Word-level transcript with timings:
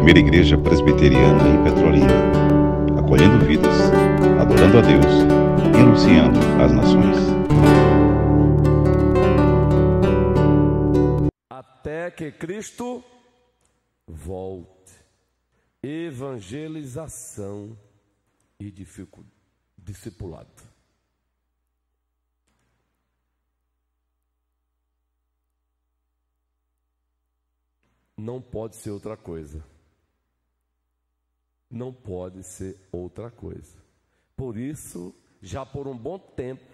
primeira 0.00 0.20
igreja 0.20 0.56
presbiteriana 0.56 1.46
em 1.46 1.62
Petrolina, 1.62 2.08
acolhendo 2.98 3.44
vidas, 3.44 3.76
adorando 4.40 4.78
a 4.78 4.80
Deus 4.80 5.04
e 5.74 5.78
anunciando 5.78 6.38
às 6.58 6.72
nações. 6.72 7.18
Até 11.50 12.10
que 12.10 12.32
Cristo 12.32 13.04
volte. 14.08 14.70
Evangelização 15.82 17.76
e 18.58 18.72
discipulado. 19.76 20.70
não 28.16 28.38
pode 28.38 28.76
ser 28.76 28.90
outra 28.90 29.16
coisa. 29.16 29.64
Não 31.70 31.92
pode 31.92 32.42
ser 32.42 32.76
outra 32.90 33.30
coisa. 33.30 33.78
Por 34.36 34.56
isso, 34.56 35.14
já 35.40 35.64
por 35.64 35.86
um 35.86 35.96
bom 35.96 36.18
tempo, 36.18 36.64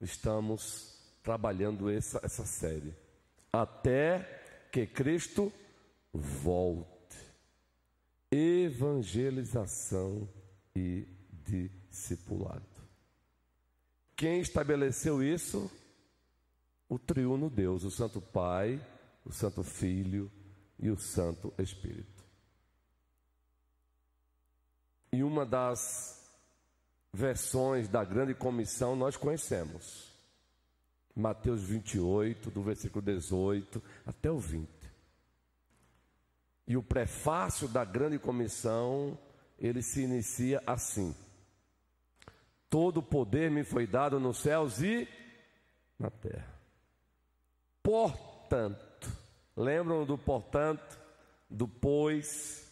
estamos 0.00 0.98
trabalhando 1.22 1.88
essa, 1.88 2.20
essa 2.24 2.44
série. 2.44 2.92
Até 3.52 4.68
que 4.72 4.86
Cristo 4.86 5.52
volte. 6.12 6.88
Evangelização 8.30 10.28
e 10.74 11.06
discipulado. 11.30 12.62
Quem 14.16 14.40
estabeleceu 14.40 15.22
isso? 15.22 15.70
O 16.88 16.98
triuno 16.98 17.48
Deus, 17.50 17.84
o 17.84 17.90
Santo 17.90 18.20
Pai, 18.20 18.80
o 19.24 19.32
Santo 19.32 19.62
Filho 19.62 20.30
e 20.78 20.90
o 20.90 20.98
Santo 20.98 21.52
Espírito. 21.58 22.11
E 25.12 25.22
uma 25.22 25.44
das 25.44 26.20
versões 27.12 27.88
da 27.88 28.04
grande 28.04 28.34
comissão 28.34 28.96
nós 28.96 29.16
conhecemos. 29.16 30.10
Mateus 31.14 31.62
28, 31.62 32.50
do 32.50 32.62
versículo 32.62 33.04
18 33.04 33.82
até 34.06 34.30
o 34.30 34.38
20. 34.38 34.68
E 36.66 36.76
o 36.76 36.82
prefácio 36.82 37.68
da 37.68 37.84
grande 37.84 38.18
comissão, 38.18 39.18
ele 39.58 39.82
se 39.82 40.02
inicia 40.02 40.62
assim: 40.66 41.14
Todo 42.70 42.98
o 42.98 43.02
poder 43.02 43.50
me 43.50 43.62
foi 43.62 43.86
dado 43.86 44.18
nos 44.18 44.38
céus 44.38 44.80
e 44.80 45.06
na 45.98 46.10
terra. 46.10 46.50
Portanto, 47.82 48.92
Lembram 49.56 50.06
do 50.06 50.16
portanto, 50.16 50.98
do 51.48 51.68
pois? 51.68 52.71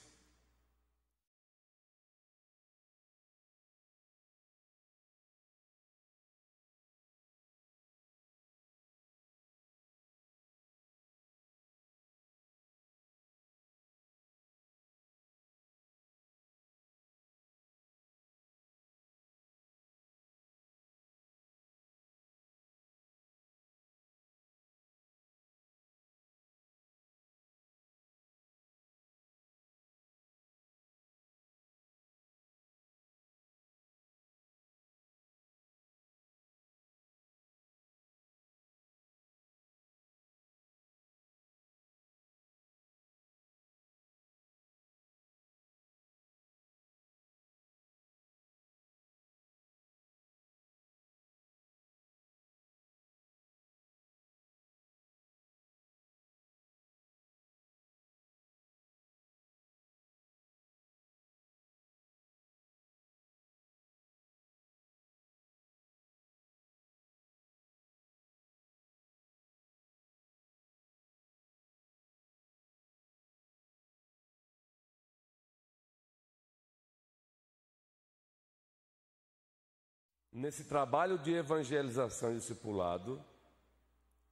Nesse 80.40 80.64
trabalho 80.64 81.18
de 81.18 81.34
evangelização 81.34 82.32
e 82.32 82.36
discipulado, 82.36 83.22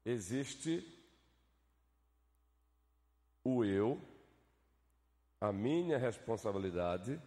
existe 0.06 0.82
o 3.44 3.62
eu, 3.62 4.00
a 5.38 5.52
minha 5.52 5.98
responsabilidade, 5.98 7.20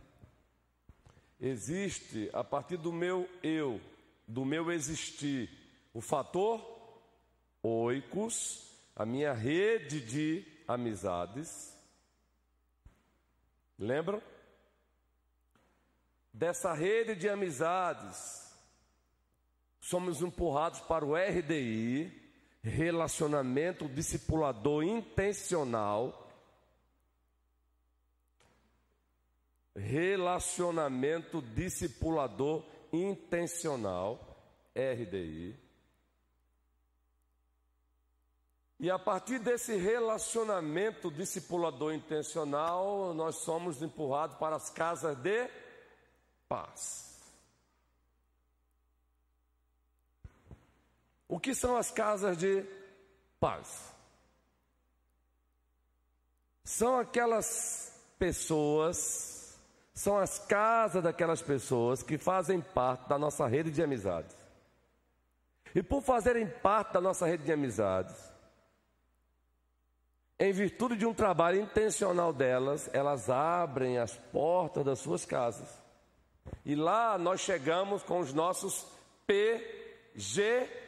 existe 1.40 2.28
a 2.34 2.44
partir 2.44 2.78
do 2.78 2.92
meu 2.92 3.30
eu, 3.44 3.80
do 4.28 4.44
meu 4.44 4.72
existir, 4.72 5.48
o 5.94 6.02
fator 6.02 6.60
oicos, 7.62 8.68
a 8.96 9.06
minha 9.06 9.32
rede 9.32 10.02
de 10.02 10.44
amizades. 10.68 11.72
Lembram? 13.78 14.24
Dessa 16.34 16.74
rede 16.74 17.14
de 17.14 17.30
amizades, 17.30 18.51
somos 19.82 20.22
empurrados 20.22 20.80
para 20.82 21.04
o 21.04 21.16
RDI, 21.16 22.10
relacionamento 22.64 23.90
discipulador 23.90 24.84
intencional. 24.84 26.30
Relacionamento 29.76 31.42
discipulador 31.42 32.64
intencional, 32.94 34.20
RDI. 34.76 35.60
E 38.80 38.90
a 38.90 39.00
partir 39.00 39.40
desse 39.40 39.76
relacionamento 39.76 41.10
discipulador 41.10 41.94
intencional, 41.94 43.14
nós 43.14 43.38
somos 43.38 43.82
empurrados 43.82 44.38
para 44.38 44.56
as 44.56 44.70
casas 44.70 45.16
de 45.18 45.50
paz. 46.50 47.11
O 51.32 51.40
que 51.40 51.56
são 51.56 51.78
as 51.78 51.90
casas 51.90 52.38
de 52.38 52.66
paz? 53.40 53.96
São 56.62 57.00
aquelas 57.00 57.98
pessoas, 58.20 59.58
são 59.94 60.18
as 60.18 60.40
casas 60.40 61.02
daquelas 61.02 61.42
pessoas 61.42 62.04
que 62.04 62.18
fazem 62.18 62.60
parte 62.60 63.08
da 63.08 63.18
nossa 63.18 63.48
rede 63.48 63.72
de 63.72 63.82
amizades. 63.82 64.36
E 65.74 65.82
por 65.82 66.02
fazerem 66.02 66.46
parte 66.46 66.92
da 66.92 67.00
nossa 67.00 67.26
rede 67.26 67.46
de 67.46 67.54
amizades, 67.54 68.14
em 70.38 70.52
virtude 70.52 70.98
de 70.98 71.06
um 71.06 71.14
trabalho 71.14 71.62
intencional 71.62 72.34
delas, 72.34 72.90
elas 72.92 73.30
abrem 73.30 73.98
as 74.00 74.18
portas 74.34 74.84
das 74.84 75.00
suas 75.00 75.24
casas. 75.24 75.82
E 76.66 76.76
lá 76.76 77.18
nós 77.18 77.40
chegamos 77.40 78.04
com 78.04 78.20
os 78.20 78.34
nossos 78.34 78.86
PG 79.26 80.81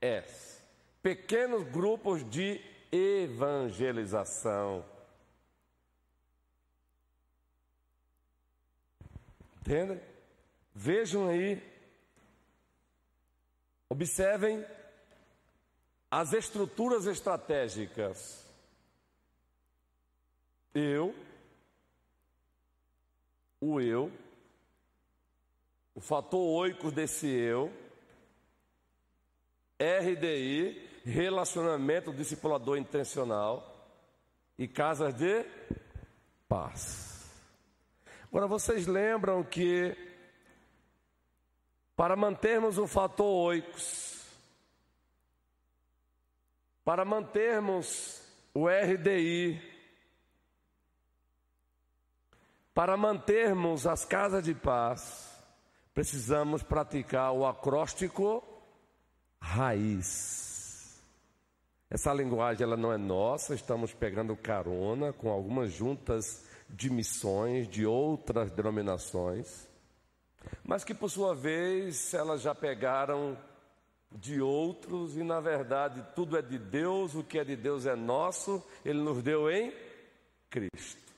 S. 0.00 0.60
Pequenos 1.02 1.62
grupos 1.64 2.28
de 2.28 2.60
evangelização. 2.92 4.84
Entendem? 9.60 10.00
Vejam 10.74 11.28
aí, 11.28 11.62
observem 13.88 14.64
as 16.10 16.32
estruturas 16.32 17.06
estratégicas. 17.06 18.44
Eu, 20.74 21.14
o 23.60 23.80
eu, 23.80 24.10
o 25.94 26.00
fator 26.00 26.40
oico 26.40 26.90
desse 26.90 27.28
eu, 27.28 27.72
RDI, 29.80 31.00
Relacionamento 31.06 32.12
Discipulador 32.12 32.76
Intencional, 32.76 33.70
e 34.58 34.68
casas 34.68 35.14
de 35.14 35.46
paz. 36.46 37.30
Agora 38.28 38.46
vocês 38.46 38.86
lembram 38.86 39.42
que 39.42 39.96
para 41.96 42.14
mantermos 42.14 42.76
o 42.76 42.86
fator 42.86 43.48
oicos, 43.48 44.22
para 46.84 47.06
mantermos 47.06 48.22
o 48.52 48.68
RDI, 48.68 49.60
para 52.74 52.98
mantermos 52.98 53.86
as 53.86 54.04
casas 54.04 54.44
de 54.44 54.54
paz, 54.54 55.42
precisamos 55.94 56.62
praticar 56.62 57.32
o 57.32 57.46
acróstico 57.46 58.44
raiz. 59.40 61.00
Essa 61.88 62.12
linguagem 62.12 62.62
ela 62.62 62.76
não 62.76 62.92
é 62.92 62.96
nossa, 62.96 63.54
estamos 63.54 63.92
pegando 63.92 64.36
carona 64.36 65.12
com 65.12 65.30
algumas 65.30 65.72
juntas 65.72 66.44
de 66.68 66.88
missões 66.88 67.68
de 67.68 67.84
outras 67.84 68.50
denominações, 68.52 69.68
mas 70.62 70.84
que 70.84 70.94
por 70.94 71.10
sua 71.10 71.34
vez 71.34 72.14
elas 72.14 72.42
já 72.42 72.54
pegaram 72.54 73.36
de 74.12 74.40
outros 74.40 75.16
e 75.16 75.22
na 75.22 75.40
verdade 75.40 76.04
tudo 76.14 76.36
é 76.36 76.42
de 76.42 76.58
Deus, 76.58 77.14
o 77.14 77.24
que 77.24 77.38
é 77.38 77.44
de 77.44 77.56
Deus 77.56 77.86
é 77.86 77.96
nosso, 77.96 78.64
ele 78.84 79.00
nos 79.00 79.22
deu 79.22 79.50
em 79.50 79.72
Cristo. 80.48 81.12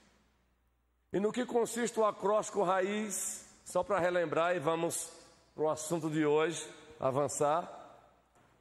E 1.12 1.20
no 1.20 1.32
que 1.32 1.44
consiste 1.44 2.00
o 2.00 2.06
acróstico 2.06 2.62
raiz, 2.62 3.46
só 3.64 3.82
para 3.82 4.00
relembrar 4.00 4.56
e 4.56 4.58
vamos 4.58 5.10
para 5.54 5.64
o 5.64 5.70
assunto 5.70 6.08
de 6.08 6.24
hoje, 6.24 6.66
avançar. 6.98 7.81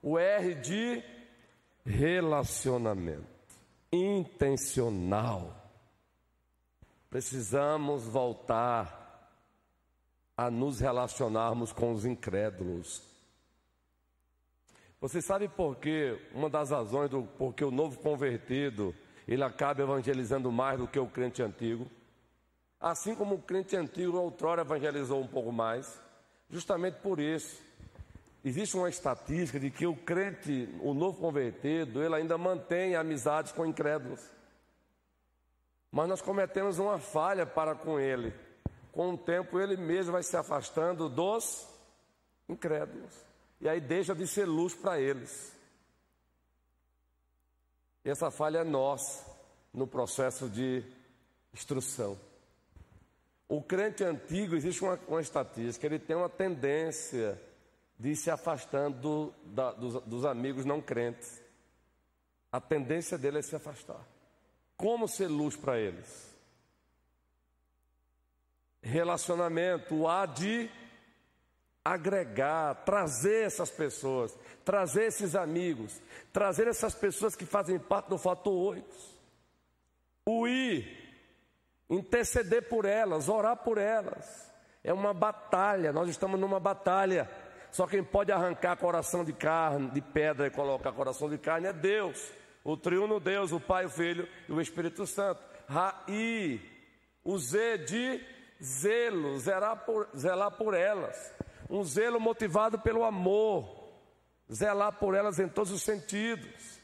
O 0.02 0.18
R 0.18 0.56
de 0.56 1.04
relacionamento 1.86 3.28
intencional. 3.92 5.56
Precisamos 7.10 8.06
voltar 8.06 9.00
a 10.36 10.50
nos 10.50 10.80
relacionarmos 10.80 11.74
com 11.74 11.92
os 11.92 12.06
incrédulos. 12.06 13.04
Você 15.00 15.22
sabe 15.22 15.48
por 15.48 15.76
quê? 15.76 16.20
Uma 16.34 16.50
das 16.50 16.70
razões 16.70 17.10
do 17.10 17.24
porque 17.38 17.64
o 17.66 17.72
novo 17.72 18.00
convertido 18.00 18.96
ele 19.28 19.44
acaba 19.44 19.82
evangelizando 19.82 20.52
mais 20.52 20.80
do 20.80 20.88
que 20.88 21.00
o 21.00 21.08
crente 21.08 21.44
antigo. 21.44 21.90
Assim 22.80 23.14
como 23.14 23.36
o 23.36 23.42
crente 23.42 23.76
antigo 23.76 24.18
outrora 24.18 24.62
evangelizou 24.62 25.22
um 25.22 25.28
pouco 25.28 25.52
mais, 25.52 26.02
justamente 26.50 26.96
por 27.02 27.20
isso 27.20 27.62
Existe 28.44 28.76
uma 28.76 28.90
estatística 28.90 29.60
de 29.60 29.70
que 29.70 29.86
o 29.86 29.96
crente, 29.96 30.68
o 30.82 30.94
novo 30.94 31.20
convertido, 31.20 32.04
ele 32.04 32.16
ainda 32.16 32.38
mantém 32.38 32.96
amizades 32.96 33.52
com 33.52 33.66
incrédulos. 33.66 34.20
Mas 35.92 36.10
nós 36.10 36.22
cometemos 36.22 36.80
uma 36.80 36.98
falha 36.98 37.46
para 37.46 37.76
com 37.76 38.00
ele. 38.00 38.34
Com 38.92 39.14
o 39.14 39.18
tempo, 39.18 39.60
ele 39.60 39.78
mesmo 39.78 40.14
vai 40.14 40.24
se 40.24 40.36
afastando 40.36 41.08
dos 41.08 41.68
incrédulos. 42.50 43.14
E 43.60 43.70
aí 43.70 43.80
deixa 43.80 44.16
de 44.16 44.26
ser 44.26 44.46
luz 44.46 44.74
para 44.74 45.00
eles. 45.00 45.54
E 48.04 48.10
essa 48.10 48.32
falha 48.32 48.60
é 48.60 48.64
nossa 48.64 49.30
no 49.72 49.86
processo 49.86 50.50
de 50.50 50.84
instrução. 51.54 52.18
O 53.48 53.62
crente 53.62 54.04
antigo, 54.04 54.56
existe 54.56 54.84
uma, 54.84 55.00
uma 55.08 55.22
estatística, 55.22 55.86
ele 55.86 56.00
tem 56.00 56.16
uma 56.16 56.30
tendência 56.30 57.40
de 58.02 58.16
se 58.16 58.32
afastando 58.32 59.32
da, 59.46 59.74
dos, 59.74 60.02
dos 60.02 60.26
amigos 60.26 60.66
não 60.66 60.82
crentes. 60.82 61.40
A 62.52 62.60
tendência 62.60 63.16
dele 63.16 63.38
é 63.38 63.42
se 63.44 63.56
afastar. 63.56 64.02
Como 64.76 65.08
ser 65.08 65.28
luz 65.28 65.56
para 65.56 65.80
eles? 65.80 66.36
Relacionamento, 68.82 69.94
o 69.94 70.08
há 70.08 70.26
de 70.26 70.68
agregar, 71.86 72.74
trazer 72.84 73.46
essas 73.46 73.70
pessoas, 73.70 74.36
trazer 74.66 75.04
esses 75.04 75.36
amigos, 75.36 76.02
trazer 76.34 76.68
essas 76.68 76.96
pessoas 76.96 77.36
que 77.36 77.46
fazem 77.46 77.78
parte 77.78 78.10
do 78.10 78.18
fator 78.18 78.52
8. 78.52 78.84
O 80.26 80.48
ir, 80.48 81.16
interceder 81.88 82.68
por 82.68 82.86
elas, 82.86 83.30
orar 83.30 83.58
por 83.58 83.78
elas. 83.78 84.52
É 84.84 84.92
uma 84.92 85.14
batalha, 85.14 85.94
nós 85.94 86.10
estamos 86.10 86.40
numa 86.40 86.60
batalha. 86.60 87.30
Só 87.72 87.88
quem 87.88 88.04
pode 88.04 88.32
arrancar 88.32 88.76
coração 88.78 89.24
de 89.24 89.32
carne, 89.32 89.90
de 89.92 90.02
pedra 90.02 90.48
e 90.48 90.52
colocar 90.52 90.92
coração 90.92 91.30
de 91.30 91.38
carne 91.38 91.68
é 91.68 91.74
Deus. 91.74 92.32
O 92.64 92.76
triuno 92.76 93.20
Deus, 93.20 93.52
o 93.52 93.60
Pai, 93.60 93.86
o 93.86 93.90
Filho 93.90 94.28
e 94.48 94.52
o 94.52 94.62
Espírito 94.62 95.08
Santo. 95.08 95.42
Raí, 95.68 96.62
o 97.24 97.38
Z 97.38 97.80
de 97.80 98.22
zelo, 98.62 99.40
zelar 99.40 99.86
por, 99.86 100.10
zelar 100.16 100.52
por 100.52 100.74
elas. 100.74 101.34
Um 101.70 101.84
zelo 101.84 102.20
motivado 102.20 102.78
pelo 102.78 103.06
amor, 103.06 103.90
zelar 104.52 104.92
por 105.00 105.16
elas 105.16 105.40
em 105.40 105.48
todos 105.48 105.72
os 105.72 105.82
sentidos. 105.82 106.80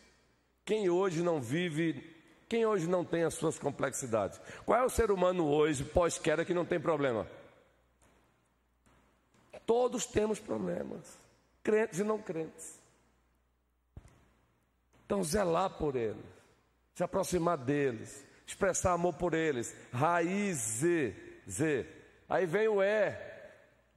Quem 0.66 0.90
hoje 0.90 1.22
não 1.22 1.42
vive, 1.42 2.16
quem 2.48 2.66
hoje 2.66 2.88
não 2.88 3.04
tem 3.04 3.24
as 3.24 3.34
suas 3.34 3.60
complexidades? 3.60 4.40
Qual 4.66 4.80
é 4.80 4.86
o 4.86 4.90
ser 4.90 5.12
humano 5.12 5.48
hoje, 5.48 5.84
pós-queda, 5.84 6.46
que 6.46 6.54
não 6.54 6.66
tem 6.66 6.80
problema? 6.80 7.28
Todos 9.68 10.06
temos 10.06 10.40
problemas, 10.40 11.20
crentes 11.62 12.00
e 12.00 12.04
não 12.04 12.20
crentes. 12.20 12.80
Então, 15.06 15.22
zelar 15.24 15.78
por 15.78 15.98
eles, 15.98 16.26
se 16.96 17.04
aproximar 17.04 17.58
deles, 17.58 18.26
expressar 18.46 18.94
amor 18.94 19.16
por 19.16 19.34
eles. 19.34 19.76
Raiz 19.92 20.58
Z, 20.58 21.16
Z. 21.50 21.86
Aí 22.30 22.46
vem 22.46 22.70
o 22.70 22.82
E, 22.82 23.14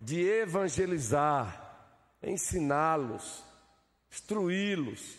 de 0.01 0.21
evangelizar, 0.29 1.89
ensiná-los, 2.21 3.45
instruí-los. 4.11 5.19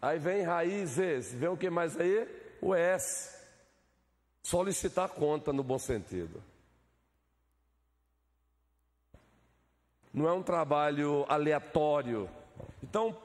Aí 0.00 0.20
vem 0.20 0.42
raízes, 0.42 1.32
vem 1.32 1.48
o 1.48 1.56
que 1.56 1.68
mais 1.68 1.98
aí? 1.98 2.28
O 2.60 2.74
S. 2.74 3.33
Solicitar 4.44 5.08
conta 5.08 5.54
no 5.54 5.62
bom 5.62 5.78
sentido. 5.78 6.42
Não 10.12 10.28
é 10.28 10.32
um 10.34 10.42
trabalho 10.42 11.24
aleatório. 11.30 12.28
Então, 12.82 13.16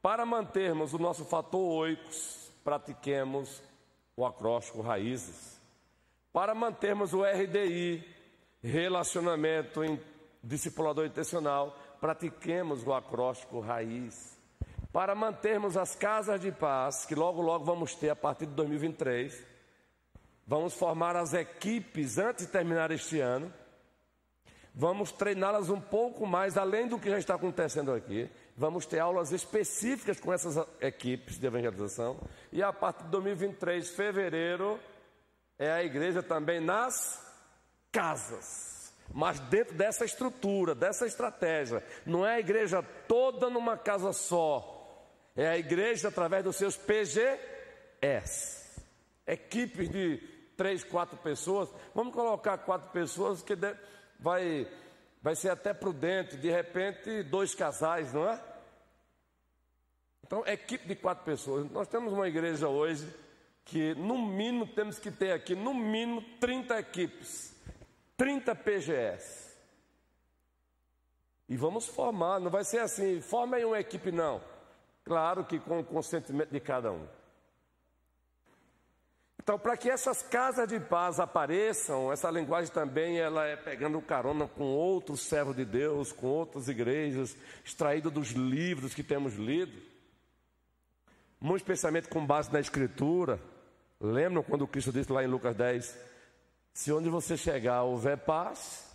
para 0.00 0.24
mantermos 0.24 0.94
o 0.94 0.98
nosso 0.98 1.24
fator 1.24 1.60
oicos, 1.60 2.52
pratiquemos 2.62 3.60
o 4.16 4.24
acróstico 4.24 4.80
raízes. 4.80 5.60
Para 6.32 6.54
mantermos 6.54 7.12
o 7.12 7.24
RDI, 7.24 8.06
relacionamento 8.62 9.82
em 9.82 10.00
discipulador 10.40 11.04
intencional, 11.04 11.76
pratiquemos 12.00 12.86
o 12.86 12.94
acróstico 12.94 13.58
raiz. 13.58 14.38
Para 14.92 15.16
mantermos 15.16 15.76
as 15.76 15.96
casas 15.96 16.40
de 16.40 16.52
paz, 16.52 17.04
que 17.04 17.16
logo 17.16 17.42
logo 17.42 17.64
vamos 17.64 17.96
ter 17.96 18.10
a 18.10 18.16
partir 18.16 18.46
de 18.46 18.52
2023, 18.52 19.49
Vamos 20.50 20.74
formar 20.74 21.14
as 21.14 21.32
equipes 21.32 22.18
antes 22.18 22.44
de 22.44 22.50
terminar 22.50 22.90
este 22.90 23.20
ano. 23.20 23.54
Vamos 24.74 25.12
treiná-las 25.12 25.70
um 25.70 25.80
pouco 25.80 26.26
mais, 26.26 26.56
além 26.56 26.88
do 26.88 26.98
que 26.98 27.08
já 27.08 27.20
está 27.20 27.36
acontecendo 27.36 27.92
aqui. 27.92 28.28
Vamos 28.56 28.84
ter 28.84 28.98
aulas 28.98 29.30
específicas 29.30 30.18
com 30.18 30.32
essas 30.32 30.56
equipes 30.80 31.38
de 31.38 31.46
evangelização. 31.46 32.18
E 32.50 32.64
a 32.64 32.72
partir 32.72 33.04
de 33.04 33.10
2023, 33.10 33.90
fevereiro, 33.90 34.80
é 35.56 35.70
a 35.70 35.84
igreja 35.84 36.20
também 36.20 36.58
nas 36.58 37.24
casas. 37.92 38.92
Mas 39.14 39.38
dentro 39.38 39.76
dessa 39.76 40.04
estrutura, 40.04 40.74
dessa 40.74 41.06
estratégia. 41.06 41.80
Não 42.04 42.26
é 42.26 42.34
a 42.34 42.40
igreja 42.40 42.82
toda 43.06 43.48
numa 43.48 43.76
casa 43.76 44.12
só. 44.12 45.06
É 45.36 45.46
a 45.46 45.56
igreja 45.56 46.08
através 46.08 46.42
dos 46.42 46.56
seus 46.56 46.76
PGS. 46.76 48.58
Equipes 49.28 49.88
de 49.88 50.29
três, 50.60 50.84
quatro 50.84 51.16
pessoas, 51.16 51.70
vamos 51.94 52.12
colocar 52.12 52.58
quatro 52.58 52.90
pessoas 52.90 53.40
que 53.40 53.56
vai, 54.18 54.70
vai 55.22 55.34
ser 55.34 55.48
até 55.48 55.72
prudente, 55.72 56.36
de 56.36 56.50
repente, 56.50 57.22
dois 57.22 57.54
casais, 57.54 58.12
não 58.12 58.28
é? 58.28 58.38
Então, 60.22 60.46
equipe 60.46 60.86
de 60.86 60.94
quatro 60.96 61.24
pessoas. 61.24 61.70
Nós 61.70 61.88
temos 61.88 62.12
uma 62.12 62.28
igreja 62.28 62.68
hoje 62.68 63.08
que, 63.64 63.94
no 63.94 64.18
mínimo, 64.18 64.66
temos 64.66 64.98
que 64.98 65.10
ter 65.10 65.32
aqui, 65.32 65.54
no 65.54 65.72
mínimo, 65.72 66.22
30 66.38 66.78
equipes, 66.78 67.56
30 68.18 68.54
PGS. 68.54 69.56
E 71.48 71.56
vamos 71.56 71.86
formar, 71.86 72.38
não 72.38 72.50
vai 72.50 72.64
ser 72.64 72.80
assim, 72.80 73.22
forma 73.22 73.56
aí 73.56 73.64
uma 73.64 73.80
equipe, 73.80 74.12
não. 74.12 74.42
Claro 75.06 75.42
que 75.46 75.58
com 75.58 75.80
o 75.80 75.84
consentimento 75.84 76.50
de 76.50 76.60
cada 76.60 76.92
um. 76.92 77.19
Então, 79.42 79.58
para 79.58 79.74
que 79.74 79.88
essas 79.88 80.20
casas 80.20 80.68
de 80.68 80.78
paz 80.78 81.18
apareçam, 81.18 82.12
essa 82.12 82.30
linguagem 82.30 82.70
também 82.70 83.18
ela 83.18 83.46
é 83.46 83.56
pegando 83.56 83.98
carona 84.02 84.46
com 84.46 84.64
outros 84.64 85.20
servos 85.20 85.56
de 85.56 85.64
Deus, 85.64 86.12
com 86.12 86.26
outras 86.26 86.68
igrejas, 86.68 87.34
extraído 87.64 88.10
dos 88.10 88.32
livros 88.32 88.92
que 88.92 89.02
temos 89.02 89.36
lido. 89.36 89.72
muito 91.40 91.62
especialmente 91.62 92.08
com 92.08 92.24
base 92.26 92.52
na 92.52 92.60
Escritura. 92.60 93.40
Lembram 93.98 94.42
quando 94.42 94.68
Cristo 94.68 94.92
disse 94.92 95.10
lá 95.10 95.24
em 95.24 95.26
Lucas 95.26 95.56
10: 95.56 95.98
Se 96.74 96.92
onde 96.92 97.08
você 97.08 97.34
chegar 97.34 97.82
houver 97.82 98.18
paz, 98.18 98.94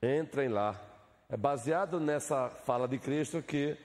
entrem 0.00 0.48
lá. 0.48 0.80
É 1.28 1.36
baseado 1.36 1.98
nessa 1.98 2.48
fala 2.50 2.86
de 2.86 3.00
Cristo 3.00 3.42
que 3.42 3.76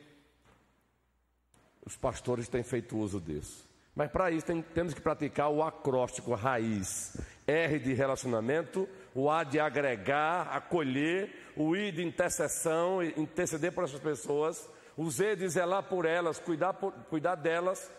os 1.84 1.98
pastores 1.98 2.48
têm 2.48 2.62
feito 2.62 2.96
uso 2.96 3.20
disso. 3.20 3.73
Mas 3.96 4.12
para 4.12 4.32
isso 4.32 4.46
tem, 4.46 4.62
temos 4.62 4.94
que 4.94 5.02
praticar 5.02 5.50
o 5.50 5.64
acróstico 5.64 6.34
raiz. 6.34 7.16
R 7.46 7.80
de 7.80 7.94
relacionamento, 7.94 8.88
o 9.14 9.30
A 9.30 9.44
de 9.44 9.60
agregar, 9.60 10.48
acolher, 10.56 11.52
o 11.56 11.76
I 11.76 11.92
de 11.92 12.04
intercessão, 12.04 13.04
interceder 13.04 13.72
por 13.72 13.84
essas 13.84 14.00
pessoas, 14.00 14.68
o 14.98 15.10
Z 15.10 15.36
de 15.36 15.50
zelar 15.50 15.84
por 15.84 16.06
elas, 16.06 16.40
cuidar, 16.40 16.74
por, 16.74 16.92
cuidar 17.10 17.36
delas, 17.36 17.92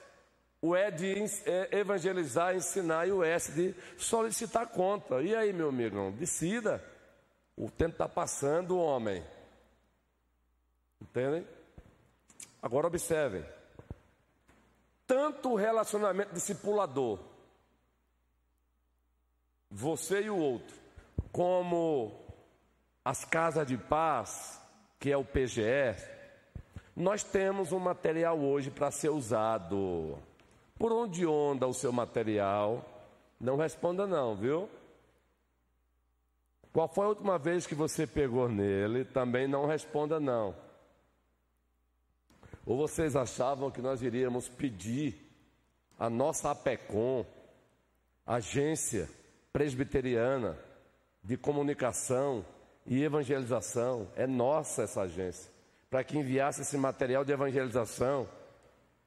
o 0.61 0.75
E 0.75 0.91
de 0.91 1.15
é, 1.45 1.79
evangelizar, 1.79 2.57
ensinar 2.57 3.07
e 3.07 3.13
o 3.13 3.23
S 3.23 3.53
de 3.53 3.75
solicitar 3.99 4.67
conta. 4.69 5.21
E 5.23 5.35
aí, 5.35 5.53
meu 5.53 5.69
amigo, 5.69 6.11
decida. 6.13 6.83
O 7.57 7.71
tempo 7.71 7.93
está 7.93 8.09
passando, 8.09 8.79
homem. 8.79 9.23
Entendem? 11.01 11.47
Agora 12.61 12.87
observem. 12.87 13.45
Tanto 15.07 15.53
o 15.53 15.55
relacionamento 15.55 16.33
discipulador, 16.33 17.19
você 19.71 20.23
e 20.23 20.31
o 20.31 20.37
outro, 20.37 20.77
como 21.31 22.13
as 23.05 23.25
casas 23.25 23.67
de 23.67 23.77
paz, 23.77 24.61
que 24.99 25.11
é 25.11 25.17
o 25.17 25.25
PGE, 25.25 25.95
nós 26.97 27.23
temos 27.25 27.73
um 27.73 27.79
material 27.79 28.39
hoje 28.39 28.71
para 28.71 28.91
ser 28.91 29.11
usado. 29.11 30.17
Por 30.79 30.93
onde 30.93 31.27
onda 31.27 31.67
o 31.67 31.75
seu 31.75 31.93
material? 31.93 32.85
Não 33.41 33.57
responda 33.57 34.07
não, 34.07 34.35
viu? 34.35 34.69
Qual 36.73 36.89
foi 36.89 37.05
a 37.05 37.09
última 37.11 37.39
vez 37.39 37.67
que 37.67 37.75
você 37.75 38.07
pegou 38.07 38.49
nele? 38.49 39.05
Também 39.05 39.47
não 39.47 39.67
responda 39.67 40.19
não. 40.19 40.55
Ou 42.66 42.76
vocês 42.76 43.14
achavam 43.14 43.71
que 43.71 43.83
nós 43.83 44.02
iríamos 44.02 44.49
pedir 44.49 45.14
a 45.99 46.09
nossa 46.09 46.50
APECOM, 46.50 47.25
agência 48.26 49.09
presbiteriana 49.52 50.59
de 51.23 51.37
comunicação 51.37 52.44
e 52.87 53.02
evangelização, 53.02 54.09
é 54.16 54.26
nossa 54.26 54.83
essa 54.83 55.02
agência, 55.02 55.50
para 55.88 56.02
que 56.04 56.18
enviasse 56.18 56.62
esse 56.62 56.76
material 56.76 57.25
de 57.25 57.33
evangelização, 57.33 58.28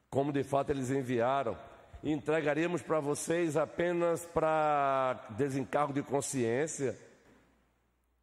como 0.09 0.31
de 0.31 0.43
fato 0.43 0.71
eles 0.71 0.89
enviaram, 0.89 1.57
e 2.03 2.11
entregaríamos 2.11 2.81
para 2.81 2.99
vocês 2.99 3.57
apenas 3.57 4.25
para 4.25 5.25
desencargo 5.31 5.93
de 5.93 6.03
consciência 6.03 6.97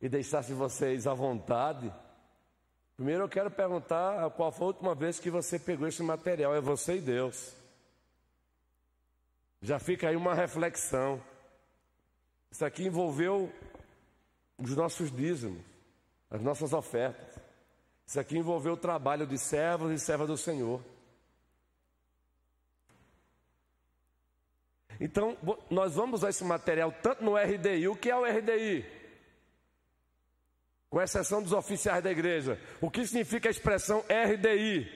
e 0.00 0.08
deixasse 0.08 0.52
vocês 0.52 1.06
à 1.06 1.14
vontade. 1.14 1.92
Primeiro 2.96 3.24
eu 3.24 3.28
quero 3.28 3.50
perguntar 3.50 4.30
qual 4.30 4.52
foi 4.52 4.64
a 4.64 4.68
última 4.68 4.94
vez 4.94 5.18
que 5.18 5.30
você 5.30 5.58
pegou 5.58 5.88
esse 5.88 6.02
material. 6.02 6.54
É 6.54 6.60
você 6.60 6.96
e 6.96 7.00
Deus. 7.00 7.52
Já 9.60 9.78
fica 9.78 10.08
aí 10.08 10.16
uma 10.16 10.34
reflexão. 10.34 11.20
Isso 12.50 12.64
aqui 12.64 12.84
envolveu 12.84 13.52
os 14.56 14.76
nossos 14.76 15.10
dízimos, 15.10 15.60
as 16.30 16.40
nossas 16.40 16.72
ofertas. 16.72 17.42
Isso 18.06 18.20
aqui 18.20 18.38
envolveu 18.38 18.74
o 18.74 18.76
trabalho 18.76 19.26
de 19.26 19.38
servos 19.38 19.90
e 19.90 19.98
servas 19.98 20.28
do 20.28 20.36
Senhor. 20.36 20.80
Então, 25.00 25.36
nós 25.68 25.94
vamos 25.96 26.20
usar 26.20 26.30
esse 26.30 26.44
material 26.44 26.92
tanto 27.02 27.24
no 27.24 27.34
RDI. 27.34 27.88
O 27.88 27.96
que 27.96 28.10
é 28.10 28.16
o 28.16 28.24
RDI? 28.24 28.93
Com 30.94 31.02
exceção 31.02 31.42
dos 31.42 31.52
oficiais 31.52 32.04
da 32.04 32.12
igreja. 32.12 32.56
O 32.80 32.88
que 32.88 33.04
significa 33.04 33.48
a 33.48 33.50
expressão 33.50 34.04
RDI? 34.08 34.88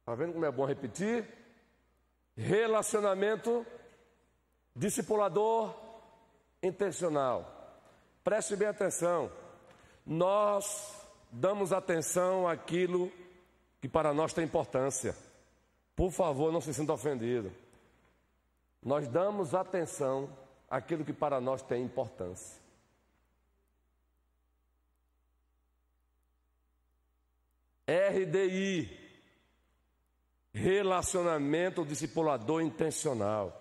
Está 0.00 0.14
vendo 0.14 0.32
como 0.32 0.46
é 0.46 0.50
bom 0.50 0.64
repetir? 0.64 1.28
Relacionamento 2.34 3.66
discipulador 4.74 5.78
intencional. 6.62 7.76
Preste 8.24 8.56
bem 8.56 8.68
atenção. 8.68 9.30
Nós 10.06 10.94
damos 11.30 11.74
atenção 11.74 12.48
àquilo 12.48 13.12
que 13.82 13.88
para 13.88 14.14
nós 14.14 14.32
tem 14.32 14.46
importância. 14.46 15.14
Por 15.94 16.10
favor, 16.10 16.50
não 16.50 16.62
se 16.62 16.72
sinta 16.72 16.94
ofendido. 16.94 17.52
Nós 18.82 19.06
damos 19.08 19.54
atenção 19.54 20.30
aquilo 20.68 21.04
que 21.04 21.12
para 21.12 21.40
nós 21.40 21.62
tem 21.62 21.82
importância. 21.84 22.62
RDI 27.86 29.04
Relacionamento 30.54 31.84
discipulador 31.84 32.62
intencional. 32.62 33.60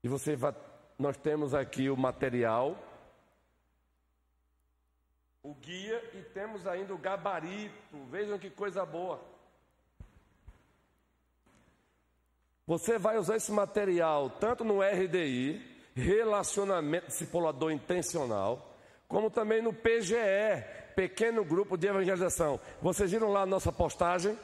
E 0.00 0.06
você 0.06 0.36
vai, 0.36 0.54
nós 0.96 1.16
temos 1.16 1.52
aqui 1.52 1.90
o 1.90 1.96
material, 1.96 2.78
o 5.42 5.52
guia 5.54 6.00
e 6.14 6.22
temos 6.22 6.68
ainda 6.68 6.94
o 6.94 6.98
gabarito. 6.98 8.04
Vejam 8.08 8.38
que 8.38 8.48
coisa 8.48 8.86
boa. 8.86 9.20
Você 12.66 12.98
vai 12.98 13.16
usar 13.16 13.36
esse 13.36 13.52
material 13.52 14.28
tanto 14.28 14.64
no 14.64 14.80
RDI, 14.80 15.62
Relacionamento 15.94 17.06
Discipulador 17.06 17.70
Intencional, 17.70 18.76
como 19.06 19.30
também 19.30 19.62
no 19.62 19.72
PGE, 19.72 20.64
Pequeno 20.96 21.44
Grupo 21.44 21.76
de 21.76 21.86
Evangelização. 21.86 22.58
Vocês 22.82 23.12
viram 23.12 23.30
lá 23.30 23.42
a 23.42 23.46
nossa 23.46 23.70
postagem? 23.70 24.36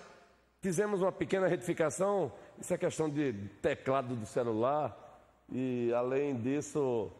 Fizemos 0.60 1.02
uma 1.02 1.10
pequena 1.10 1.48
retificação, 1.48 2.32
isso 2.60 2.72
é 2.72 2.78
questão 2.78 3.10
de 3.10 3.32
teclado 3.60 4.14
do 4.14 4.24
celular, 4.24 4.96
e 5.50 5.92
além 5.92 6.36
disso, 6.36 7.10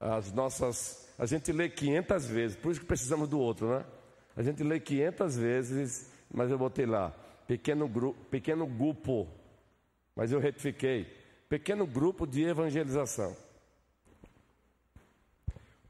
as 0.00 0.32
nossas. 0.32 1.06
A 1.18 1.26
gente 1.26 1.52
lê 1.52 1.68
500 1.68 2.26
vezes, 2.26 2.56
por 2.56 2.72
isso 2.72 2.80
que 2.80 2.86
precisamos 2.86 3.28
do 3.28 3.38
outro, 3.38 3.68
né? 3.68 3.84
A 4.34 4.42
gente 4.42 4.62
lê 4.62 4.80
500 4.80 5.36
vezes, 5.36 6.10
mas 6.32 6.50
eu 6.50 6.56
botei 6.56 6.86
lá, 6.86 7.12
pequeno, 7.46 7.86
grupo, 7.86 8.18
pequeno 8.30 8.66
grupo 8.66 9.28
mas 10.18 10.32
eu 10.32 10.40
retifiquei. 10.40 11.04
Pequeno 11.48 11.86
grupo 11.86 12.26
de 12.26 12.42
evangelização. 12.42 13.36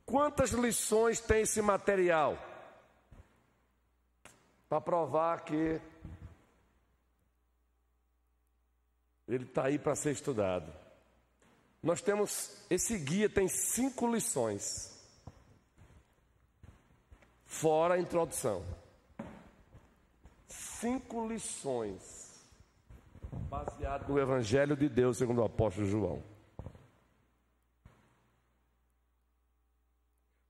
Quantas 0.05 0.51
lições 0.51 1.19
tem 1.19 1.41
esse 1.41 1.63
material? 1.63 2.37
Para 4.69 4.83
provar 4.83 5.47
que 5.47 5.81
ele 9.27 9.45
está 9.45 9.65
aí 9.65 9.79
para 9.79 9.97
ser 9.97 10.13
estudado. 10.13 10.71
Nós 11.83 12.03
temos, 12.03 12.67
esse 12.69 12.99
guia 12.99 13.31
tem 13.31 13.49
cinco 13.49 14.07
lições, 14.13 14.93
fora 17.47 17.95
a 17.95 17.99
introdução. 17.99 18.63
Cinco 20.49 21.27
lições 21.27 22.18
baseado 23.33 24.09
no 24.09 24.19
Evangelho 24.19 24.77
de 24.77 24.89
Deus, 24.89 25.19
segundo 25.19 25.41
o 25.41 25.45
apóstolo 25.45 25.87
João. 25.87 26.23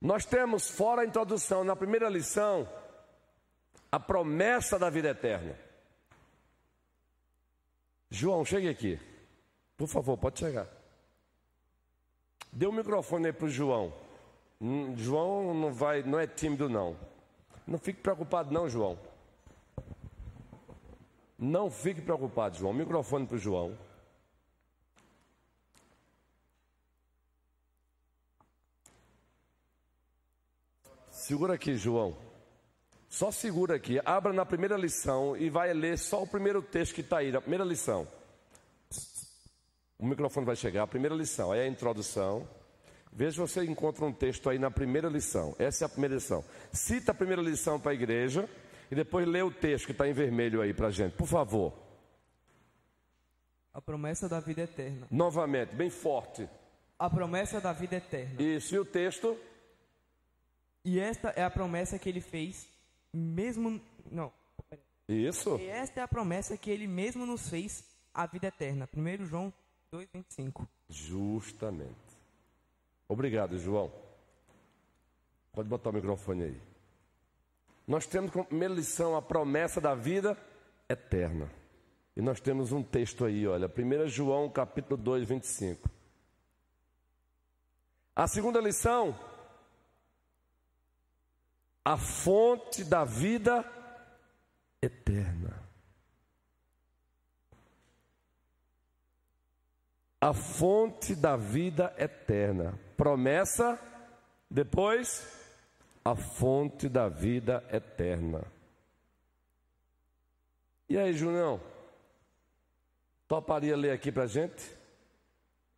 Nós 0.01 0.25
temos, 0.25 0.71
fora 0.71 1.03
a 1.03 1.05
introdução, 1.05 1.65
na 1.65 1.75
primeira 1.75 2.09
lição, 2.09 2.69
a 3.91 3.99
promessa 3.99 4.79
da 4.79 4.89
vida 4.89 5.09
eterna. 5.09 5.59
João, 8.11 8.45
chegue 8.45 8.69
aqui. 8.69 9.01
Por 9.77 9.89
favor, 9.89 10.17
pode 10.17 10.39
chegar. 10.39 10.67
Dê 12.53 12.67
o 12.67 12.71
um 12.71 12.73
microfone 12.73 13.27
aí 13.27 13.33
para 13.33 13.47
o 13.47 13.51
João. 13.51 13.93
Hum, 14.61 14.97
João 14.97 15.55
não 15.55 15.73
vai, 15.73 16.03
não 16.03 16.19
é 16.19 16.27
tímido 16.27 16.69
não. 16.69 16.97
Não 17.67 17.79
fique 17.79 18.01
preocupado 18.01 18.53
não, 18.53 18.69
João. 18.69 18.99
Não 21.39 21.71
fique 21.71 22.03
preocupado, 22.03 22.59
João. 22.59 22.73
Microfone 22.73 23.25
para 23.25 23.37
o 23.37 23.39
João. 23.39 23.79
Segura 31.13 31.55
aqui, 31.55 31.77
João. 31.77 32.17
Só 33.09 33.31
segura 33.31 33.77
aqui. 33.77 34.01
Abra 34.05 34.33
na 34.33 34.45
primeira 34.45 34.77
lição 34.77 35.37
e 35.37 35.49
vai 35.49 35.73
ler 35.73 35.97
só 35.97 36.23
o 36.23 36.27
primeiro 36.27 36.61
texto 36.61 36.95
que 36.95 37.03
está 37.03 37.19
aí, 37.19 37.31
na 37.31 37.41
primeira 37.41 37.65
lição. 37.65 38.09
O 39.99 40.07
microfone 40.07 40.45
vai 40.45 40.57
chegar, 40.57 40.83
a 40.83 40.87
primeira 40.87 41.15
lição. 41.15 41.53
Aí 41.53 41.61
é 41.61 41.63
a 41.65 41.69
introdução. 41.69 42.49
Veja 43.13 43.33
se 43.33 43.39
você 43.39 43.65
encontra 43.65 44.05
um 44.05 44.13
texto 44.13 44.51
aí 44.51 44.59
na 44.59 44.71
primeira 44.71 45.09
lição. 45.09 45.55
Essa 45.59 45.85
é 45.85 45.87
a 45.87 45.89
primeira 45.89 46.17
lição. 46.17 46.45
Cita 46.73 47.13
a 47.13 47.15
primeira 47.15 47.43
lição 47.43 47.79
para 47.79 47.93
a 47.93 47.95
igreja 47.95 48.49
e 48.91 48.95
depois 48.95 49.27
lê 49.27 49.43
o 49.43 49.51
texto 49.51 49.87
que 49.87 49.93
está 49.93 50.09
em 50.09 50.13
vermelho 50.13 50.61
aí 50.61 50.73
para 50.73 50.89
a 50.89 50.91
gente, 50.91 51.15
por 51.15 51.27
favor. 51.27 51.73
A 53.73 53.81
promessa 53.81 54.29
da 54.29 54.41
vida 54.41 54.63
eterna. 54.63 55.07
Novamente, 55.11 55.75
bem 55.75 55.91
forte. 55.91 56.49
A 56.99 57.09
promessa 57.09 57.61
da 57.61 57.73
vida 57.73 57.97
eterna. 57.97 58.43
Isso, 58.43 58.75
e 58.75 58.79
o 58.79 58.85
texto? 58.85 59.39
E 60.85 60.99
esta 60.99 61.29
é 61.31 61.45
a 61.45 61.51
promessa 61.51 61.99
que 61.99 62.09
ele 62.09 62.21
fez, 62.21 62.67
mesmo. 63.13 63.81
Não. 64.11 64.33
Isso. 65.09 65.57
E 65.59 65.67
esta 65.67 66.01
é 66.01 66.03
a 66.03 66.09
promessa 66.09 66.57
que 66.57 66.71
ele 66.71 66.87
mesmo 66.87 67.25
nos 67.25 67.49
fez, 67.49 67.85
a 68.13 68.27
vida 68.27 68.49
eterna. 68.49 68.89
1 68.95 69.27
João 69.27 69.53
2,25. 69.93 70.67
Justamente. 70.89 71.95
Obrigado, 73.09 73.59
João. 73.59 73.93
Pode 75.53 75.69
botar 75.69 75.91
o 75.91 75.93
microfone 75.93 76.45
aí. 76.45 76.68
Nós 77.89 78.07
temos 78.07 78.31
como 78.31 78.45
primeira 78.45 78.75
lição 78.75 79.17
a 79.17 79.23
promessa 79.23 79.81
da 79.81 79.95
vida 79.95 80.37
eterna. 80.87 81.51
E 82.15 82.21
nós 82.21 82.39
temos 82.39 82.71
um 82.71 82.83
texto 82.83 83.25
aí, 83.25 83.47
olha, 83.47 83.67
1 83.67 84.09
João 84.09 84.51
capítulo 84.51 84.99
2, 84.99 85.27
25. 85.27 85.89
A 88.15 88.29
segunda 88.29 88.61
lição, 88.61 89.19
a 91.83 91.97
fonte 91.97 92.85
da 92.85 93.05
vida 93.05 93.65
eterna. 94.83 95.67
A 100.21 100.35
fonte 100.35 101.15
da 101.15 101.37
vida 101.37 101.95
eterna 101.97 102.79
promessa, 102.99 103.81
depois 104.51 105.38
a 106.05 106.15
fonte 106.15 106.89
da 106.89 107.09
vida 107.09 107.65
eterna. 107.73 108.43
E 110.89 110.97
aí, 110.97 111.13
Junão? 111.13 111.61
Toparia 113.27 113.77
ler 113.77 113.91
aqui 113.91 114.11
para 114.11 114.27
gente? 114.27 114.77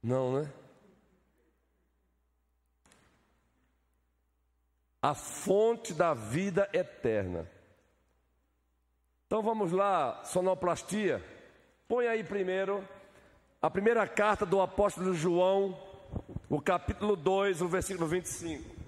Não, 0.02 0.40
né? 0.40 0.52
A 5.02 5.14
fonte 5.14 5.92
da 5.92 6.14
vida 6.14 6.68
eterna. 6.72 7.50
Então 9.26 9.42
vamos 9.42 9.72
lá, 9.72 10.24
sonoplastia. 10.24 11.24
Põe 11.88 12.06
aí 12.06 12.22
primeiro 12.22 12.86
a 13.62 13.68
primeira 13.68 14.06
carta 14.06 14.46
do 14.46 14.60
apóstolo 14.60 15.12
João, 15.12 15.78
o 16.48 16.60
capítulo 16.62 17.14
2, 17.14 17.60
o 17.60 17.68
versículo 17.68 18.06
25. 18.06 18.79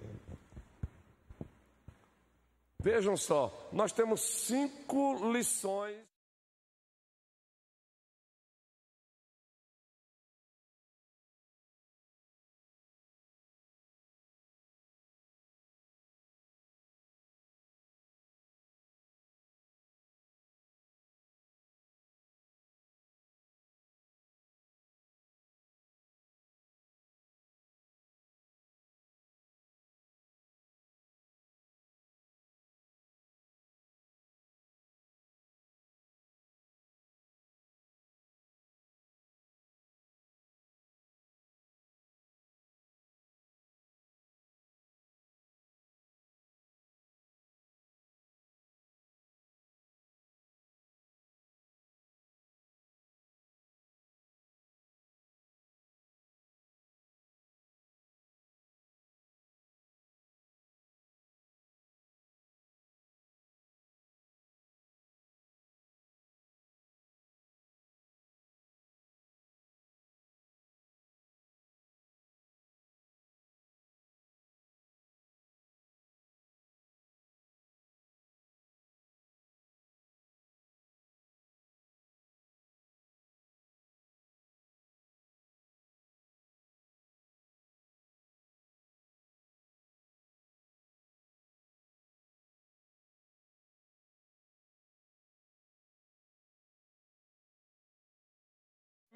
Vejam 2.82 3.16
só, 3.16 3.68
nós 3.72 3.92
temos 3.92 4.20
cinco 4.20 5.32
lições. 5.32 6.11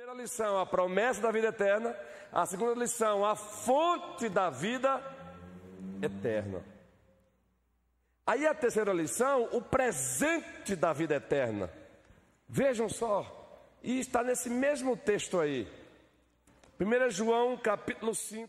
Primeira 0.06 0.22
lição, 0.22 0.60
a 0.60 0.64
promessa 0.64 1.20
da 1.20 1.32
vida 1.32 1.48
eterna. 1.48 1.96
A 2.30 2.46
segunda 2.46 2.78
lição, 2.78 3.24
a 3.24 3.34
fonte 3.34 4.28
da 4.28 4.48
vida 4.50 5.02
eterna. 6.00 6.62
Aí 8.24 8.46
a 8.46 8.54
terceira 8.54 8.92
lição, 8.92 9.48
o 9.50 9.60
presente 9.60 10.76
da 10.76 10.92
vida 10.92 11.16
eterna. 11.16 11.68
Vejam 12.48 12.88
só, 12.88 13.26
e 13.82 13.98
está 13.98 14.22
nesse 14.22 14.48
mesmo 14.48 14.96
texto 14.96 15.40
aí. 15.40 15.66
1 16.78 17.10
João 17.10 17.56
capítulo 17.56 18.14
5. 18.14 18.48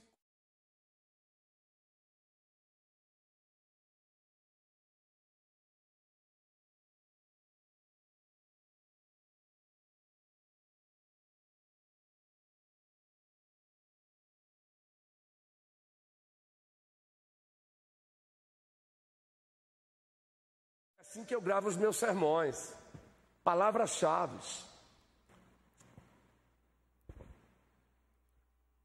Assim 21.18 21.26
que 21.26 21.34
eu 21.34 21.42
gravo 21.42 21.68
os 21.68 21.76
meus 21.76 21.98
sermões. 21.98 22.76
Palavras-chave. 23.44 24.38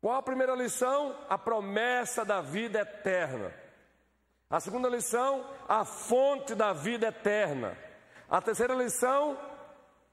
Qual 0.00 0.14
a 0.14 0.22
primeira 0.22 0.54
lição? 0.54 1.14
A 1.28 1.36
promessa 1.36 2.24
da 2.24 2.40
vida 2.40 2.80
eterna. 2.80 3.52
A 4.48 4.60
segunda 4.60 4.88
lição, 4.88 5.46
a 5.68 5.84
fonte 5.84 6.54
da 6.54 6.72
vida 6.72 7.08
eterna. 7.08 7.76
A 8.28 8.40
terceira 8.40 8.74
lição, 8.74 9.38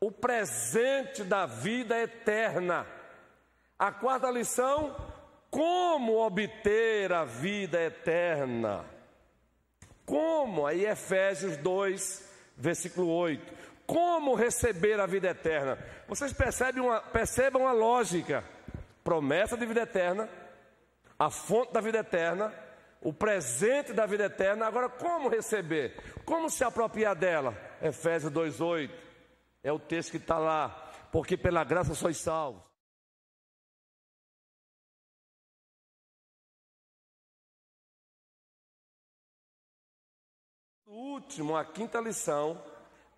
o 0.01 0.11
presente 0.11 1.23
da 1.23 1.45
vida 1.45 1.97
eterna. 1.97 2.85
A 3.77 3.93
quarta 3.93 4.29
lição, 4.29 4.93
como 5.49 6.17
obter 6.17 7.13
a 7.13 7.23
vida 7.23 7.81
eterna. 7.81 8.98
Como? 10.09 10.65
Aí 10.65 10.87
Efésios 10.87 11.55
2, 11.57 12.27
versículo 12.57 13.09
8. 13.09 13.53
Como 13.85 14.33
receber 14.33 14.99
a 14.99 15.05
vida 15.05 15.29
eterna? 15.29 15.77
Vocês 16.07 16.33
percebem 16.33 16.81
uma, 16.81 16.99
percebam 16.99 17.67
a 17.67 17.71
lógica. 17.71 18.43
Promessa 19.03 19.55
de 19.55 19.67
vida 19.67 19.81
eterna, 19.81 20.27
a 21.17 21.29
fonte 21.29 21.73
da 21.73 21.79
vida 21.79 21.99
eterna, 21.99 22.51
o 23.01 23.13
presente 23.13 23.93
da 23.93 24.07
vida 24.07 24.25
eterna. 24.25 24.65
Agora, 24.65 24.89
como 24.89 25.29
receber? 25.29 25.95
Como 26.25 26.49
se 26.49 26.63
apropriar 26.63 27.15
dela? 27.15 27.55
Efésios 27.79 28.31
2,8 28.31 28.89
é 29.63 29.71
o 29.71 29.77
texto 29.77 30.09
que 30.09 30.17
está 30.17 30.39
lá. 30.39 30.91
Porque 31.11 31.37
pela 31.37 31.63
graça 31.63 31.93
sois 31.93 32.17
salvos. 32.17 32.68
Último, 40.89 41.55
a 41.55 41.63
quinta 41.63 41.99
lição, 41.99 42.61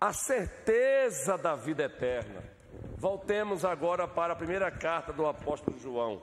a 0.00 0.12
certeza 0.12 1.38
da 1.38 1.54
vida 1.54 1.84
eterna. 1.84 2.42
Voltemos 2.96 3.64
agora 3.64 4.06
para 4.06 4.34
a 4.34 4.36
primeira 4.36 4.70
carta 4.70 5.12
do 5.12 5.26
apóstolo 5.26 5.78
João, 5.78 6.22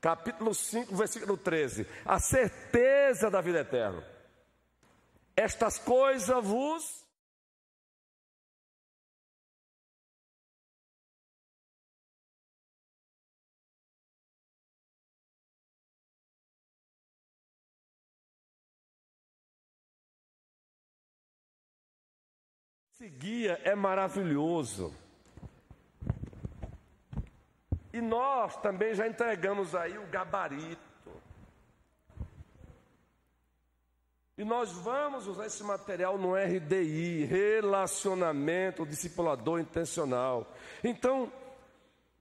capítulo 0.00 0.54
5, 0.54 0.94
versículo 0.94 1.36
13. 1.36 1.86
A 2.04 2.18
certeza 2.18 3.30
da 3.30 3.40
vida 3.40 3.60
eterna. 3.60 4.04
Estas 5.34 5.78
coisas 5.78 6.44
vos 6.44 7.05
Esse 22.98 23.10
guia 23.10 23.60
é 23.62 23.74
maravilhoso. 23.74 24.94
E 27.92 28.00
nós 28.00 28.56
também 28.56 28.94
já 28.94 29.06
entregamos 29.06 29.74
aí 29.74 29.98
o 29.98 30.06
gabarito. 30.06 30.80
E 34.38 34.44
nós 34.44 34.72
vamos 34.72 35.26
usar 35.26 35.44
esse 35.44 35.62
material 35.62 36.16
no 36.16 36.34
RDI, 36.34 37.26
Relacionamento 37.26 38.86
Discipulador 38.86 39.60
Intencional. 39.60 40.50
Então, 40.82 41.30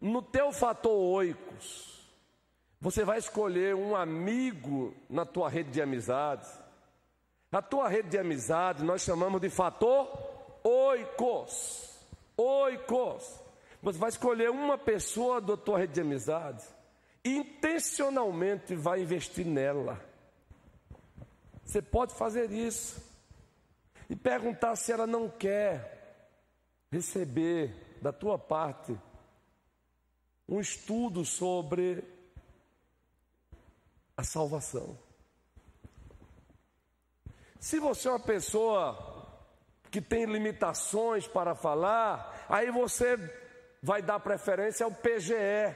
no 0.01 0.21
teu 0.21 0.51
fator 0.51 0.91
oicos, 0.91 2.05
você 2.81 3.05
vai 3.05 3.19
escolher 3.19 3.73
um 3.75 3.95
amigo 3.95 4.93
na 5.09 5.25
tua 5.25 5.47
rede 5.47 5.71
de 5.71 5.81
amizades. 5.81 6.51
A 7.49 7.61
tua 7.61 7.87
rede 7.87 8.09
de 8.09 8.17
amizade 8.17 8.83
nós 8.83 9.01
chamamos 9.01 9.39
de 9.39 9.49
fator 9.49 10.34
oikos. 10.65 11.97
Oikos. 12.35 13.39
Você 13.81 13.97
vai 13.99 14.09
escolher 14.09 14.49
uma 14.49 14.77
pessoa 14.77 15.39
da 15.39 15.55
tua 15.55 15.79
rede 15.79 15.93
de 15.93 16.01
amizades 16.01 16.75
intencionalmente 17.25 18.75
vai 18.75 19.01
investir 19.01 19.45
nela. 19.45 19.99
Você 21.63 21.81
pode 21.81 22.13
fazer 22.13 22.51
isso 22.51 23.03
e 24.07 24.15
perguntar 24.15 24.75
se 24.75 24.91
ela 24.91 25.07
não 25.07 25.27
quer 25.27 25.95
receber 26.91 27.97
da 27.99 28.13
tua 28.13 28.37
parte 28.37 28.95
um 30.47 30.59
estudo 30.59 31.25
sobre 31.25 32.03
a 34.15 34.23
salvação. 34.23 34.95
Se 37.59 37.79
você 37.79 38.07
é 38.07 38.11
uma 38.11 38.19
pessoa 38.19 39.14
que 39.95 40.01
tem 40.01 40.25
limitações 40.25 41.25
para 41.25 41.55
falar, 41.55 42.45
aí 42.49 42.69
você 42.69 43.15
vai 43.81 44.01
dar 44.01 44.19
preferência 44.19 44.83
ao 44.83 44.91
PGE. 44.91 45.73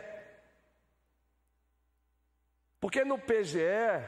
Porque 2.81 3.05
no 3.05 3.17
PGE 3.17 4.03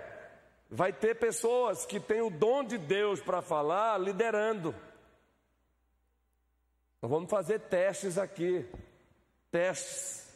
vai 0.70 0.92
ter 0.92 1.16
pessoas 1.16 1.86
que 1.86 1.98
têm 1.98 2.20
o 2.20 2.30
dom 2.30 2.62
de 2.62 2.78
Deus 2.78 3.22
para 3.22 3.42
falar 3.42 3.98
liderando. 4.00 4.76
Nós 7.02 7.10
vamos 7.10 7.32
fazer 7.32 7.60
testes 7.62 8.18
aqui. 8.18 8.70
Testes. 9.50 10.30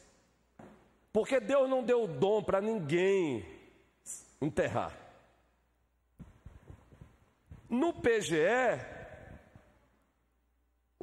Porque 1.12 1.42
Deus 1.42 1.70
não 1.70 1.84
deu 1.84 2.04
o 2.04 2.08
dom 2.08 2.42
para 2.42 2.62
ninguém 2.62 3.46
enterrar. 4.42 4.98
No 7.70 7.92
PGE, 7.92 8.95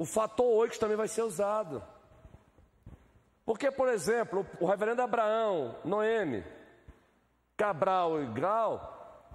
o 0.03 0.05
fator 0.05 0.45
8 0.45 0.77
também 0.81 0.97
vai 0.97 1.07
ser 1.07 1.21
usado. 1.21 1.81
Porque, 3.45 3.71
por 3.71 3.87
exemplo, 3.87 4.45
o 4.59 4.65
reverendo 4.65 5.01
Abraão, 5.01 5.77
Noemi, 5.85 6.43
Cabral 7.55 8.21
e 8.21 8.25
Grau, 8.25 9.31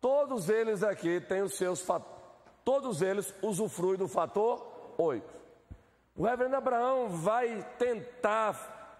todos 0.00 0.48
eles 0.48 0.82
aqui 0.82 1.20
têm 1.20 1.42
os 1.42 1.56
seus 1.56 1.86
todos 2.64 3.02
eles 3.02 3.32
usufruem 3.40 3.96
do 3.96 4.08
fator 4.08 4.66
8. 4.98 5.32
O 6.16 6.24
reverendo 6.24 6.56
Abraão 6.56 7.08
vai 7.10 7.62
tentar 7.78 8.98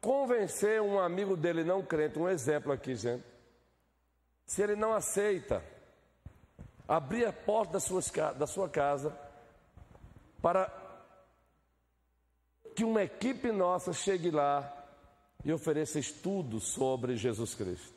convencer 0.00 0.82
um 0.82 0.98
amigo 0.98 1.36
dele 1.36 1.62
não 1.62 1.84
crente, 1.84 2.18
um 2.18 2.28
exemplo 2.28 2.72
aqui, 2.72 2.96
gente. 2.96 3.24
Se 4.44 4.60
ele 4.60 4.74
não 4.74 4.92
aceita, 4.92 5.62
abrir 6.90 7.24
a 7.24 7.32
porta 7.32 7.74
da 7.74 7.80
sua, 7.80 8.02
da 8.32 8.48
sua 8.48 8.68
casa 8.68 9.16
para 10.42 10.68
que 12.74 12.82
uma 12.82 13.04
equipe 13.04 13.52
nossa 13.52 13.92
chegue 13.92 14.28
lá 14.28 14.76
e 15.44 15.52
ofereça 15.52 16.00
estudo 16.00 16.58
sobre 16.58 17.16
Jesus 17.16 17.54
Cristo. 17.54 17.94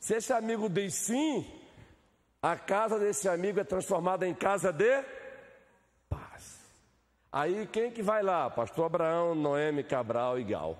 Se 0.00 0.16
esse 0.16 0.32
amigo 0.32 0.68
diz 0.68 0.92
sim, 0.94 1.48
a 2.42 2.56
casa 2.56 2.98
desse 2.98 3.28
amigo 3.28 3.60
é 3.60 3.64
transformada 3.64 4.26
em 4.26 4.34
casa 4.34 4.72
de 4.72 5.04
paz. 6.08 6.58
Aí 7.30 7.64
quem 7.68 7.92
que 7.92 8.02
vai 8.02 8.24
lá? 8.24 8.50
Pastor 8.50 8.86
Abraão, 8.86 9.36
Noemi, 9.36 9.84
Cabral 9.84 10.40
e 10.40 10.42
Gal. 10.42 10.76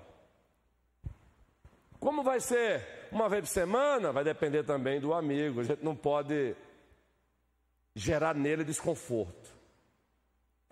Como 1.97 2.23
vai 2.23 2.41
ser? 2.41 3.07
Uma 3.09 3.29
vez 3.29 3.45
por 3.45 3.53
semana? 3.53 4.11
Vai 4.11 4.25
depender 4.25 4.63
também 4.63 4.99
do 4.99 5.13
amigo. 5.13 5.61
A 5.61 5.63
gente 5.63 5.81
não 5.81 5.95
pode 5.95 6.53
gerar 7.95 8.35
nele 8.35 8.63
desconforto. 8.63 9.53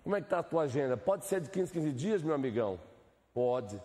Como 0.02 0.16
é 0.16 0.20
que 0.20 0.26
está 0.26 0.40
a 0.40 0.42
tua 0.42 0.62
agenda? 0.62 0.96
Pode 0.96 1.24
ser 1.26 1.40
de 1.40 1.50
15, 1.50 1.72
15 1.72 1.92
dias, 1.92 2.22
meu 2.22 2.34
amigão? 2.34 2.78
Pode. 3.32 3.80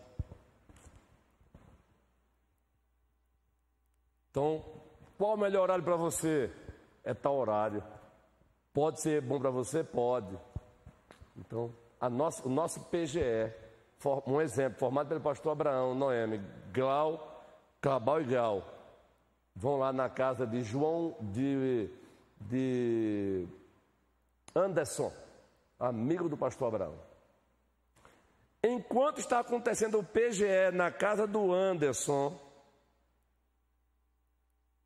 Então, 4.31 4.63
qual 5.17 5.35
o 5.35 5.37
melhor 5.37 5.63
horário 5.63 5.83
para 5.83 5.95
você? 5.95 6.51
É 7.03 7.13
tal 7.13 7.35
horário. 7.35 7.83
Pode 8.73 9.01
ser 9.01 9.21
bom 9.21 9.39
para 9.39 9.49
você? 9.49 9.83
Pode. 9.83 10.37
Então, 11.37 11.73
nossa, 12.11 12.47
o 12.47 12.51
nosso 12.51 12.79
PGE, 12.85 13.53
um 14.25 14.41
exemplo, 14.41 14.79
formado 14.79 15.07
pelo 15.07 15.21
pastor 15.21 15.51
Abraão, 15.51 15.95
Noemi, 15.95 16.41
Glau, 16.71 17.45
Cabal 17.79 18.21
e 18.21 18.25
Glau, 18.25 18.63
vão 19.55 19.77
lá 19.77 19.93
na 19.93 20.09
casa 20.09 20.45
de 20.45 20.61
João 20.61 21.15
de 21.19 21.89
de 22.39 23.47
Anderson, 24.55 25.11
amigo 25.79 26.29
do 26.29 26.37
pastor 26.37 26.67
Abraão. 26.69 26.95
Enquanto 28.63 29.19
está 29.19 29.39
acontecendo 29.39 29.99
o 29.99 30.03
PGE 30.03 30.71
na 30.73 30.91
casa 30.91 31.27
do 31.27 31.53
Anderson, 31.53 32.37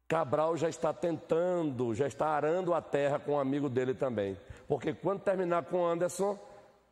Cabral 0.08 0.58
já 0.58 0.68
está 0.68 0.94
tentando, 0.94 1.96
já 1.96 2.06
está 2.06 2.28
arando 2.28 2.74
a 2.74 2.82
terra 2.82 3.18
com 3.18 3.32
um 3.32 3.40
amigo 3.40 3.70
dele 3.70 3.94
também. 3.94 4.38
Porque 4.68 4.94
quando 4.94 5.22
terminar 5.22 5.64
com 5.64 5.86
Anderson, 5.86 6.38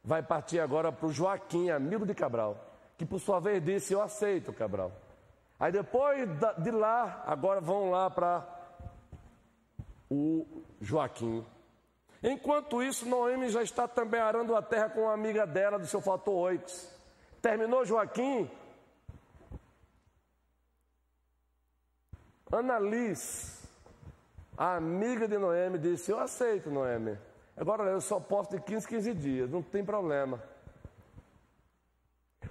vai 0.01 0.23
partir 0.23 0.59
agora 0.59 0.91
para 0.91 1.05
o 1.05 1.11
Joaquim, 1.11 1.69
amigo 1.69 2.05
de 2.05 2.15
Cabral, 2.15 2.57
que 2.97 3.05
por 3.05 3.19
sua 3.19 3.39
vez 3.41 3.63
disse: 3.63 3.93
Eu 3.93 4.01
aceito, 4.01 4.53
Cabral. 4.53 4.91
Aí 5.59 5.71
depois 5.71 6.29
de 6.59 6.71
lá, 6.71 7.21
agora 7.27 7.59
vão 7.59 7.91
lá 7.91 8.09
para 8.09 8.58
o 10.09 10.63
Joaquim. 10.81 11.45
Enquanto 12.21 12.83
isso, 12.83 13.07
Noemi 13.07 13.49
já 13.49 13.63
está 13.63 13.87
também 13.87 14.19
arando 14.19 14.55
a 14.55 14.61
terra 14.61 14.89
com 14.89 15.01
uma 15.01 15.13
amiga 15.13 15.47
dela 15.47 15.79
do 15.79 15.87
seu 15.87 16.01
fator 16.01 16.33
8. 16.33 16.99
Terminou 17.41 17.85
Joaquim? 17.85 18.49
Ana 22.51 22.79
Liz, 22.79 23.63
a 24.57 24.75
amiga 24.75 25.27
de 25.27 25.37
Noemi, 25.37 25.77
disse: 25.77 26.11
Eu 26.11 26.19
aceito, 26.19 26.69
Noemi. 26.69 27.17
Agora 27.55 27.83
eu 27.83 28.01
só 28.01 28.19
posso 28.19 28.49
de 28.51 28.61
15, 28.61 28.87
15 28.87 29.13
dias, 29.13 29.49
não 29.49 29.61
tem 29.61 29.85
problema. 29.85 30.41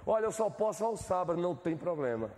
Olha, 0.05 0.25
eu 0.25 0.31
só 0.31 0.49
posso 0.49 0.85
ao 0.85 0.95
sábado, 0.95 1.41
não 1.41 1.55
tem 1.55 1.75
problema. 1.75 2.31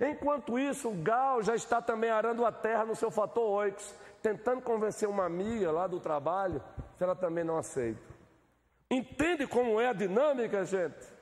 Enquanto 0.00 0.58
isso, 0.58 0.88
o 0.88 1.02
Gal 1.02 1.42
já 1.42 1.54
está 1.54 1.80
também 1.80 2.10
arando 2.10 2.44
a 2.44 2.50
terra 2.50 2.84
no 2.84 2.96
seu 2.96 3.10
fator 3.10 3.48
8, 3.48 3.94
tentando 4.20 4.60
convencer 4.60 5.08
uma 5.08 5.24
amiga 5.24 5.70
lá 5.70 5.86
do 5.86 6.00
trabalho, 6.00 6.62
se 6.96 7.04
ela 7.04 7.14
também 7.14 7.44
não 7.44 7.56
aceita. 7.56 8.02
Entende 8.90 9.46
como 9.46 9.80
é 9.80 9.88
a 9.88 9.92
dinâmica, 9.92 10.64
gente? 10.64 11.14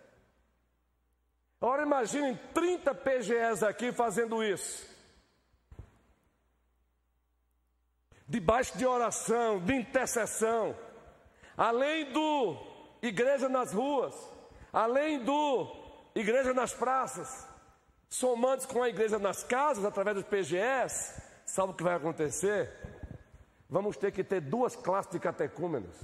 Agora 1.60 1.82
imaginem 1.82 2.38
30 2.54 2.94
PGEs 2.94 3.62
aqui 3.62 3.92
fazendo 3.92 4.42
isso. 4.42 4.90
Debaixo 8.26 8.76
de 8.78 8.86
oração, 8.86 9.60
de 9.60 9.74
intercessão. 9.74 10.74
Além 11.56 12.10
do 12.10 12.56
igreja 13.02 13.48
nas 13.48 13.72
ruas, 13.72 14.14
além 14.72 15.22
do 15.22 15.68
igreja 16.14 16.54
nas 16.54 16.72
praças 16.72 17.51
somando 18.12 18.68
com 18.68 18.82
a 18.82 18.88
igreja 18.88 19.18
nas 19.18 19.42
casas, 19.42 19.84
através 19.84 20.16
dos 20.16 20.26
PGS, 20.26 21.22
sabe 21.46 21.72
o 21.72 21.74
que 21.74 21.82
vai 21.82 21.94
acontecer? 21.94 22.70
Vamos 23.68 23.96
ter 23.96 24.12
que 24.12 24.22
ter 24.22 24.40
duas 24.40 24.76
classes 24.76 25.10
de 25.10 25.18
catecúmenos, 25.18 25.96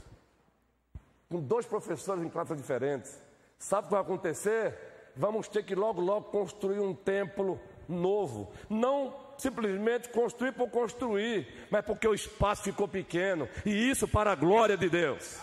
com 1.28 1.40
dois 1.40 1.66
professores 1.66 2.24
em 2.24 2.28
classes 2.30 2.56
diferentes. 2.56 3.20
Sabe 3.58 3.82
o 3.82 3.88
que 3.88 3.92
vai 3.92 4.00
acontecer? 4.00 4.88
vamos 5.18 5.48
ter 5.48 5.64
que 5.64 5.74
logo, 5.74 6.00
logo 6.00 6.30
construir 6.30 6.78
um 6.78 6.94
templo 6.94 7.60
novo. 7.88 8.52
Não 8.70 9.14
simplesmente 9.36 10.08
construir 10.08 10.52
por 10.52 10.70
construir, 10.70 11.68
mas 11.70 11.84
porque 11.84 12.06
o 12.06 12.14
espaço 12.14 12.62
ficou 12.62 12.86
pequeno. 12.86 13.48
E 13.66 13.90
isso 13.90 14.06
para 14.06 14.32
a 14.32 14.36
glória 14.36 14.76
de 14.76 14.88
Deus. 14.88 15.38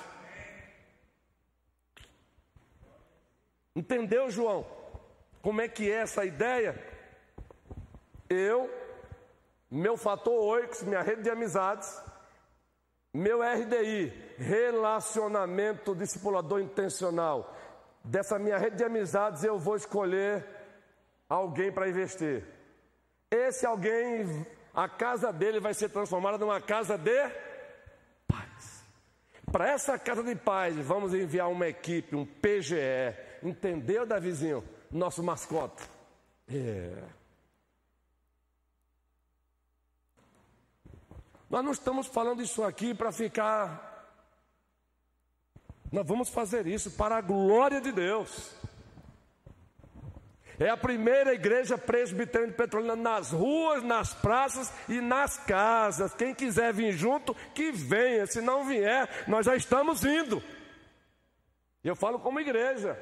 Entendeu, 3.76 4.32
João? 4.32 4.66
Como 5.46 5.62
é 5.62 5.68
que 5.68 5.92
é 5.92 5.98
essa 5.98 6.26
ideia? 6.26 6.76
Eu, 8.28 8.68
meu 9.70 9.96
fator 9.96 10.34
Oix, 10.34 10.82
minha 10.82 11.04
rede 11.04 11.22
de 11.22 11.30
amizades, 11.30 12.02
meu 13.14 13.44
RDI, 13.44 14.12
relacionamento 14.40 15.94
discipulador 15.94 16.62
intencional. 16.62 17.56
Dessa 18.04 18.40
minha 18.40 18.58
rede 18.58 18.78
de 18.78 18.86
amizades 18.86 19.44
eu 19.44 19.60
vou 19.60 19.76
escolher 19.76 20.44
alguém 21.30 21.72
para 21.72 21.90
investir. 21.90 22.44
Esse 23.30 23.68
alguém, 23.68 24.48
a 24.74 24.90
casa 24.90 25.32
dele 25.32 25.60
vai 25.60 25.76
ser 25.76 25.90
transformada 25.90 26.40
numa 26.40 26.60
casa 26.60 26.98
de 26.98 27.30
paz. 28.28 28.84
Para 29.52 29.70
essa 29.70 30.00
casa 30.00 30.24
de 30.24 30.36
paz, 30.36 30.76
vamos 30.78 31.14
enviar 31.14 31.52
uma 31.52 31.68
equipe, 31.68 32.16
um 32.16 32.26
PGE. 32.26 33.14
Entendeu, 33.44 34.08
Davizinho? 34.08 34.64
Nosso 34.96 35.22
mascote. 35.22 35.84
É. 36.48 37.04
Nós 41.50 41.66
não 41.66 41.74
estamos 41.74 42.08
falando 42.08 42.42
isso 42.42 42.64
aqui 42.64 42.94
para 42.94 43.12
ficar. 43.12 44.10
Nós 45.92 46.08
vamos 46.08 46.30
fazer 46.30 46.66
isso 46.66 46.92
para 46.92 47.18
a 47.18 47.22
glória 47.22 47.82
de 47.82 47.92
Deus. 47.92 48.56
É 50.58 50.70
a 50.70 50.78
primeira 50.78 51.34
igreja 51.34 51.78
presbiteriana 51.78 52.54
de 52.54 52.58
Petrolina 52.58 52.96
nas 52.96 53.32
ruas, 53.32 53.84
nas 53.84 54.14
praças 54.14 54.72
e 54.88 55.02
nas 55.02 55.38
casas. 55.38 56.14
Quem 56.14 56.34
quiser 56.34 56.74
vir 56.74 56.94
junto, 56.94 57.36
que 57.54 57.70
venha. 57.70 58.26
Se 58.28 58.40
não 58.40 58.64
vier, 58.64 59.26
nós 59.28 59.46
já 59.46 59.58
estamos 59.58 60.06
indo. 60.06 60.42
Eu 61.84 61.98
falo 61.98 62.18
como 62.18 62.40
igreja. 62.40 62.98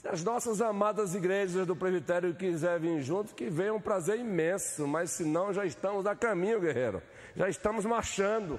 Se 0.00 0.08
as 0.08 0.24
nossas 0.24 0.62
amadas 0.62 1.14
igrejas 1.14 1.66
do 1.66 1.76
presbitério 1.76 2.34
quiserem 2.34 2.96
vir 2.96 3.02
junto, 3.02 3.34
que 3.34 3.50
venham 3.50 3.76
um 3.76 3.80
prazer 3.80 4.18
imenso. 4.18 4.88
Mas 4.88 5.10
se 5.10 5.26
não, 5.26 5.52
já 5.52 5.66
estamos 5.66 6.06
a 6.06 6.16
caminho, 6.16 6.58
guerreiro. 6.58 7.02
Já 7.36 7.50
estamos 7.50 7.84
marchando. 7.84 8.58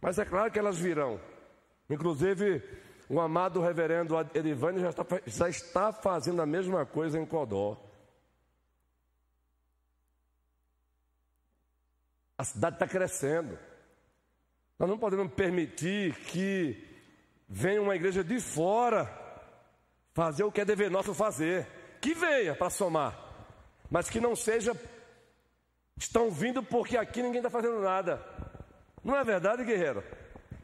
Mas 0.00 0.20
é 0.20 0.24
claro 0.24 0.52
que 0.52 0.58
elas 0.60 0.78
virão. 0.78 1.20
Inclusive, 1.90 2.62
o 3.08 3.20
amado 3.20 3.60
reverendo 3.60 4.14
Edivânio 4.32 4.80
já 4.80 4.90
está, 4.90 5.04
já 5.26 5.48
está 5.48 5.92
fazendo 5.92 6.40
a 6.40 6.46
mesma 6.46 6.86
coisa 6.86 7.18
em 7.18 7.26
Codó. 7.26 7.76
A 12.38 12.44
cidade 12.44 12.76
está 12.76 12.86
crescendo. 12.86 13.58
Nós 14.78 14.88
não 14.88 14.96
podemos 14.96 15.32
permitir 15.32 16.14
que 16.26 16.87
venha 17.48 17.80
uma 17.80 17.96
igreja 17.96 18.22
de 18.22 18.38
fora 18.40 19.10
fazer 20.12 20.44
o 20.44 20.52
que 20.52 20.60
é 20.60 20.64
dever 20.64 20.90
nosso 20.90 21.14
fazer. 21.14 21.66
Que 22.00 22.14
venha 22.14 22.54
para 22.54 22.70
somar, 22.70 23.18
mas 23.90 24.08
que 24.08 24.20
não 24.20 24.36
seja. 24.36 24.76
Estão 25.96 26.30
vindo 26.30 26.62
porque 26.62 26.96
aqui 26.96 27.22
ninguém 27.22 27.38
está 27.38 27.50
fazendo 27.50 27.80
nada. 27.80 28.24
Não 29.02 29.16
é 29.16 29.24
verdade, 29.24 29.64
guerreiro? 29.64 30.04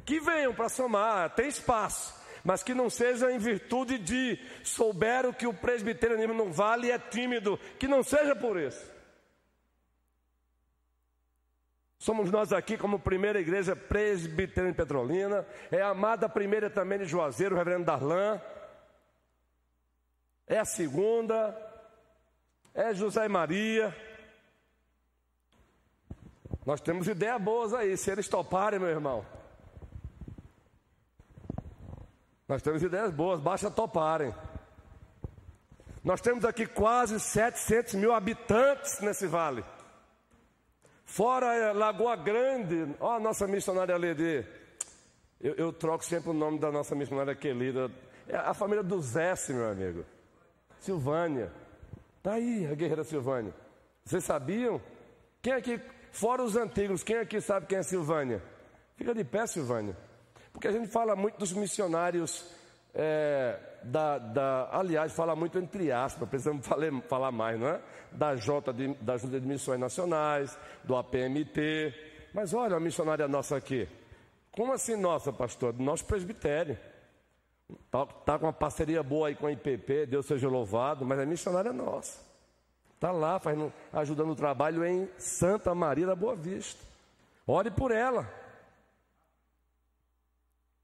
Que 0.04 0.20
venham 0.20 0.54
para 0.54 0.68
somar, 0.68 1.34
tem 1.34 1.48
espaço 1.48 2.22
mas 2.44 2.62
que 2.62 2.74
não 2.74 2.90
seja 2.90 3.32
em 3.32 3.38
virtude 3.38 3.96
de 3.96 4.38
souberam 4.62 5.32
que 5.32 5.46
o 5.46 5.54
presbiterianismo 5.54 6.34
não 6.34 6.52
vale 6.52 6.88
e 6.88 6.90
é 6.90 6.98
tímido, 6.98 7.58
que 7.78 7.88
não 7.88 8.02
seja 8.02 8.36
por 8.36 8.60
isso. 8.60 8.93
Somos 12.04 12.30
nós 12.30 12.52
aqui 12.52 12.76
como 12.76 12.98
primeira 12.98 13.40
igreja 13.40 13.74
presbiteriana 13.74 14.74
Petrolina, 14.74 15.46
é 15.70 15.80
a 15.80 15.88
amada 15.88 16.28
primeira 16.28 16.68
também 16.68 16.98
de 16.98 17.06
Juazeiro, 17.06 17.54
o 17.54 17.58
reverendo 17.58 17.86
Darlan, 17.86 18.38
é 20.46 20.58
a 20.58 20.66
segunda, 20.66 21.56
é 22.74 22.92
José 22.92 23.26
Maria. 23.26 23.96
Nós 26.66 26.82
temos 26.82 27.08
ideias 27.08 27.40
boas 27.40 27.72
aí, 27.72 27.96
se 27.96 28.10
eles 28.10 28.28
toparem, 28.28 28.78
meu 28.78 28.90
irmão. 28.90 29.24
Nós 32.46 32.60
temos 32.60 32.82
ideias 32.82 33.14
boas, 33.14 33.40
basta 33.40 33.70
toparem. 33.70 34.34
Nós 36.04 36.20
temos 36.20 36.44
aqui 36.44 36.66
quase 36.66 37.18
700 37.18 37.94
mil 37.94 38.12
habitantes 38.12 39.00
nesse 39.00 39.26
vale. 39.26 39.64
Fora 41.14 41.70
Lagoa 41.70 42.16
Grande, 42.16 42.92
ó 42.98 43.12
a 43.12 43.20
nossa 43.20 43.46
missionária 43.46 43.96
Lede. 43.96 44.44
Eu, 45.40 45.54
eu, 45.54 45.72
troco 45.72 46.04
sempre 46.04 46.30
o 46.30 46.32
nome 46.32 46.58
da 46.58 46.72
nossa 46.72 46.92
missionária 46.96 47.36
querida. 47.36 47.88
É 48.26 48.36
a 48.36 48.52
família 48.52 48.82
do 48.82 49.00
Zé, 49.00 49.32
meu 49.50 49.70
amigo. 49.70 50.04
Silvânia. 50.80 51.52
Tá 52.20 52.32
aí 52.32 52.66
a 52.66 52.74
guerreira 52.74 53.04
Silvânia. 53.04 53.54
Vocês 54.04 54.24
sabiam? 54.24 54.82
Quem 55.40 55.52
aqui, 55.52 55.80
fora 56.10 56.42
os 56.42 56.56
antigos, 56.56 57.04
quem 57.04 57.18
aqui 57.18 57.40
sabe 57.40 57.66
quem 57.68 57.78
é 57.78 57.84
Silvânia? 57.84 58.42
Fica 58.96 59.14
de 59.14 59.22
pé, 59.22 59.46
Silvânia. 59.46 59.96
Porque 60.52 60.66
a 60.66 60.72
gente 60.72 60.88
fala 60.88 61.14
muito 61.14 61.38
dos 61.38 61.52
missionários, 61.52 62.44
é, 62.92 63.56
da, 63.84 64.18
da, 64.18 64.68
aliás, 64.72 65.12
fala 65.12 65.36
muito 65.36 65.58
entre 65.58 65.92
aspas, 65.92 66.28
precisamos 66.28 66.66
falar, 66.66 66.90
falar 67.02 67.32
mais, 67.32 67.58
não 67.58 67.68
é? 67.68 67.80
Da, 68.12 68.34
J 68.36 68.72
de, 68.72 68.94
da 68.94 69.16
Junta 69.16 69.40
de 69.40 69.46
Missões 69.46 69.78
Nacionais, 69.78 70.58
do 70.82 70.96
APMT. 70.96 71.94
Mas 72.32 72.52
olha 72.54 72.76
a 72.76 72.80
missionária 72.80 73.28
nossa 73.28 73.56
aqui. 73.56 73.88
Como 74.52 74.72
assim 74.72 74.96
nossa, 74.96 75.32
pastor? 75.32 75.72
Do 75.72 75.82
nosso 75.82 76.04
presbitério. 76.04 76.78
Está 77.86 78.06
tá 78.06 78.38
com 78.38 78.46
uma 78.46 78.52
parceria 78.52 79.02
boa 79.02 79.28
aí 79.28 79.34
com 79.34 79.46
a 79.46 79.52
IPP, 79.52 80.06
Deus 80.06 80.26
seja 80.26 80.48
louvado, 80.48 81.04
mas 81.04 81.18
a 81.18 81.26
missionária 81.26 81.70
é 81.70 81.72
nossa. 81.72 82.20
Está 82.94 83.10
lá, 83.10 83.38
fazendo, 83.38 83.72
ajudando 83.92 84.30
o 84.30 84.36
trabalho 84.36 84.84
em 84.84 85.08
Santa 85.18 85.74
Maria 85.74 86.06
da 86.06 86.14
Boa 86.14 86.34
Vista. 86.36 86.80
Ore 87.46 87.70
por 87.70 87.90
ela. 87.90 88.28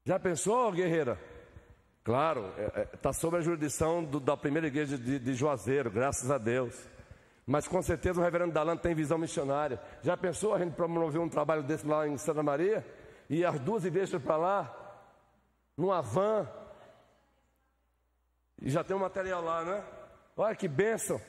Já 0.03 0.19
pensou, 0.19 0.71
guerreira? 0.71 1.30
Claro, 2.03 2.47
está 2.57 2.79
é, 2.79 2.81
é, 2.81 2.85
tá 2.85 3.13
sob 3.13 3.37
a 3.37 3.41
jurisdição 3.41 4.03
do, 4.03 4.19
da 4.19 4.35
primeira 4.35 4.67
igreja 4.67 4.97
de, 4.97 5.19
de, 5.19 5.33
Juazeiro, 5.35 5.91
graças 5.91 6.31
a 6.31 6.37
Deus. 6.37 6.75
Mas 7.45 7.67
com 7.67 7.81
certeza 7.81 8.19
o 8.19 8.23
reverendo 8.23 8.53
Dalan 8.53 8.77
tem 8.77 8.95
visão 8.95 9.17
missionária. 9.17 9.79
Já 10.01 10.17
pensou 10.17 10.53
a 10.53 10.59
gente 10.59 10.73
promover 10.73 11.21
um 11.21 11.29
trabalho 11.29 11.63
desse 11.63 11.85
lá 11.85 12.07
em 12.07 12.17
Santa 12.17 12.41
Maria? 12.41 12.85
E 13.29 13.45
as 13.45 13.59
duas 13.59 13.85
igrejas 13.85 14.21
para 14.21 14.37
lá, 14.37 15.03
numa 15.77 16.01
van. 16.01 16.47
E 18.61 18.69
já 18.69 18.83
tem 18.83 18.95
um 18.95 18.99
material 18.99 19.43
lá, 19.43 19.63
né? 19.63 19.83
Olha 20.35 20.55
que 20.55 20.67
bênção. 20.67 21.21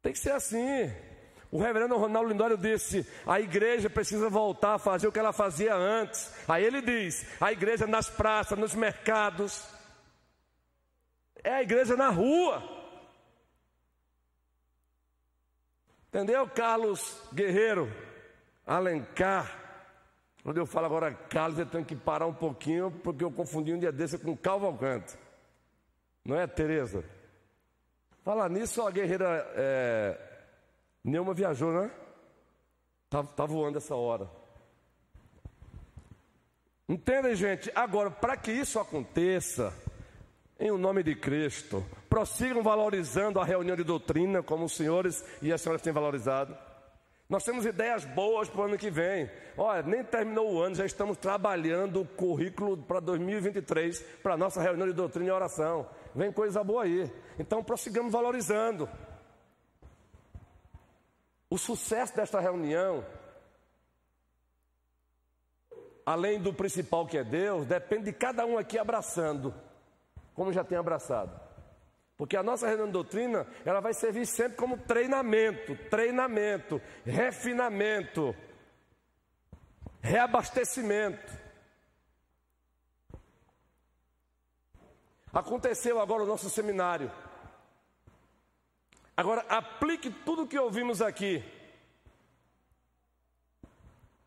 Tem 0.00 0.12
que 0.12 0.18
ser 0.18 0.32
assim. 0.32 0.92
O 1.56 1.58
reverendo 1.58 1.96
Ronaldo 1.96 2.28
Lindório 2.28 2.58
disse: 2.58 3.10
a 3.26 3.40
igreja 3.40 3.88
precisa 3.88 4.28
voltar 4.28 4.74
a 4.74 4.78
fazer 4.78 5.08
o 5.08 5.12
que 5.12 5.18
ela 5.18 5.32
fazia 5.32 5.74
antes. 5.74 6.30
Aí 6.46 6.62
ele 6.62 6.82
diz: 6.82 7.26
a 7.40 7.50
igreja 7.50 7.86
nas 7.86 8.10
praças, 8.10 8.58
nos 8.58 8.74
mercados, 8.74 9.66
é 11.42 11.54
a 11.54 11.62
igreja 11.62 11.96
na 11.96 12.10
rua. 12.10 12.62
Entendeu, 16.08 16.46
Carlos 16.46 17.22
Guerreiro? 17.32 17.90
Alencar. 18.66 19.50
Quando 20.42 20.58
eu 20.58 20.66
falo 20.66 20.84
agora 20.84 21.14
Carlos, 21.14 21.58
eu 21.58 21.64
tenho 21.64 21.86
que 21.86 21.96
parar 21.96 22.26
um 22.26 22.34
pouquinho, 22.34 22.90
porque 23.02 23.24
eu 23.24 23.32
confundi 23.32 23.72
um 23.72 23.78
dia 23.78 23.90
desse 23.90 24.18
com 24.18 24.36
Calvalcante. 24.36 25.16
Não 26.22 26.38
é, 26.38 26.46
Tereza? 26.46 27.02
Falar 28.22 28.50
nisso, 28.50 28.86
a 28.86 28.90
guerreira 28.90 29.50
é, 29.54 30.35
Neuma 31.06 31.32
viajou, 31.32 31.72
né? 31.72 31.88
Tá, 33.08 33.22
tá 33.22 33.46
voando 33.46 33.78
essa 33.78 33.94
hora. 33.94 34.28
Entendem, 36.88 37.36
gente? 37.36 37.70
Agora, 37.76 38.10
para 38.10 38.36
que 38.36 38.50
isso 38.50 38.80
aconteça, 38.80 39.72
em 40.58 40.72
o 40.72 40.76
nome 40.76 41.04
de 41.04 41.14
Cristo, 41.14 41.86
prossigam 42.08 42.60
valorizando 42.60 43.38
a 43.38 43.44
reunião 43.44 43.76
de 43.76 43.84
doutrina, 43.84 44.42
como 44.42 44.64
os 44.64 44.74
senhores 44.74 45.24
e 45.40 45.52
as 45.52 45.60
senhoras 45.60 45.80
têm 45.80 45.92
valorizado. 45.92 46.56
Nós 47.28 47.44
temos 47.44 47.64
ideias 47.64 48.04
boas 48.04 48.48
para 48.48 48.62
o 48.62 48.64
ano 48.64 48.76
que 48.76 48.90
vem. 48.90 49.30
Olha, 49.56 49.82
nem 49.82 50.02
terminou 50.02 50.54
o 50.54 50.60
ano, 50.60 50.74
já 50.74 50.84
estamos 50.84 51.16
trabalhando 51.18 52.00
o 52.00 52.06
currículo 52.06 52.76
para 52.76 52.98
2023, 52.98 54.00
para 54.24 54.34
a 54.34 54.36
nossa 54.36 54.60
reunião 54.60 54.88
de 54.88 54.92
doutrina 54.92 55.28
e 55.28 55.32
oração. 55.32 55.88
Vem 56.14 56.32
coisa 56.32 56.64
boa 56.64 56.82
aí. 56.82 57.08
Então, 57.38 57.62
prossigamos 57.62 58.12
valorizando. 58.12 58.88
O 61.48 61.56
sucesso 61.56 62.14
desta 62.16 62.40
reunião 62.40 63.04
além 66.06 66.40
do 66.40 66.54
principal 66.54 67.04
que 67.04 67.18
é 67.18 67.24
Deus, 67.24 67.66
depende 67.66 68.04
de 68.04 68.12
cada 68.12 68.46
um 68.46 68.56
aqui 68.56 68.78
abraçando, 68.78 69.52
como 70.34 70.52
já 70.52 70.62
tem 70.62 70.78
abraçado. 70.78 71.38
Porque 72.16 72.36
a 72.36 72.42
nossa 72.44 72.68
reunião 72.68 72.86
de 72.86 72.92
doutrina, 72.92 73.44
ela 73.64 73.80
vai 73.80 73.92
servir 73.92 74.24
sempre 74.24 74.56
como 74.56 74.78
treinamento, 74.78 75.76
treinamento, 75.90 76.80
refinamento, 77.04 78.34
reabastecimento. 80.00 81.44
Aconteceu 85.32 86.00
agora 86.00 86.22
o 86.22 86.26
nosso 86.26 86.48
seminário. 86.48 87.10
Agora 89.16 89.40
aplique 89.48 90.10
tudo 90.10 90.42
o 90.42 90.46
que 90.46 90.58
ouvimos 90.58 91.00
aqui 91.00 91.42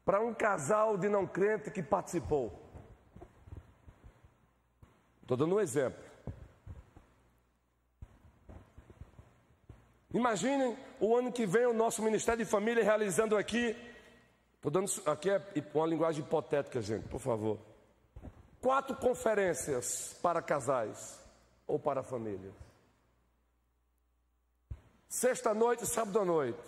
para 0.04 0.20
um 0.20 0.34
casal 0.34 0.98
de 0.98 1.08
não 1.08 1.28
crente 1.28 1.70
que 1.70 1.84
participou. 1.84 2.52
Estou 5.22 5.38
dando 5.38 5.54
um 5.54 5.60
exemplo. 5.60 6.04
Imaginem 10.12 10.76
o 11.00 11.16
ano 11.16 11.32
que 11.32 11.46
vem 11.46 11.68
o 11.68 11.74
nosso 11.74 12.02
Ministério 12.02 12.44
de 12.44 12.50
Família 12.50 12.84
realizando 12.84 13.38
aqui. 13.38 13.78
Estou 14.56 14.72
dando 14.72 14.92
aqui 15.06 15.30
é 15.30 15.40
uma 15.76 15.86
linguagem 15.86 16.24
hipotética, 16.24 16.82
gente, 16.82 17.08
por 17.08 17.20
favor. 17.20 17.60
Quatro 18.60 18.96
conferências 18.96 20.18
para 20.24 20.42
casais 20.42 21.24
ou 21.68 21.78
para 21.78 22.02
famílias. 22.02 22.69
Sexta 25.10 25.56
noite, 25.56 25.88
sábado 25.88 26.20
à 26.20 26.24
noite. 26.24 26.60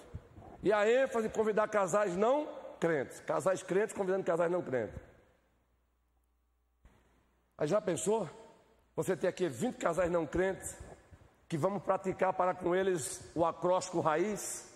E 0.63 0.73
a 0.73 0.89
ênfase 0.89 1.27
em 1.27 1.29
convidar 1.29 1.67
casais 1.67 2.17
não 2.17 2.49
crentes. 2.79 3.19
Casais 3.19 3.61
crentes 3.61 3.95
convidando 3.95 4.23
casais 4.23 4.51
não 4.51 4.63
crentes. 4.63 4.99
Aí 7.55 7.67
já 7.67 7.79
pensou? 7.79 8.27
Você 8.95 9.15
tem 9.15 9.29
aqui 9.29 9.47
20 9.47 9.77
casais 9.77 10.09
não 10.09 10.25
crentes 10.25 10.75
que 11.47 11.55
vamos 11.55 11.83
praticar 11.83 12.33
para 12.33 12.55
com 12.55 12.75
eles 12.75 13.21
o 13.35 13.45
acróstico 13.45 13.99
raiz. 13.99 14.67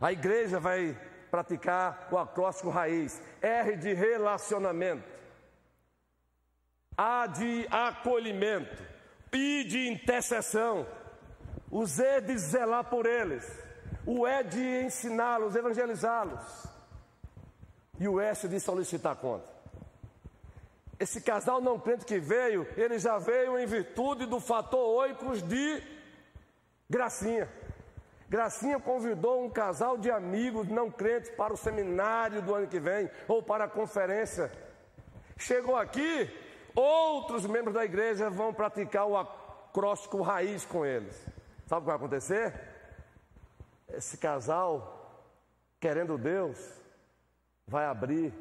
A 0.00 0.10
igreja 0.10 0.58
vai 0.58 0.98
praticar 1.30 2.08
o 2.10 2.16
acróstico 2.16 2.70
raiz. 2.70 3.20
R 3.42 3.76
de 3.76 3.92
relacionamento. 3.92 5.04
A 6.96 7.26
de 7.26 7.66
acolhimento. 7.70 8.82
I 9.34 9.64
de 9.64 9.88
intercessão. 9.88 10.86
O 11.74 11.84
Z 11.86 12.20
de 12.20 12.38
zelar 12.38 12.84
por 12.84 13.04
eles. 13.04 13.44
O 14.06 14.28
E 14.28 14.44
de 14.44 14.84
ensiná-los, 14.84 15.56
evangelizá-los. 15.56 16.68
E 17.98 18.06
o 18.06 18.20
S 18.20 18.46
de 18.46 18.60
solicitar 18.60 19.16
conta. 19.16 19.44
Esse 21.00 21.20
casal 21.20 21.60
não 21.60 21.76
crente 21.80 22.04
que 22.04 22.20
veio, 22.20 22.64
ele 22.76 22.96
já 23.00 23.18
veio 23.18 23.58
em 23.58 23.66
virtude 23.66 24.24
do 24.24 24.38
fator 24.38 24.86
oicos 25.00 25.42
de 25.42 25.82
Gracinha. 26.88 27.48
Gracinha 28.28 28.78
convidou 28.78 29.44
um 29.44 29.50
casal 29.50 29.98
de 29.98 30.12
amigos 30.12 30.68
não 30.68 30.88
crentes 30.92 31.30
para 31.30 31.52
o 31.52 31.56
seminário 31.56 32.40
do 32.40 32.54
ano 32.54 32.68
que 32.68 32.78
vem 32.78 33.10
ou 33.26 33.42
para 33.42 33.64
a 33.64 33.68
conferência. 33.68 34.48
Chegou 35.36 35.76
aqui, 35.76 36.30
outros 36.72 37.44
membros 37.46 37.74
da 37.74 37.84
igreja 37.84 38.30
vão 38.30 38.54
praticar 38.54 39.08
o 39.08 39.16
acróstico 39.16 40.22
raiz 40.22 40.64
com 40.64 40.86
eles. 40.86 41.33
Sabe 41.74 41.82
o 41.82 41.86
que 41.86 41.86
vai 41.86 41.96
acontecer? 41.96 42.54
Esse 43.88 44.16
casal, 44.16 45.26
querendo 45.80 46.16
Deus, 46.16 46.56
vai 47.66 47.84
abrir 47.84 48.32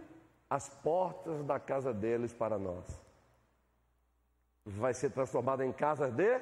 as 0.47 0.69
portas 0.69 1.43
da 1.43 1.59
casa 1.59 1.91
deles 1.91 2.31
para 2.31 2.59
nós. 2.59 2.85
Vai 4.63 4.93
ser 4.93 5.09
transformada 5.09 5.65
em 5.65 5.73
casa 5.73 6.11
de 6.11 6.39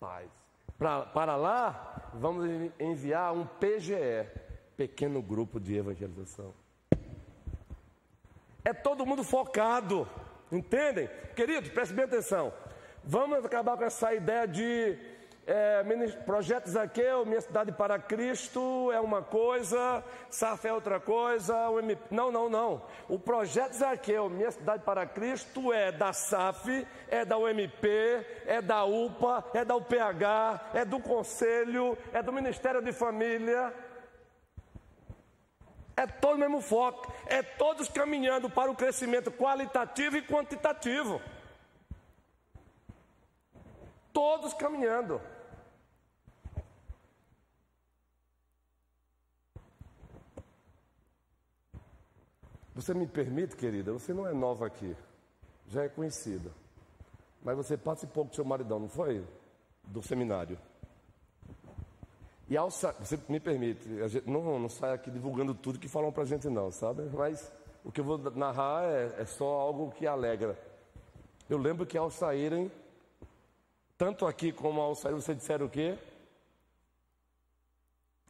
paz. 0.00 0.30
Pra, 0.78 1.02
para 1.02 1.36
lá, 1.36 2.10
vamos 2.14 2.46
enviar 2.80 3.34
um 3.34 3.44
PGE 3.44 4.26
pequeno 4.74 5.20
grupo 5.20 5.60
de 5.60 5.76
evangelização. 5.76 6.54
É 8.64 8.72
todo 8.72 9.04
mundo 9.04 9.22
focado, 9.22 10.08
entendem? 10.50 11.10
Queridos, 11.34 11.68
prestem 11.68 11.96
bem 11.96 12.06
atenção. 12.06 12.54
Vamos 13.04 13.44
acabar 13.44 13.76
com 13.76 13.84
essa 13.84 14.14
ideia 14.14 14.48
de 14.48 15.15
é, 15.46 15.84
projeto 16.24 16.68
Zaqueu, 16.68 17.24
Minha 17.24 17.40
Cidade 17.40 17.70
para 17.70 18.00
Cristo 18.00 18.90
é 18.90 19.00
uma 19.00 19.22
coisa, 19.22 20.02
SAF 20.28 20.66
é 20.66 20.72
outra 20.72 20.98
coisa, 20.98 21.68
o 21.70 21.78
MP... 21.78 22.02
não, 22.10 22.32
não, 22.32 22.48
não. 22.48 22.82
O 23.08 23.16
projeto 23.16 23.74
Zaqueu, 23.74 24.28
Minha 24.28 24.50
Cidade 24.50 24.82
para 24.82 25.06
Cristo 25.06 25.72
é 25.72 25.92
da 25.92 26.12
SAF, 26.12 26.84
é 27.08 27.24
da 27.24 27.38
UMP, 27.38 27.86
é 28.44 28.60
da 28.60 28.84
UPA, 28.84 29.44
é 29.54 29.64
da 29.64 29.76
UPH, 29.76 30.72
é 30.74 30.84
do 30.84 30.98
Conselho, 30.98 31.96
é 32.12 32.20
do 32.20 32.32
Ministério 32.32 32.82
de 32.82 32.92
Família. 32.92 33.72
É 35.96 36.06
todo 36.06 36.34
o 36.34 36.38
mesmo 36.38 36.60
foco, 36.60 37.10
é 37.26 37.42
todos 37.42 37.88
caminhando 37.88 38.50
para 38.50 38.70
o 38.70 38.74
crescimento 38.74 39.30
qualitativo 39.30 40.16
e 40.16 40.22
quantitativo. 40.22 41.22
Todos 44.12 44.52
caminhando. 44.52 45.20
Você 52.76 52.92
me 52.92 53.06
permite, 53.06 53.56
querida, 53.56 53.90
você 53.90 54.12
não 54.12 54.26
é 54.26 54.34
nova 54.34 54.66
aqui, 54.66 54.94
já 55.66 55.84
é 55.84 55.88
conhecida. 55.88 56.52
Mas 57.42 57.56
você 57.56 57.74
participou 57.74 58.26
com 58.26 58.34
seu 58.34 58.44
maridão, 58.44 58.78
não 58.78 58.88
foi? 58.88 59.24
Do 59.82 60.02
seminário. 60.02 60.58
E 62.50 62.54
ao 62.54 62.70
sa... 62.70 62.92
você 62.92 63.18
me 63.30 63.40
permite, 63.40 63.88
gente 64.08 64.28
não, 64.28 64.58
não 64.58 64.68
sai 64.68 64.92
aqui 64.92 65.10
divulgando 65.10 65.54
tudo 65.54 65.78
que 65.78 65.88
falam 65.88 66.12
pra 66.12 66.26
gente, 66.26 66.50
não, 66.50 66.70
sabe? 66.70 67.04
Mas 67.14 67.50
o 67.82 67.90
que 67.90 67.98
eu 67.98 68.04
vou 68.04 68.18
narrar 68.32 68.84
é, 68.84 69.22
é 69.22 69.24
só 69.24 69.46
algo 69.46 69.90
que 69.92 70.06
alegra. 70.06 70.58
Eu 71.48 71.56
lembro 71.56 71.86
que 71.86 71.96
ao 71.96 72.10
saírem, 72.10 72.70
tanto 73.96 74.26
aqui 74.26 74.52
como 74.52 74.82
ao 74.82 74.94
sair, 74.94 75.14
você 75.14 75.34
disseram 75.34 75.64
o 75.64 75.70
quê? 75.70 75.96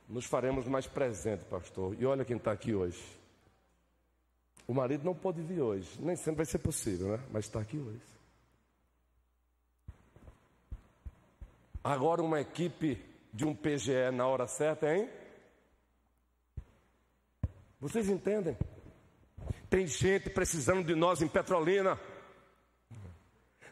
Nos 0.08 0.24
faremos 0.24 0.68
mais 0.68 0.86
presentes, 0.86 1.44
pastor. 1.48 1.96
E 1.98 2.06
olha 2.06 2.24
quem 2.24 2.36
está 2.36 2.52
aqui 2.52 2.72
hoje. 2.72 3.15
O 4.66 4.74
marido 4.74 5.04
não 5.04 5.14
pode 5.14 5.40
vir 5.42 5.60
hoje. 5.60 5.88
Nem 6.00 6.16
sempre 6.16 6.38
vai 6.38 6.46
ser 6.46 6.58
possível, 6.58 7.08
né? 7.08 7.20
Mas 7.30 7.44
está 7.44 7.60
aqui 7.60 7.78
hoje. 7.78 8.00
Agora 11.84 12.20
uma 12.20 12.40
equipe 12.40 13.00
de 13.32 13.44
um 13.44 13.54
PGE 13.54 14.10
na 14.12 14.26
hora 14.26 14.48
certa, 14.48 14.92
hein? 14.92 15.08
Vocês 17.80 18.08
entendem? 18.08 18.56
Tem 19.70 19.86
gente 19.86 20.30
precisando 20.30 20.84
de 20.84 20.96
nós 20.96 21.22
em 21.22 21.28
Petrolina. 21.28 21.96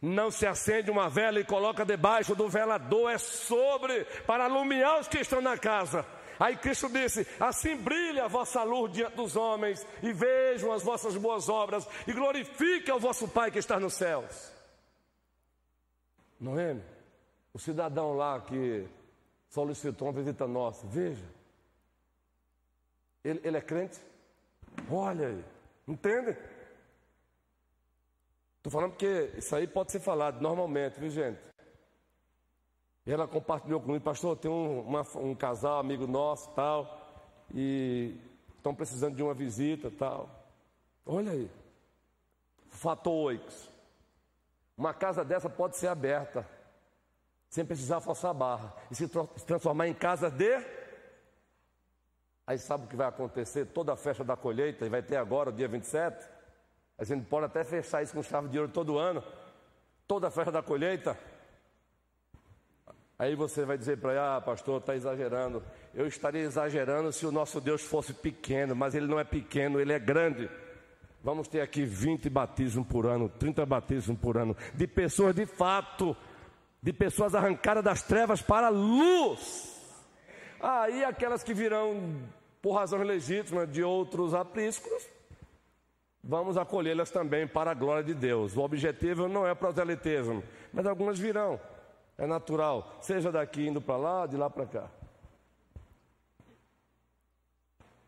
Não 0.00 0.30
se 0.30 0.46
acende 0.46 0.90
uma 0.90 1.09
vela 1.09 1.40
e 1.40 1.44
coloca 1.44 1.85
debaixo 1.85 2.37
do 2.37 2.48
velador, 2.48 3.11
é 3.11 3.18
sobre 3.18 4.04
para 4.26 4.44
alumiar 4.44 5.00
os 5.00 5.09
que 5.09 5.18
estão 5.18 5.40
na 5.40 5.57
casa. 5.57 6.07
Aí 6.38 6.57
Cristo 6.57 6.88
disse: 6.88 7.27
Assim 7.38 7.77
brilha 7.77 8.25
a 8.25 8.29
vossa 8.29 8.62
luz 8.62 8.92
diante 8.92 9.16
dos 9.16 9.37
homens, 9.37 9.87
e 10.03 10.12
vejam 10.12 10.73
as 10.73 10.83
vossas 10.83 11.16
boas 11.16 11.49
obras, 11.49 11.87
e 12.07 12.12
glorifique 12.12 12.90
ao 12.90 13.01
vosso 13.01 13.29
Pai 13.29 13.51
que 13.51 13.59
está 13.59 13.79
nos 13.79 13.94
céus. 13.94 14.53
Noemi, 16.40 16.83
o 17.53 17.59
cidadão 17.59 18.14
lá 18.14 18.40
que 18.40 18.87
solicitou 19.49 20.09
uma 20.09 20.14
visita 20.14 20.47
nossa, 20.47 20.87
veja, 20.87 21.25
ele, 23.23 23.40
ele 23.44 23.57
é 23.57 23.61
crente? 23.61 24.01
Olha 24.90 25.29
aí, 25.29 25.44
entende? 25.87 26.37
Estou 28.56 28.73
falando 28.73 28.92
porque 28.92 29.33
isso 29.37 29.54
aí 29.54 29.67
pode 29.67 29.92
ser 29.92 30.00
falado 30.00 30.40
normalmente, 30.40 30.98
viu 30.98 31.11
gente? 31.11 31.54
E 33.07 33.13
ela 33.13 33.29
compartilhou 33.29 33.81
comigo, 33.81 34.02
pastor, 34.02 34.35
tem 34.37 34.50
um, 34.50 34.81
uma, 34.81 35.02
um 35.17 35.35
casal, 35.35 35.79
amigo 35.79 36.07
nosso, 36.07 36.50
tal, 36.52 36.98
e 37.55 38.19
estão 38.57 38.75
precisando 38.75 39.15
de 39.15 39.23
uma 39.23 39.35
visita, 39.35 39.90
tal. 39.90 40.29
Olha 41.05 41.33
aí, 41.33 41.50
fator 42.71 43.13
8. 43.13 43.73
Uma 44.77 44.94
casa 44.94 45.23
dessa 45.23 45.50
pode 45.50 45.77
ser 45.77 45.88
aberta, 45.88 46.48
sem 47.50 47.63
precisar 47.65 48.00
forçar 48.00 48.31
a 48.31 48.35
barra, 48.35 48.75
e 48.90 48.94
se, 48.94 49.07
se 49.07 49.44
transformar 49.44 49.87
em 49.87 49.94
casa 49.94 50.31
de... 50.31 50.65
Aí 52.46 52.59
sabe 52.59 52.85
o 52.85 52.88
que 52.88 52.96
vai 52.96 53.07
acontecer? 53.07 53.67
Toda 53.67 53.92
a 53.92 53.96
festa 53.96 54.25
da 54.25 54.37
colheita, 54.37 54.87
e 54.87 54.88
vai 54.88 55.02
ter 55.02 55.17
agora, 55.17 55.52
dia 55.52 55.69
27, 55.69 56.27
a 56.96 57.05
gente 57.05 57.27
pode 57.27 57.46
até 57.46 57.65
fechar 57.65 58.02
isso 58.02 58.15
com 58.15 58.23
chave 58.23 58.48
de 58.48 58.59
ouro 58.59 58.73
todo 58.73 58.96
ano, 58.96 59.23
toda 60.09 60.29
a 60.29 60.31
festa 60.31 60.50
da 60.50 60.63
colheita 60.63 61.19
Aí 63.19 63.37
você 63.37 63.65
vai 63.65 63.79
dizer 63.79 63.98
para 63.98 64.10
ele, 64.10 64.21
ah, 64.21 64.40
pastor, 64.44 64.81
está 64.81 64.96
exagerando. 64.96 65.62
Eu 65.94 66.06
estaria 66.06 66.42
exagerando 66.42 67.12
se 67.12 67.25
o 67.25 67.31
nosso 67.31 67.60
Deus 67.60 67.83
fosse 67.83 68.12
pequeno, 68.12 68.75
mas 68.75 68.94
ele 68.94 69.06
não 69.06 69.21
é 69.21 69.25
pequeno, 69.25 69.81
ele 69.81 69.92
é 69.92 69.98
grande. 69.98 70.50
Vamos 71.23 71.48
ter 71.48 71.60
aqui 71.60 71.85
20 71.85 72.29
batismos 72.29 72.87
por 72.87 73.06
ano, 73.06 73.29
30 73.29 73.65
batismos 73.65 74.19
por 74.19 74.37
ano, 74.37 74.56
de 74.75 74.87
pessoas 74.87 75.35
de 75.35 75.46
fato, 75.46 76.15
de 76.83 76.92
pessoas 76.92 77.35
arrancadas 77.35 77.85
das 77.85 78.02
trevas 78.02 78.42
para 78.42 78.67
a 78.67 78.71
luz. 78.71 79.73
Aí 80.60 81.04
aquelas 81.04 81.42
que 81.42 81.54
virão 81.54 82.21
por 82.60 82.73
razões 82.73 83.06
legítimas 83.06 83.71
de 83.71 83.83
outros 83.83 84.35
apriscos, 84.35 85.08
vamos 86.23 86.56
acolhê-las 86.56 87.10
também 87.10 87.46
para 87.46 87.71
a 87.71 87.75
glória 87.75 88.02
de 88.02 88.12
Deus. 88.12 88.56
O 88.56 88.62
objetivo 88.62 89.29
não 89.29 89.46
é 89.46 89.54
proselitismo, 89.54 90.42
mas 90.73 90.85
algumas 90.85 91.19
virão. 91.19 91.60
É 92.17 92.27
natural, 92.27 92.96
seja 93.00 93.33
daqui 93.33 93.67
indo 93.67 93.81
para 93.81 93.96
lá, 93.96 94.27
de 94.27 94.37
lá 94.37 94.48
para 94.48 94.67
cá. 94.67 94.90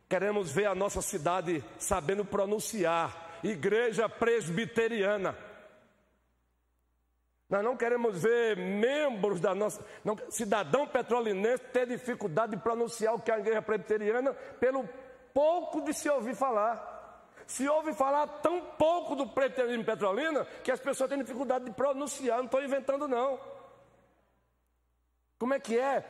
Queremos 0.08 0.52
ver 0.52 0.66
a 0.66 0.74
nossa 0.74 1.02
cidade 1.02 1.64
sabendo 1.78 2.24
pronunciar. 2.24 3.38
Igreja 3.42 4.08
presbiteriana. 4.08 5.36
Nós 7.48 7.62
não 7.62 7.76
queremos 7.76 8.20
ver 8.20 8.56
membros 8.56 9.40
da 9.40 9.54
nossa. 9.54 9.84
Não, 10.04 10.16
cidadão 10.30 10.86
petrolinense 10.86 11.62
ter 11.72 11.86
dificuldade 11.86 12.56
de 12.56 12.62
pronunciar 12.62 13.14
o 13.14 13.20
que 13.20 13.30
é 13.30 13.34
a 13.34 13.38
igreja 13.38 13.62
presbiteriana 13.62 14.32
pelo 14.32 14.88
pouco 15.34 15.82
de 15.82 15.92
se 15.92 16.08
ouvir 16.08 16.34
falar. 16.34 16.94
Se 17.46 17.68
ouve 17.68 17.92
falar 17.92 18.26
tão 18.42 18.60
pouco 18.60 19.14
do 19.14 19.28
presbiterianismo 19.28 19.84
petrolina 19.84 20.44
que 20.64 20.70
as 20.72 20.80
pessoas 20.80 21.08
têm 21.08 21.18
dificuldade 21.18 21.64
de 21.64 21.70
pronunciar. 21.72 22.38
Não 22.38 22.46
estou 22.46 22.62
inventando, 22.62 23.06
não. 23.06 23.38
Como 25.38 25.54
é 25.54 25.60
que 25.60 25.78
é? 25.78 26.00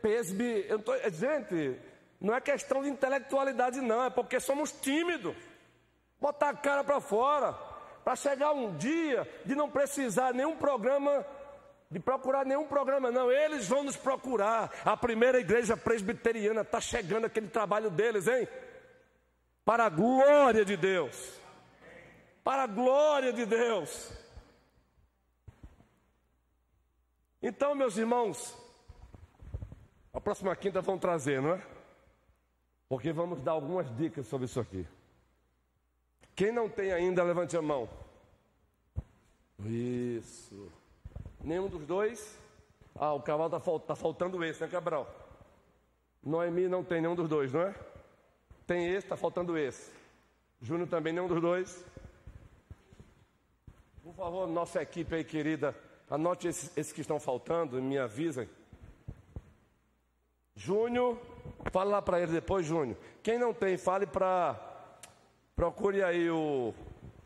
Presbi. 0.00 0.66
Eu 0.68 0.78
tô, 0.80 0.92
gente, 1.10 1.78
não 2.20 2.34
é 2.34 2.40
questão 2.40 2.82
de 2.82 2.88
intelectualidade, 2.88 3.80
não, 3.80 4.04
é 4.04 4.10
porque 4.10 4.40
somos 4.40 4.72
tímidos. 4.72 5.36
Botar 6.20 6.48
a 6.50 6.56
cara 6.56 6.82
para 6.82 7.00
fora, 7.00 7.52
para 8.04 8.16
chegar 8.16 8.52
um 8.52 8.76
dia 8.76 9.28
de 9.44 9.54
não 9.54 9.70
precisar 9.70 10.34
nenhum 10.34 10.56
programa, 10.56 11.24
de 11.88 12.00
procurar 12.00 12.44
nenhum 12.44 12.66
programa, 12.66 13.10
não. 13.10 13.30
Eles 13.30 13.68
vão 13.68 13.84
nos 13.84 13.96
procurar. 13.96 14.72
A 14.84 14.96
primeira 14.96 15.38
igreja 15.38 15.76
presbiteriana 15.76 16.62
está 16.62 16.80
chegando 16.80 17.26
aquele 17.26 17.48
trabalho 17.48 17.88
deles, 17.88 18.26
hein? 18.26 18.48
Para 19.64 19.84
a 19.84 19.88
glória 19.88 20.64
de 20.64 20.76
Deus. 20.76 21.38
Para 22.42 22.64
a 22.64 22.66
glória 22.66 23.32
de 23.32 23.46
Deus. 23.46 24.10
Então, 27.42 27.74
meus 27.74 27.96
irmãos, 27.96 28.56
a 30.12 30.20
próxima 30.20 30.54
quinta 30.56 30.80
vão 30.80 30.98
trazer, 30.98 31.40
não 31.40 31.54
é? 31.54 31.62
Porque 32.88 33.12
vamos 33.12 33.40
dar 33.40 33.52
algumas 33.52 33.94
dicas 33.96 34.26
sobre 34.26 34.46
isso 34.46 34.58
aqui. 34.58 34.86
Quem 36.34 36.50
não 36.50 36.68
tem 36.68 36.92
ainda, 36.92 37.22
levante 37.22 37.56
a 37.56 37.62
mão. 37.62 37.88
Isso. 39.64 40.70
Nenhum 41.42 41.68
dos 41.68 41.84
dois? 41.86 42.38
Ah, 42.94 43.12
o 43.12 43.22
cavalo 43.22 43.56
está 43.56 43.78
tá 43.78 43.94
faltando 43.94 44.42
esse, 44.42 44.60
né, 44.60 44.68
Cabral? 44.68 45.08
Noemi 46.22 46.66
não 46.66 46.82
tem 46.82 47.00
nenhum 47.00 47.14
dos 47.14 47.28
dois, 47.28 47.52
não 47.52 47.62
é? 47.62 47.74
Tem 48.66 48.88
esse, 48.88 49.06
está 49.06 49.16
faltando 49.16 49.56
esse. 49.56 49.92
Júnior 50.60 50.88
também, 50.88 51.12
nenhum 51.12 51.28
dos 51.28 51.40
dois. 51.40 51.84
Por 54.02 54.14
favor, 54.14 54.48
nossa 54.48 54.82
equipe 54.82 55.14
aí, 55.14 55.24
querida, 55.24 55.74
anote 56.10 56.48
esses, 56.48 56.76
esses 56.76 56.92
que 56.92 57.00
estão 57.00 57.18
faltando 57.20 57.78
e 57.78 57.82
me 57.82 57.98
avisem. 57.98 58.48
Júnior, 60.54 61.18
Fala 61.70 61.90
lá 61.90 62.02
para 62.02 62.20
ele 62.20 62.32
depois, 62.32 62.64
Júnior. 62.64 62.96
Quem 63.22 63.38
não 63.38 63.52
tem, 63.52 63.76
fale 63.76 64.06
para. 64.06 64.56
Procure 65.54 66.02
aí 66.02 66.30
o 66.30 66.72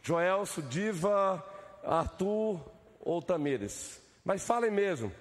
Joelso, 0.02 0.62
Diva, 0.62 1.44
Arthur 1.84 2.60
ou 3.00 3.20
Tamires. 3.20 4.00
Mas 4.24 4.44
falem 4.44 4.70
mesmo. 4.70 5.12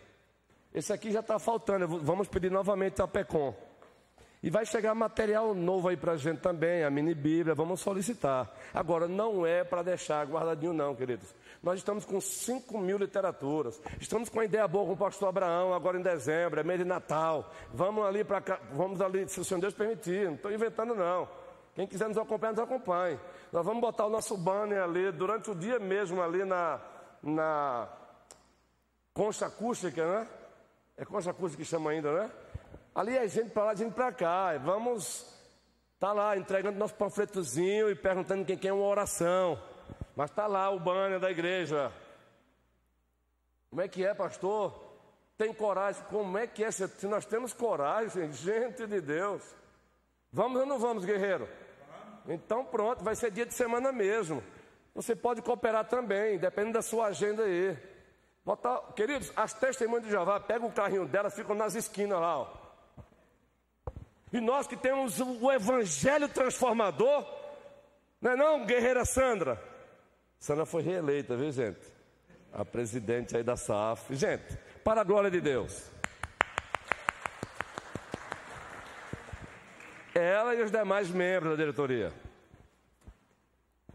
Esse 0.74 0.93
aqui 0.93 1.12
já 1.12 1.20
está 1.20 1.38
faltando. 1.38 1.88
Vamos 1.99 2.28
pedir 2.28 2.49
novamente 2.49 3.01
a 3.01 3.07
PECOM. 3.07 3.53
E 4.43 4.49
vai 4.49 4.65
chegar 4.65 4.95
material 4.95 5.53
novo 5.53 5.87
aí 5.87 5.95
para 5.95 6.13
a 6.13 6.17
gente 6.17 6.39
também, 6.39 6.83
a 6.83 6.89
mini 6.89 7.13
Bíblia, 7.13 7.53
vamos 7.53 7.79
solicitar. 7.79 8.51
Agora, 8.73 9.07
não 9.07 9.45
é 9.45 9.63
para 9.63 9.83
deixar 9.83 10.25
guardadinho, 10.25 10.73
não, 10.73 10.95
queridos. 10.95 11.35
Nós 11.61 11.77
estamos 11.77 12.05
com 12.05 12.19
5 12.19 12.75
mil 12.79 12.97
literaturas. 12.97 13.79
Estamos 13.99 14.29
com 14.29 14.39
uma 14.39 14.45
ideia 14.45 14.67
boa 14.67 14.87
com 14.87 14.93
o 14.93 14.97
pastor 14.97 15.29
Abraão, 15.29 15.75
agora 15.75 15.99
em 15.99 16.01
dezembro, 16.01 16.59
é 16.59 16.63
mês 16.63 16.79
de 16.79 16.85
Natal. 16.85 17.53
Vamos 17.71 18.03
ali 18.03 18.23
para 18.23 18.41
cá, 18.41 18.59
vamos 18.73 18.99
ali, 18.99 19.29
se 19.29 19.39
o 19.39 19.45
Senhor 19.45 19.61
Deus 19.61 19.75
permitir. 19.75 20.25
Não 20.25 20.33
estou 20.33 20.51
inventando, 20.51 20.95
não. 20.95 21.29
Quem 21.75 21.85
quiser 21.85 22.07
nos 22.07 22.17
acompanhar, 22.17 22.53
nos 22.53 22.63
acompanhe. 22.63 23.19
Nós 23.51 23.63
vamos 23.63 23.79
botar 23.79 24.07
o 24.07 24.09
nosso 24.09 24.35
banner 24.35 24.81
ali 24.81 25.11
durante 25.11 25.51
o 25.51 25.55
dia 25.55 25.77
mesmo, 25.77 26.19
ali 26.19 26.43
na, 26.43 26.81
na 27.21 27.87
concha 29.13 29.45
acústica, 29.45 30.03
né? 30.03 30.27
É 30.97 31.05
concha 31.05 31.29
acústica 31.29 31.63
que 31.63 31.69
chama 31.69 31.91
ainda, 31.91 32.11
né? 32.11 32.31
Ali 32.93 33.17
é 33.17 33.25
gente 33.27 33.51
para 33.51 33.65
lá, 33.65 33.75
gente 33.75 33.93
para 33.93 34.11
cá. 34.11 34.57
Vamos 34.57 35.25
tá 35.97 36.11
lá 36.11 36.35
entregando 36.35 36.77
nosso 36.77 36.95
panfletozinho 36.95 37.89
e 37.89 37.95
perguntando 37.95 38.43
quem 38.43 38.57
quer 38.57 38.73
uma 38.73 38.85
oração. 38.85 39.61
Mas 40.15 40.29
está 40.29 40.45
lá 40.45 40.69
o 40.69 40.79
banner 40.79 41.19
da 41.19 41.31
igreja. 41.31 41.91
Como 43.69 43.81
é 43.81 43.87
que 43.87 44.05
é, 44.05 44.13
pastor? 44.13 44.91
Tem 45.37 45.53
coragem? 45.53 46.03
Como 46.09 46.37
é 46.37 46.45
que 46.45 46.63
é? 46.63 46.71
Se 46.71 47.07
nós 47.07 47.25
temos 47.25 47.53
coragem, 47.53 48.31
gente 48.33 48.85
de 48.85 48.99
Deus. 48.99 49.41
Vamos 50.31 50.59
ou 50.59 50.65
não 50.65 50.77
vamos, 50.77 51.05
guerreiro? 51.05 51.47
Então 52.27 52.65
pronto, 52.65 53.03
vai 53.03 53.15
ser 53.15 53.31
dia 53.31 53.45
de 53.45 53.53
semana 53.53 53.91
mesmo. 53.91 54.43
Você 54.93 55.15
pode 55.15 55.41
cooperar 55.41 55.87
também, 55.87 56.37
dependendo 56.37 56.73
da 56.73 56.81
sua 56.81 57.07
agenda 57.07 57.43
aí. 57.43 57.77
Botar, 58.43 58.79
queridos, 58.95 59.31
as 59.35 59.53
testemunhas 59.53 60.03
de 60.03 60.11
Jeová, 60.11 60.39
pega 60.39 60.65
o 60.65 60.71
carrinho 60.71 61.07
dela, 61.07 61.29
ficam 61.29 61.55
nas 61.55 61.75
esquinas 61.75 62.19
lá, 62.19 62.39
ó. 62.39 62.61
E 64.32 64.39
nós 64.39 64.65
que 64.65 64.77
temos 64.77 65.19
o 65.19 65.51
evangelho 65.51 66.29
transformador, 66.29 67.25
não 68.21 68.32
é 68.32 68.36
não, 68.36 68.65
guerreira 68.65 69.03
Sandra? 69.03 69.61
Sandra 70.39 70.65
foi 70.65 70.82
reeleita, 70.82 71.36
viu 71.36 71.51
gente? 71.51 71.82
A 72.53 72.63
presidente 72.63 73.36
aí 73.36 73.43
da 73.43 73.57
SAF. 73.57 74.15
Gente, 74.15 74.57
para 74.84 75.01
a 75.01 75.03
glória 75.03 75.29
de 75.29 75.41
Deus. 75.41 75.89
Ela 80.13 80.55
e 80.55 80.61
os 80.61 80.71
demais 80.71 81.09
membros 81.09 81.51
da 81.51 81.63
diretoria. 81.63 82.13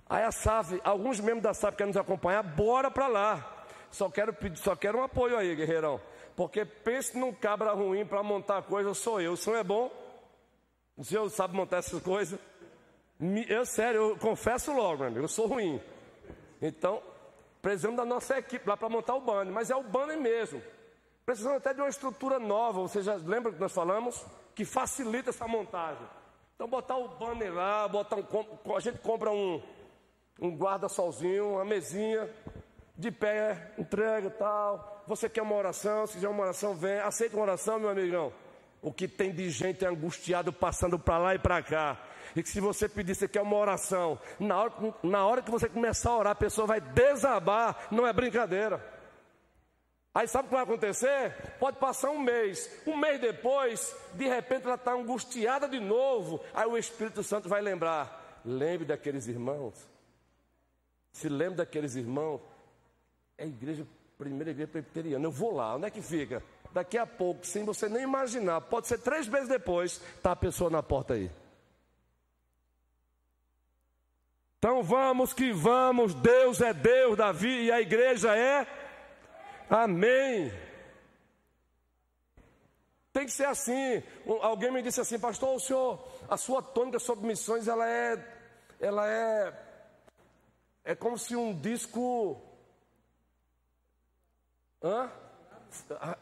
Aí 0.08 0.22
a 0.22 0.30
SAF, 0.30 0.80
alguns 0.84 1.18
membros 1.18 1.42
da 1.42 1.54
SAF 1.54 1.76
querem 1.76 1.92
nos 1.92 2.00
acompanhar, 2.00 2.42
bora 2.42 2.90
para 2.90 3.08
lá. 3.08 3.64
Só 3.90 4.10
quero 4.10 4.32
pedir, 4.32 4.58
só 4.58 4.76
quero 4.76 4.98
um 4.98 5.02
apoio 5.02 5.36
aí, 5.36 5.54
guerreirão. 5.54 6.00
Porque 6.34 6.64
pense 6.64 7.16
num 7.18 7.32
cabra 7.32 7.72
ruim 7.72 8.04
para 8.04 8.22
montar 8.22 8.62
coisa, 8.62 8.92
sou 8.92 9.20
eu. 9.20 9.32
O 9.32 9.36
senhor 9.36 9.56
é 9.56 9.64
bom? 9.64 9.90
O 10.96 11.04
senhor 11.04 11.28
sabe 11.30 11.54
montar 11.54 11.78
essas 11.78 12.02
coisas? 12.02 12.38
Eu, 13.48 13.64
sério, 13.66 14.10
eu 14.10 14.18
confesso 14.18 14.72
logo, 14.72 14.98
meu 14.98 15.06
amigo, 15.06 15.24
eu 15.24 15.28
sou 15.28 15.46
ruim. 15.46 15.80
Então, 16.60 17.02
precisamos 17.60 17.96
da 17.96 18.04
nossa 18.04 18.38
equipe 18.38 18.68
lá 18.68 18.76
para 18.76 18.88
montar 18.88 19.14
o 19.14 19.20
banner, 19.20 19.52
mas 19.52 19.70
é 19.70 19.76
o 19.76 19.82
banner 19.82 20.18
mesmo. 20.18 20.62
Precisamos 21.24 21.58
até 21.58 21.74
de 21.74 21.80
uma 21.80 21.88
estrutura 21.88 22.38
nova, 22.38 22.80
você 22.80 23.02
já 23.02 23.14
lembra 23.16 23.52
que 23.52 23.60
nós 23.60 23.72
falamos? 23.72 24.24
Que 24.54 24.64
facilita 24.64 25.30
essa 25.30 25.46
montagem. 25.46 26.06
Então, 26.54 26.66
botar 26.68 26.96
o 26.96 27.08
banner 27.08 27.52
lá, 27.52 27.86
botar 27.88 28.16
um, 28.16 28.74
a 28.74 28.80
gente 28.80 28.98
compra 29.00 29.30
um, 29.30 29.62
um 30.40 30.56
guarda-solzinho, 30.56 31.52
uma 31.52 31.64
mesinha, 31.64 32.30
de 32.96 33.10
pé, 33.10 33.74
entrega 33.76 34.28
e 34.28 34.30
tal. 34.30 35.02
Você 35.06 35.28
quer 35.28 35.42
uma 35.42 35.54
oração, 35.54 36.06
se 36.06 36.14
quiser 36.14 36.28
uma 36.28 36.42
oração, 36.42 36.74
vem. 36.74 36.98
Aceita 37.00 37.36
uma 37.36 37.42
oração, 37.42 37.78
meu 37.78 37.90
amigão. 37.90 38.32
O 38.86 38.92
que 38.92 39.08
tem 39.08 39.32
de 39.32 39.50
gente 39.50 39.84
angustiado 39.84 40.52
passando 40.52 40.96
para 40.96 41.18
lá 41.18 41.34
e 41.34 41.40
para 41.40 41.60
cá. 41.60 42.00
E 42.36 42.40
que 42.40 42.48
se 42.48 42.60
você 42.60 42.88
pedir, 42.88 43.16
você 43.16 43.26
quer 43.26 43.42
uma 43.42 43.56
oração, 43.56 44.16
na 44.38 44.62
hora, 44.62 44.72
na 45.02 45.26
hora 45.26 45.42
que 45.42 45.50
você 45.50 45.68
começar 45.68 46.10
a 46.10 46.16
orar, 46.16 46.32
a 46.34 46.36
pessoa 46.36 46.68
vai 46.68 46.80
desabar, 46.80 47.88
não 47.90 48.06
é 48.06 48.12
brincadeira. 48.12 48.80
Aí 50.14 50.28
sabe 50.28 50.44
o 50.44 50.48
que 50.50 50.54
vai 50.54 50.62
acontecer? 50.62 51.34
Pode 51.58 51.78
passar 51.78 52.10
um 52.10 52.20
mês, 52.20 52.70
um 52.86 52.96
mês 52.96 53.20
depois, 53.20 53.92
de 54.14 54.28
repente 54.28 54.66
ela 54.66 54.76
está 54.76 54.92
angustiada 54.92 55.68
de 55.68 55.80
novo. 55.80 56.40
Aí 56.54 56.68
o 56.68 56.78
Espírito 56.78 57.24
Santo 57.24 57.48
vai 57.48 57.60
lembrar: 57.60 58.40
lembre 58.44 58.84
daqueles 58.84 59.26
irmãos. 59.26 59.74
Se 61.10 61.28
lembre 61.28 61.56
daqueles 61.56 61.96
irmãos, 61.96 62.40
é 63.36 63.42
a 63.42 63.46
igreja, 63.48 63.84
primeira 64.16 64.52
igreja 64.52 64.70
presbiteriana. 64.70 65.26
Eu 65.26 65.32
vou 65.32 65.52
lá, 65.56 65.74
onde 65.74 65.86
é 65.86 65.90
que 65.90 66.00
fica? 66.00 66.40
Daqui 66.76 66.98
a 66.98 67.06
pouco, 67.06 67.46
sem 67.46 67.64
você 67.64 67.88
nem 67.88 68.02
imaginar, 68.02 68.60
pode 68.60 68.86
ser 68.86 68.98
três 68.98 69.26
meses 69.26 69.48
depois, 69.48 69.98
está 70.16 70.32
a 70.32 70.36
pessoa 70.36 70.68
na 70.68 70.82
porta 70.82 71.14
aí. 71.14 71.30
Então 74.58 74.82
vamos 74.82 75.32
que 75.32 75.52
vamos, 75.52 76.12
Deus 76.12 76.60
é 76.60 76.74
Deus, 76.74 77.16
Davi, 77.16 77.64
e 77.64 77.72
a 77.72 77.80
igreja 77.80 78.36
é 78.36 78.66
Amém. 79.70 80.52
Tem 83.10 83.24
que 83.24 83.32
ser 83.32 83.46
assim. 83.46 84.02
Alguém 84.42 84.70
me 84.70 84.82
disse 84.82 85.00
assim, 85.00 85.18
pastor, 85.18 85.56
o 85.56 85.58
senhor, 85.58 86.06
a 86.28 86.36
sua 86.36 86.60
tônica 86.60 86.98
sobre 86.98 87.26
missões, 87.26 87.66
ela 87.66 87.88
é, 87.88 88.22
ela 88.78 89.08
é 89.08 89.66
É 90.84 90.94
como 90.94 91.16
se 91.16 91.34
um 91.34 91.58
disco. 91.58 92.38
Hã? 94.84 95.10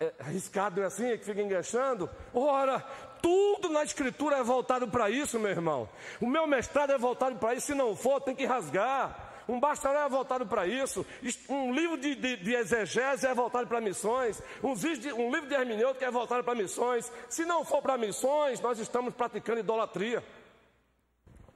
É, 0.00 0.12
arriscado 0.20 0.82
é 0.82 0.84
assim, 0.84 1.10
é 1.10 1.16
que 1.16 1.24
fica 1.24 1.40
enganchando. 1.40 2.10
Ora, 2.32 2.80
tudo 3.22 3.68
na 3.68 3.82
escritura 3.82 4.36
é 4.36 4.42
voltado 4.42 4.88
para 4.88 5.08
isso, 5.08 5.38
meu 5.38 5.50
irmão. 5.50 5.88
O 6.20 6.26
meu 6.26 6.46
mestrado 6.46 6.92
é 6.92 6.98
voltado 6.98 7.36
para 7.36 7.54
isso. 7.54 7.68
Se 7.68 7.74
não 7.74 7.96
for, 7.96 8.20
tem 8.20 8.34
que 8.34 8.44
rasgar. 8.44 9.32
Um 9.48 9.60
bacharel 9.60 10.02
é 10.02 10.08
voltado 10.08 10.46
para 10.46 10.66
isso. 10.66 11.06
Um 11.48 11.72
livro 11.72 11.96
de, 11.98 12.14
de, 12.14 12.36
de 12.36 12.54
exegese 12.54 13.26
é 13.26 13.34
voltado 13.34 13.66
para 13.66 13.80
missões. 13.80 14.42
Um, 14.62 14.72
um 14.72 15.30
livro 15.30 15.48
de 15.48 15.54
hermenêutica 15.54 16.06
é 16.06 16.10
voltado 16.10 16.42
para 16.42 16.54
missões. 16.54 17.10
Se 17.28 17.44
não 17.44 17.64
for 17.64 17.82
para 17.82 17.98
missões, 17.98 18.60
nós 18.60 18.78
estamos 18.78 19.14
praticando 19.14 19.60
idolatria. 19.60 20.24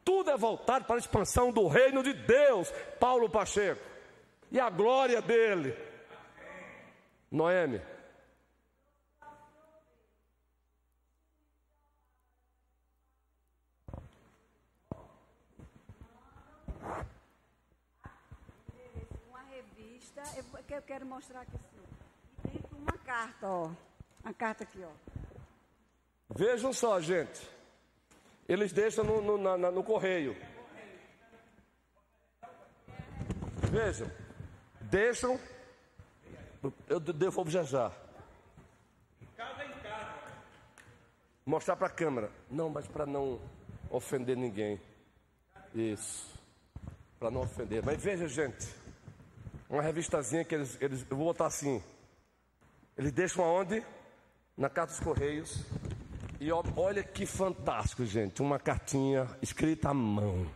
Tudo 0.05 0.31
é 0.31 0.37
voltado 0.37 0.85
para 0.85 0.97
a 0.97 0.99
expansão 0.99 1.51
do 1.51 1.67
reino 1.67 2.03
de 2.03 2.13
Deus. 2.13 2.71
Paulo 3.01 3.29
Pacheco. 3.29 3.83
E 4.51 4.61
a 4.61 4.71
glória 4.71 5.21
dele. 5.21 5.88
Noemi. 7.31 7.81
que 20.69 20.75
eu 20.75 20.83
quero 20.83 21.07
mostrar 21.07 21.41
aqui 21.41 21.57
assim. 21.57 22.55
E 22.55 22.59
dentro 22.59 22.77
uma 22.77 22.93
carta, 22.99 23.47
ó. 23.49 23.71
Uma 24.23 24.35
carta 24.35 24.65
aqui, 24.65 24.85
ó. 24.85 24.91
Vejam 26.29 26.75
só, 26.75 27.01
gente. 27.01 27.41
Eles 28.47 28.71
deixam 28.71 29.03
no, 29.03 29.23
no, 29.23 29.57
na, 29.57 29.71
no 29.71 29.83
correio. 29.83 30.37
Vejam. 33.71 34.11
Deixam. 34.83 35.41
Eu 36.89 37.01
devolvo 37.01 37.51
já 37.51 37.63
já. 37.63 37.93
Mostrar 41.47 41.77
para 41.77 41.87
a 41.87 41.91
câmera. 41.91 42.31
Não, 42.51 42.69
mas 42.69 42.87
para 42.87 43.07
não 43.07 43.41
ofender 43.91 44.37
ninguém. 44.37 44.81
Isso. 45.75 46.39
Para 47.19 47.31
não 47.31 47.43
ofender. 47.43 47.83
Mas 47.85 48.03
veja, 48.03 48.29
gente 48.29 48.79
uma 49.69 49.83
revistazinha 49.83 50.45
que 50.45 50.55
eles, 50.55 50.79
eles 50.81 51.07
eu 51.11 51.17
vou 51.17 51.27
botar 51.27 51.47
assim. 51.47 51.83
Eles 52.97 53.13
deixam 53.13 53.45
aonde? 53.45 53.85
Na 54.57 54.69
carta 54.69 54.93
dos 54.93 55.01
Correios. 55.01 55.65
E 56.41 56.51
olha 56.53 57.03
que 57.03 57.27
fantástico, 57.27 58.05
gente. 58.05 58.41
Uma 58.41 58.59
cartinha 58.59 59.29
escrita 59.43 59.91
à 59.91 59.95
mão. 59.95 60.47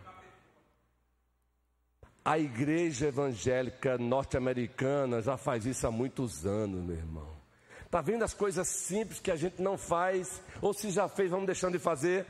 A 2.24 2.38
igreja 2.38 3.08
evangélica 3.08 3.98
norte-americana 3.98 5.20
já 5.20 5.36
faz 5.36 5.66
isso 5.66 5.86
há 5.86 5.90
muitos 5.90 6.46
anos, 6.46 6.84
meu 6.84 6.96
irmão. 6.96 7.36
Tá 7.90 8.00
vendo 8.00 8.22
as 8.22 8.32
coisas 8.32 8.68
simples 8.68 9.18
que 9.18 9.30
a 9.30 9.36
gente 9.36 9.60
não 9.60 9.76
faz, 9.76 10.40
ou 10.60 10.72
se 10.72 10.90
já 10.90 11.08
fez, 11.08 11.30
vamos 11.30 11.46
deixando 11.46 11.72
de 11.72 11.78
fazer? 11.78 12.24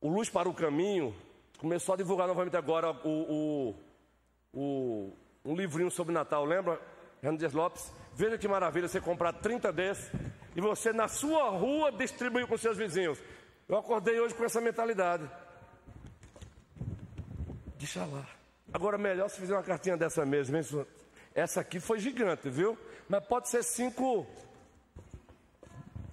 O 0.00 0.08
Luz 0.10 0.28
para 0.28 0.48
o 0.48 0.54
Caminho 0.54 1.14
começou 1.58 1.94
a 1.94 1.96
divulgar 1.96 2.26
novamente 2.26 2.56
agora 2.56 2.90
o, 3.04 3.74
o, 4.52 4.58
o 4.60 5.16
um 5.44 5.54
livrinho 5.54 5.90
sobre 5.90 6.12
Natal, 6.12 6.44
lembra? 6.44 6.80
Hernandes 7.22 7.52
Lopes. 7.52 7.92
Veja 8.14 8.36
que 8.36 8.48
maravilha 8.48 8.88
você 8.88 9.00
comprar 9.00 9.32
30 9.32 9.72
desses 9.72 10.10
e 10.54 10.60
você 10.60 10.92
na 10.92 11.08
sua 11.08 11.50
rua 11.50 11.92
distribuir 11.92 12.46
com 12.46 12.58
seus 12.58 12.76
vizinhos. 12.76 13.18
Eu 13.68 13.76
acordei 13.76 14.18
hoje 14.18 14.34
com 14.34 14.44
essa 14.44 14.60
mentalidade. 14.62 15.28
Deixa 17.76 18.04
lá. 18.06 18.26
Agora 18.72 18.96
melhor 18.96 19.28
se 19.28 19.38
fizer 19.38 19.54
uma 19.54 19.62
cartinha 19.62 19.96
dessa 19.96 20.24
mesmo. 20.24 20.56
Hein? 20.56 20.64
Essa 21.34 21.60
aqui 21.60 21.78
foi 21.78 22.00
gigante, 22.00 22.48
viu? 22.48 22.78
Mas 23.08 23.24
pode 23.26 23.48
ser 23.48 23.62
cinco. 23.62 24.26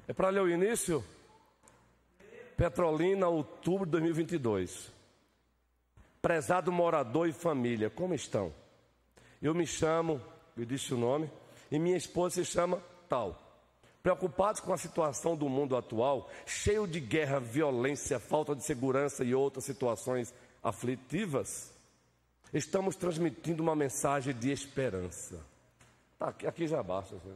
É 0.08 0.14
para 0.14 0.30
ler 0.30 0.42
o 0.42 0.50
início? 0.50 1.04
Petrolina, 2.58 3.28
outubro 3.28 3.86
de 3.86 3.92
2022. 3.92 4.92
Prezado 6.22 6.72
morador 6.72 7.28
e 7.28 7.34
família, 7.34 7.90
como 7.90 8.14
estão? 8.14 8.54
Eu 9.42 9.54
me 9.54 9.66
chamo, 9.66 10.22
eu 10.58 10.66
disse 10.66 10.94
o 10.94 10.98
nome, 10.98 11.30
e 11.72 11.80
minha 11.80 11.98
esposa 11.98 12.36
se 12.36 12.46
chama 12.46 12.82
Tal. 13.08 13.45
Preocupados 14.06 14.62
com 14.62 14.72
a 14.72 14.78
situação 14.78 15.36
do 15.36 15.50
mundo 15.50 15.76
atual, 15.76 16.30
cheio 16.46 16.86
de 16.86 17.00
guerra, 17.00 17.40
violência, 17.40 18.20
falta 18.20 18.56
de 18.56 18.64
segurança 18.64 19.24
e 19.24 19.34
outras 19.34 19.66
situações 19.66 20.32
aflitivas, 20.62 21.74
estamos 22.54 22.96
transmitindo 22.96 23.64
uma 23.64 23.76
mensagem 23.76 24.32
de 24.32 24.52
esperança. 24.52 25.44
Tá, 26.20 26.28
aqui 26.28 26.68
já 26.68 26.84
basta. 26.84 27.18
Senhor. 27.18 27.36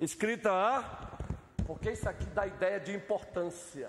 Escrita 0.00 0.50
a. 0.50 1.16
Porque 1.64 1.92
isso 1.92 2.08
aqui 2.08 2.24
dá 2.24 2.44
ideia 2.44 2.80
de 2.80 2.92
importância. 2.92 3.88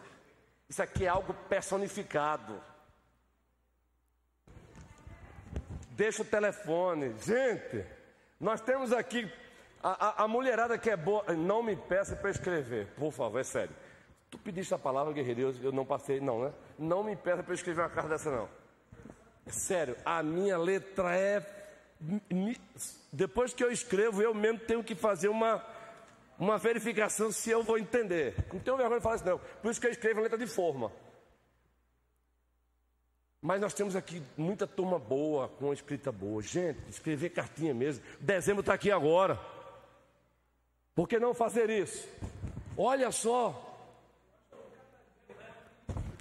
Isso 0.70 0.84
aqui 0.84 1.06
é 1.06 1.08
algo 1.08 1.34
personificado. 1.50 2.62
deixa 5.90 6.22
o 6.22 6.26
telefone. 6.26 7.16
Gente, 7.20 7.84
nós 8.40 8.62
temos 8.62 8.92
aqui 8.92 9.32
a, 9.84 10.08
a, 10.08 10.24
a 10.24 10.28
mulherada 10.28 10.78
que 10.78 10.90
é 10.90 10.96
boa. 10.96 11.24
Não 11.34 11.64
me 11.64 11.76
peça 11.76 12.16
para 12.16 12.30
escrever, 12.30 12.88
por 12.98 13.12
favor, 13.12 13.40
é 13.40 13.44
sério. 13.44 13.76
Tu 14.30 14.38
pediste 14.38 14.74
a 14.74 14.80
palavra, 14.80 15.12
guerreiro, 15.12 15.54
eu 15.62 15.72
não 15.72 15.86
passei, 15.86 16.20
não, 16.20 16.44
né? 16.44 16.54
Não 16.80 17.04
me 17.04 17.16
peça 17.16 17.44
para 17.44 17.54
escrever 17.54 17.82
uma 17.82 17.90
carta 17.90 18.10
dessa, 18.10 18.32
não. 18.32 18.48
É 19.46 19.52
sério, 19.52 19.98
a 20.06 20.24
minha 20.24 20.58
letra 20.58 21.16
é. 21.16 21.46
Depois 23.12 23.54
que 23.54 23.64
eu 23.64 23.72
escrevo, 23.72 24.22
eu 24.22 24.34
mesmo 24.34 24.60
tenho 24.60 24.84
que 24.84 24.96
fazer 24.96 25.28
uma, 25.28 25.64
uma 26.40 26.58
verificação 26.58 27.32
se 27.32 27.50
eu 27.50 27.62
vou 27.62 27.78
entender. 27.78 28.36
Não 28.54 28.60
tenho 28.60 28.78
vergonha 28.78 29.00
de 29.00 29.04
falar 29.04 29.16
isso, 29.16 29.26
não. 29.26 29.40
Por 29.62 29.72
isso 29.72 29.82
que 29.82 29.88
eu 29.88 29.92
escrevo 29.92 30.20
a 30.20 30.24
letra 30.24 30.38
de 30.38 30.48
forma. 30.48 30.92
Mas 33.42 33.60
nós 33.60 33.74
temos 33.74 33.96
aqui 33.96 34.22
muita 34.38 34.68
turma 34.68 35.00
boa, 35.00 35.50
com 35.50 35.74
escrita 35.74 36.12
boa. 36.12 36.42
Gente, 36.44 36.80
escrever 36.90 37.32
cartinha 37.32 37.74
mesmo. 37.74 38.04
Dezembro 38.20 38.62
está 38.62 38.76
aqui 38.76 38.92
agora. 38.92 39.40
Por 40.96 41.08
que 41.08 41.20
não 41.20 41.34
fazer 41.34 41.70
isso? 41.70 42.08
Olha 42.78 43.12
só. 43.12 43.68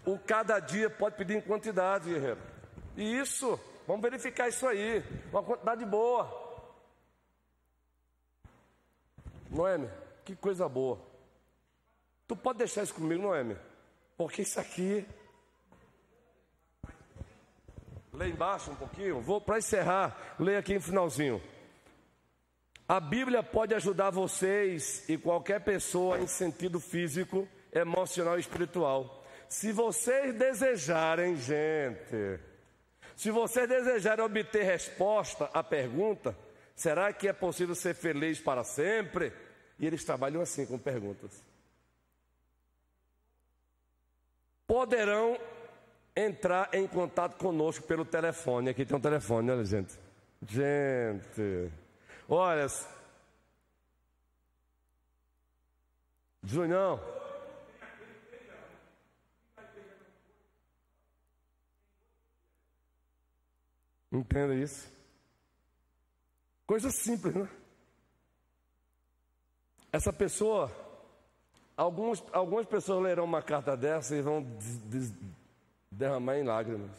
O 0.07 0.19
cada 0.19 0.59
dia 0.59 0.89
pode 0.89 1.17
pedir 1.17 1.37
em 1.37 1.41
quantidade, 1.41 2.11
guerreiro. 2.11 2.41
E 2.97 3.19
isso, 3.19 3.59
vamos 3.87 4.03
verificar 4.03 4.49
isso 4.49 4.67
aí. 4.67 5.05
Uma 5.31 5.43
quantidade 5.43 5.85
boa. 5.85 6.29
Noemi, 9.51 9.89
que 10.25 10.35
coisa 10.37 10.69
boa. 10.69 10.99
Tu 12.27 12.37
pode 12.37 12.59
deixar 12.59 12.83
isso 12.83 12.95
comigo, 12.95 13.23
Noemi? 13.23 13.57
Porque 14.17 14.43
isso 14.43 14.61
aqui 14.61 15.07
Lê 18.13 18.29
embaixo 18.29 18.71
um 18.71 18.75
pouquinho. 18.75 19.21
Vou 19.21 19.41
para 19.41 19.59
encerrar, 19.59 20.35
lê 20.39 20.57
aqui 20.57 20.75
no 20.75 20.81
finalzinho. 20.81 21.41
A 22.91 22.99
Bíblia 22.99 23.41
pode 23.41 23.73
ajudar 23.73 24.11
vocês 24.11 25.09
e 25.09 25.17
qualquer 25.17 25.61
pessoa 25.61 26.19
em 26.19 26.27
sentido 26.27 26.81
físico, 26.81 27.47
emocional 27.73 28.37
e 28.37 28.41
espiritual. 28.41 29.25
Se 29.49 29.71
vocês 29.71 30.35
desejarem, 30.35 31.37
gente, 31.37 32.41
se 33.15 33.31
vocês 33.31 33.69
desejarem 33.69 34.25
obter 34.25 34.65
resposta 34.65 35.49
à 35.55 35.63
pergunta, 35.63 36.37
será 36.75 37.13
que 37.13 37.29
é 37.29 37.33
possível 37.33 37.77
ser 37.77 37.95
feliz 37.95 38.41
para 38.41 38.65
sempre? 38.65 39.33
E 39.79 39.87
eles 39.87 40.03
trabalham 40.03 40.43
assim 40.43 40.67
com 40.67 40.77
perguntas. 40.77 41.45
Poderão 44.67 45.39
entrar 46.17 46.71
em 46.73 46.89
contato 46.89 47.37
conosco 47.37 47.87
pelo 47.87 48.05
telefone. 48.05 48.71
Aqui 48.71 48.85
tem 48.85 48.97
um 48.97 49.01
telefone, 49.01 49.49
olha, 49.49 49.65
gente. 49.65 49.95
Gente, 50.45 51.71
olha. 52.31 52.67
Junião. 56.43 57.01
Entenda 64.13 64.55
isso. 64.55 64.91
Coisa 66.67 66.91
simples, 66.91 67.35
né? 67.35 67.49
Essa 69.93 70.13
pessoa, 70.13 70.71
alguns, 71.77 72.23
algumas 72.33 72.67
pessoas 72.67 73.03
lerão 73.03 73.25
uma 73.25 73.43
carta 73.43 73.77
dessa 73.77 74.15
e 74.17 74.23
vão 74.23 74.43
des, 74.43 74.79
des, 74.83 75.13
derramar 75.91 76.39
em 76.39 76.45
lágrimas. 76.45 76.91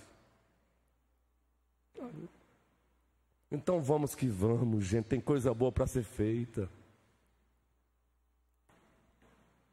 Então 3.51 3.81
vamos 3.81 4.15
que 4.15 4.27
vamos, 4.27 4.85
gente. 4.85 5.05
Tem 5.05 5.19
coisa 5.19 5.53
boa 5.53 5.71
para 5.71 5.85
ser 5.85 6.03
feita. 6.03 6.69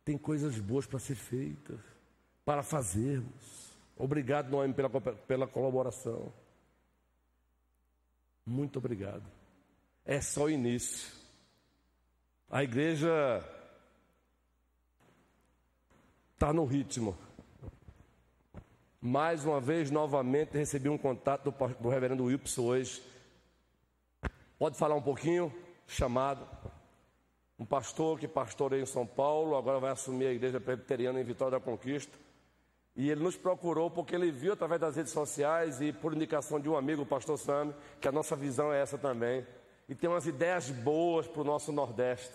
Tem 0.04 0.18
coisas 0.18 0.58
boas 0.58 0.86
para 0.86 0.98
ser 0.98 1.14
feitas, 1.14 1.78
para 2.44 2.62
fazermos. 2.62 3.76
Obrigado, 3.96 4.50
Noemi, 4.50 4.72
pela, 4.72 4.88
pela 4.88 5.46
colaboração. 5.46 6.32
Muito 8.44 8.78
obrigado. 8.78 9.24
É 10.06 10.20
só 10.20 10.44
o 10.44 10.50
início. 10.50 11.12
A 12.50 12.64
igreja 12.64 13.44
está 16.32 16.50
no 16.52 16.64
ritmo. 16.64 17.14
Mais 18.98 19.44
uma 19.44 19.60
vez, 19.60 19.90
novamente, 19.90 20.56
recebi 20.56 20.88
um 20.88 20.96
contato 20.96 21.50
do, 21.50 21.68
do 21.74 21.88
reverendo 21.90 22.24
Wilson 22.24 22.62
hoje. 22.62 23.02
Pode 24.58 24.76
falar 24.76 24.96
um 24.96 25.02
pouquinho? 25.02 25.54
Chamado. 25.86 26.44
Um 27.58 27.64
pastor 27.64 28.18
que 28.18 28.26
pastoreia 28.26 28.82
em 28.82 28.86
São 28.86 29.06
Paulo, 29.06 29.56
agora 29.56 29.78
vai 29.78 29.90
assumir 29.90 30.26
a 30.26 30.32
igreja 30.32 30.60
presbiteriana 30.60 31.20
em 31.20 31.24
Vitória 31.24 31.58
da 31.58 31.64
Conquista. 31.64 32.18
E 32.96 33.08
ele 33.08 33.22
nos 33.22 33.36
procurou 33.36 33.88
porque 33.88 34.16
ele 34.16 34.32
viu 34.32 34.54
através 34.54 34.80
das 34.80 34.96
redes 34.96 35.12
sociais 35.12 35.80
e 35.80 35.92
por 35.92 36.12
indicação 36.12 36.58
de 36.58 36.68
um 36.68 36.76
amigo, 36.76 37.02
o 37.02 37.06
pastor 37.06 37.38
Sam, 37.38 37.72
que 38.00 38.08
a 38.08 38.12
nossa 38.12 38.34
visão 38.34 38.72
é 38.72 38.80
essa 38.80 38.98
também. 38.98 39.46
E 39.88 39.94
tem 39.94 40.10
umas 40.10 40.26
ideias 40.26 40.68
boas 40.70 41.28
para 41.28 41.40
o 41.40 41.44
nosso 41.44 41.70
Nordeste. 41.70 42.34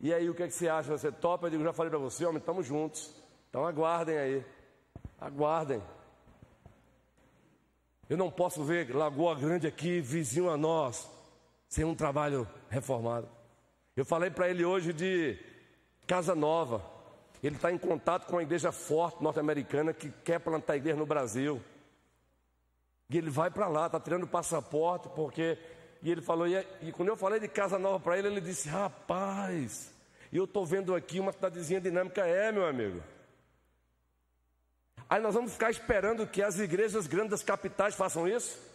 E 0.00 0.12
aí, 0.12 0.28
o 0.28 0.34
que, 0.34 0.42
é 0.42 0.48
que 0.48 0.52
você 0.52 0.68
acha? 0.68 0.90
Você 0.90 1.12
topa? 1.12 1.46
Eu 1.46 1.50
digo, 1.50 1.62
já 1.62 1.72
falei 1.72 1.90
para 1.90 2.00
você, 2.00 2.26
homem, 2.26 2.38
estamos 2.38 2.66
juntos. 2.66 3.14
Então 3.48 3.64
aguardem 3.64 4.18
aí. 4.18 4.44
Aguardem. 5.20 5.80
Eu 8.08 8.16
não 8.16 8.30
posso 8.30 8.64
ver 8.64 8.94
Lagoa 8.94 9.36
Grande 9.36 9.68
aqui, 9.68 10.00
vizinho 10.00 10.50
a 10.50 10.56
nós, 10.56 11.08
sem 11.74 11.84
um 11.84 11.94
trabalho 11.94 12.46
reformado. 12.70 13.28
Eu 13.96 14.04
falei 14.04 14.30
para 14.30 14.48
ele 14.48 14.64
hoje 14.64 14.92
de 14.92 15.36
Casa 16.06 16.32
Nova. 16.32 16.80
Ele 17.42 17.56
está 17.56 17.72
em 17.72 17.76
contato 17.76 18.26
com 18.26 18.36
uma 18.36 18.44
igreja 18.44 18.70
forte 18.70 19.20
norte-americana 19.20 19.92
que 19.92 20.08
quer 20.24 20.38
plantar 20.38 20.76
igreja 20.76 20.96
no 20.96 21.04
Brasil. 21.04 21.60
E 23.10 23.18
ele 23.18 23.28
vai 23.28 23.50
para 23.50 23.66
lá, 23.66 23.86
está 23.86 23.98
tirando 23.98 24.24
passaporte, 24.24 25.08
porque. 25.16 25.58
E 26.00 26.12
ele 26.12 26.22
falou, 26.22 26.46
e, 26.46 26.64
e 26.80 26.92
quando 26.92 27.08
eu 27.08 27.16
falei 27.16 27.40
de 27.40 27.48
casa 27.48 27.76
nova 27.76 27.98
para 27.98 28.16
ele, 28.16 28.28
ele 28.28 28.40
disse: 28.40 28.68
Rapaz, 28.68 29.92
eu 30.32 30.44
estou 30.44 30.64
vendo 30.64 30.94
aqui 30.94 31.18
uma 31.18 31.32
cidadezinha 31.32 31.80
dinâmica. 31.80 32.24
É, 32.24 32.52
meu 32.52 32.66
amigo. 32.66 33.02
Aí 35.10 35.20
nós 35.20 35.34
vamos 35.34 35.52
ficar 35.52 35.72
esperando 35.72 36.24
que 36.24 36.40
as 36.40 36.56
igrejas 36.60 37.08
grandes 37.08 37.30
das 37.30 37.42
capitais 37.42 37.96
façam 37.96 38.28
isso? 38.28 38.73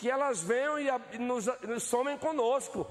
Que 0.00 0.10
elas 0.10 0.40
venham 0.42 0.78
e, 0.78 1.18
nos, 1.18 1.44
nos 1.60 1.82
somem 1.82 2.16
conosco. 2.16 2.86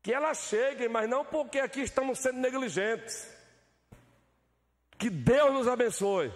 Que 0.00 0.14
elas 0.14 0.38
cheguem, 0.44 0.88
mas 0.88 1.10
não 1.10 1.24
porque 1.24 1.58
aqui 1.58 1.80
estamos 1.80 2.20
sendo 2.20 2.38
negligentes. 2.38 3.28
Que 4.96 5.10
Deus 5.10 5.52
nos 5.52 5.66
abençoe. 5.66 6.32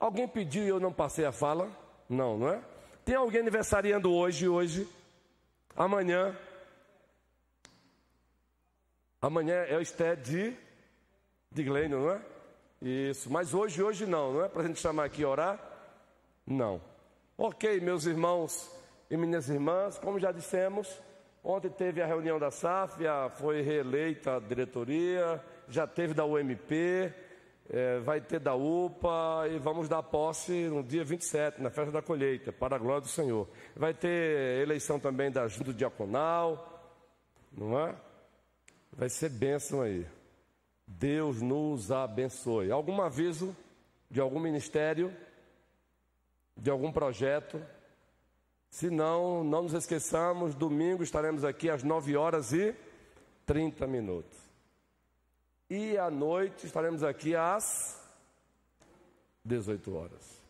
Alguém 0.00 0.26
pediu 0.26 0.64
e 0.64 0.68
eu 0.68 0.80
não 0.80 0.92
passei 0.92 1.24
a 1.24 1.30
fala? 1.30 1.70
Não, 2.08 2.36
não 2.36 2.48
é? 2.48 2.60
Tem 3.04 3.14
alguém 3.14 3.42
aniversariando 3.42 4.12
hoje, 4.12 4.48
hoje? 4.48 4.88
Amanhã? 5.76 6.36
Amanhã 9.22 9.54
é 9.68 9.76
o 9.76 9.80
esté 9.80 10.16
de, 10.16 10.52
de 11.52 11.62
Glênio, 11.62 12.00
não 12.00 12.10
é? 12.10 12.20
Isso, 12.82 13.30
mas 13.30 13.54
hoje, 13.54 13.80
hoje 13.80 14.04
não, 14.04 14.32
não 14.32 14.44
é 14.44 14.48
para 14.48 14.62
a 14.62 14.66
gente 14.66 14.80
chamar 14.80 15.04
aqui 15.04 15.22
e 15.22 15.24
orar? 15.24 15.60
Não. 16.44 16.95
Ok, 17.38 17.80
meus 17.80 18.06
irmãos 18.06 18.70
e 19.10 19.16
minhas 19.16 19.50
irmãs, 19.50 19.98
como 19.98 20.18
já 20.18 20.32
dissemos, 20.32 21.02
ontem 21.44 21.68
teve 21.68 22.00
a 22.00 22.06
reunião 22.06 22.38
da 22.38 22.50
SAF, 22.50 22.98
foi 23.36 23.60
reeleita 23.60 24.36
a 24.36 24.40
diretoria, 24.40 25.44
já 25.68 25.86
teve 25.86 26.14
da 26.14 26.24
UMP, 26.24 26.72
é, 27.68 27.98
vai 27.98 28.22
ter 28.22 28.40
da 28.40 28.54
UPA 28.54 29.48
e 29.50 29.58
vamos 29.58 29.86
dar 29.86 30.02
posse 30.02 30.66
no 30.68 30.82
dia 30.82 31.04
27, 31.04 31.60
na 31.60 31.68
festa 31.68 31.92
da 31.92 32.00
colheita, 32.00 32.54
para 32.54 32.76
a 32.76 32.78
glória 32.78 33.02
do 33.02 33.08
Senhor. 33.08 33.46
Vai 33.74 33.92
ter 33.92 34.62
eleição 34.62 34.98
também 34.98 35.30
da 35.30 35.46
Junta 35.46 35.74
Diaconal, 35.74 36.90
não 37.52 37.78
é? 37.78 37.94
Vai 38.90 39.10
ser 39.10 39.28
bênção 39.28 39.82
aí. 39.82 40.06
Deus 40.86 41.42
nos 41.42 41.92
abençoe. 41.92 42.70
Algum 42.70 43.02
aviso 43.02 43.54
de 44.10 44.22
algum 44.22 44.40
ministério, 44.40 45.12
de 46.56 46.70
algum 46.70 46.90
projeto? 46.90 47.60
Se 48.70 48.90
não, 48.90 49.44
não 49.44 49.62
nos 49.62 49.74
esqueçamos, 49.74 50.54
domingo 50.54 51.02
estaremos 51.02 51.44
aqui 51.44 51.70
às 51.70 51.82
9 51.82 52.16
horas 52.16 52.52
e 52.52 52.74
30 53.44 53.86
minutos. 53.86 54.38
E 55.68 55.96
à 55.96 56.10
noite 56.10 56.66
estaremos 56.66 57.02
aqui 57.02 57.34
às 57.34 58.00
18 59.44 59.94
horas. 59.96 60.42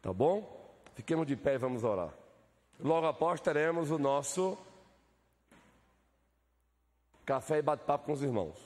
Tá 0.00 0.12
bom? 0.12 0.74
Fiquemos 0.94 1.26
de 1.26 1.36
pé 1.36 1.54
e 1.54 1.58
vamos 1.58 1.84
orar. 1.84 2.12
Logo 2.78 3.06
após 3.06 3.40
teremos 3.40 3.90
o 3.90 3.98
nosso 3.98 4.56
café 7.24 7.58
e 7.58 7.62
bate-papo 7.62 8.06
com 8.06 8.12
os 8.12 8.22
irmãos. 8.22 8.56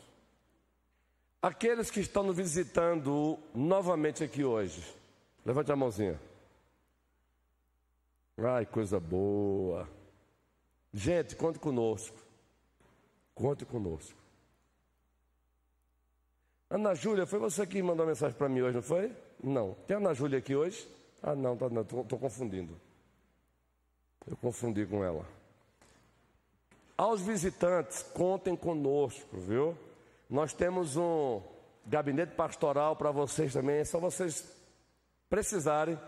Aqueles 1.41 1.91
que 1.91 2.01
estão 2.01 2.22
nos 2.22 2.36
visitando 2.36 3.38
novamente 3.55 4.22
aqui 4.22 4.45
hoje, 4.45 4.84
levante 5.45 5.72
a 5.72 5.76
mãozinha. 5.76 6.20
Ai, 8.43 8.64
coisa 8.64 8.99
boa. 8.99 9.88
Gente, 10.93 11.36
conte 11.36 11.59
conosco. 11.59 12.16
Conte 13.34 13.64
conosco. 13.64 14.18
Ana 16.70 16.95
Júlia, 16.95 17.26
foi 17.26 17.38
você 17.38 17.66
que 17.66 17.82
mandou 17.82 18.07
mensagem 18.07 18.36
para 18.36 18.49
mim 18.49 18.61
hoje, 18.61 18.76
não 18.76 18.82
foi? 18.82 19.12
Não. 19.43 19.74
Tem 19.86 19.97
Ana 19.97 20.14
Júlia 20.14 20.38
aqui 20.38 20.55
hoje? 20.55 20.88
Ah, 21.22 21.34
não, 21.34 21.57
tá, 21.57 21.68
não, 21.68 21.82
estou 21.82 22.18
confundindo. 22.18 22.80
Eu 24.26 24.36
confundi 24.36 24.86
com 24.86 25.05
ela. 25.05 25.26
Aos 26.97 27.20
visitantes, 27.20 28.03
contem 28.03 28.57
conosco, 28.57 29.36
viu? 29.38 29.76
Nós 30.28 30.53
temos 30.53 30.97
um 30.97 31.43
gabinete 31.86 32.34
pastoral 32.34 32.95
para 32.95 33.11
vocês 33.11 33.53
também, 33.53 33.78
é 33.78 33.84
só 33.84 33.99
vocês 33.99 34.47
precisarem. 35.28 35.99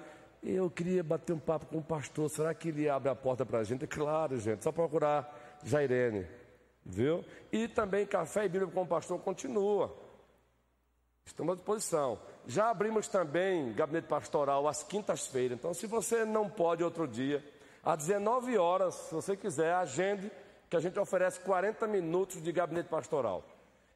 Eu 0.42 0.68
queria 0.68 1.04
bater 1.04 1.32
um 1.32 1.38
papo 1.38 1.66
com 1.66 1.78
o 1.78 1.82
pastor, 1.82 2.28
será 2.28 2.52
que 2.52 2.68
ele 2.68 2.88
abre 2.88 3.08
a 3.08 3.14
porta 3.14 3.46
para 3.46 3.60
a 3.60 3.64
gente? 3.64 3.86
Claro, 3.86 4.40
gente, 4.40 4.64
só 4.64 4.72
procurar 4.72 5.60
Jairene, 5.62 6.26
viu? 6.84 7.24
E 7.52 7.68
também 7.68 8.04
Café 8.04 8.46
e 8.46 8.48
Bíblia 8.48 8.68
com 8.68 8.82
o 8.82 8.86
pastor 8.86 9.20
continua. 9.20 9.96
Estamos 11.24 11.52
à 11.52 11.56
disposição. 11.56 12.18
Já 12.44 12.70
abrimos 12.70 13.06
também 13.06 13.72
gabinete 13.72 14.08
pastoral 14.08 14.66
às 14.66 14.82
quintas-feiras. 14.82 15.56
Então, 15.56 15.72
se 15.72 15.86
você 15.86 16.24
não 16.24 16.50
pode 16.50 16.82
outro 16.82 17.06
dia, 17.06 17.44
às 17.84 17.98
19 17.98 18.58
horas, 18.58 18.94
se 18.94 19.14
você 19.14 19.36
quiser, 19.36 19.72
agende, 19.74 20.28
que 20.68 20.76
a 20.76 20.80
gente 20.80 20.98
oferece 20.98 21.38
40 21.40 21.86
minutos 21.86 22.42
de 22.42 22.50
gabinete 22.50 22.88
pastoral. 22.88 23.44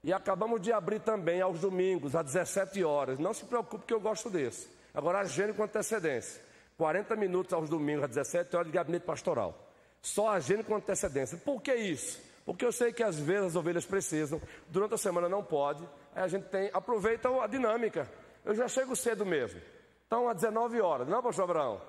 E 0.04 0.12
acabamos 0.12 0.60
de 0.60 0.72
abrir 0.72 1.00
também 1.00 1.40
aos 1.40 1.58
domingos, 1.58 2.14
às 2.14 2.26
17 2.26 2.84
horas. 2.84 3.18
Não 3.18 3.34
se 3.34 3.44
preocupe 3.44 3.84
que 3.84 3.94
eu 3.94 4.00
gosto 4.00 4.30
desse. 4.30 4.68
Agora 4.96 5.20
agende 5.20 5.52
com 5.52 5.62
antecedência. 5.62 6.42
40 6.78 7.14
minutos 7.16 7.52
aos 7.52 7.68
domingos, 7.68 8.04
às 8.04 8.08
17 8.08 8.56
horas 8.56 8.66
de 8.68 8.72
gabinete 8.72 9.02
pastoral. 9.02 9.70
Só 10.00 10.30
agende 10.30 10.64
com 10.64 10.74
antecedência. 10.74 11.36
Por 11.36 11.60
que 11.60 11.74
isso? 11.74 12.18
Porque 12.46 12.64
eu 12.64 12.72
sei 12.72 12.94
que 12.94 13.02
às 13.02 13.18
vezes 13.18 13.48
as 13.48 13.56
ovelhas 13.56 13.84
precisam, 13.84 14.40
durante 14.68 14.94
a 14.94 14.98
semana 14.98 15.28
não 15.28 15.44
pode, 15.44 15.86
aí 16.14 16.22
a 16.22 16.28
gente 16.28 16.44
tem, 16.44 16.70
aproveita 16.72 17.28
a 17.28 17.46
dinâmica. 17.46 18.10
Eu 18.42 18.54
já 18.54 18.66
chego 18.68 18.96
cedo 18.96 19.26
mesmo. 19.26 19.60
Então, 20.06 20.28
às 20.28 20.36
19 20.36 20.80
horas, 20.80 21.06
não, 21.06 21.22
pastor 21.22 21.44
Abraão? 21.44 21.82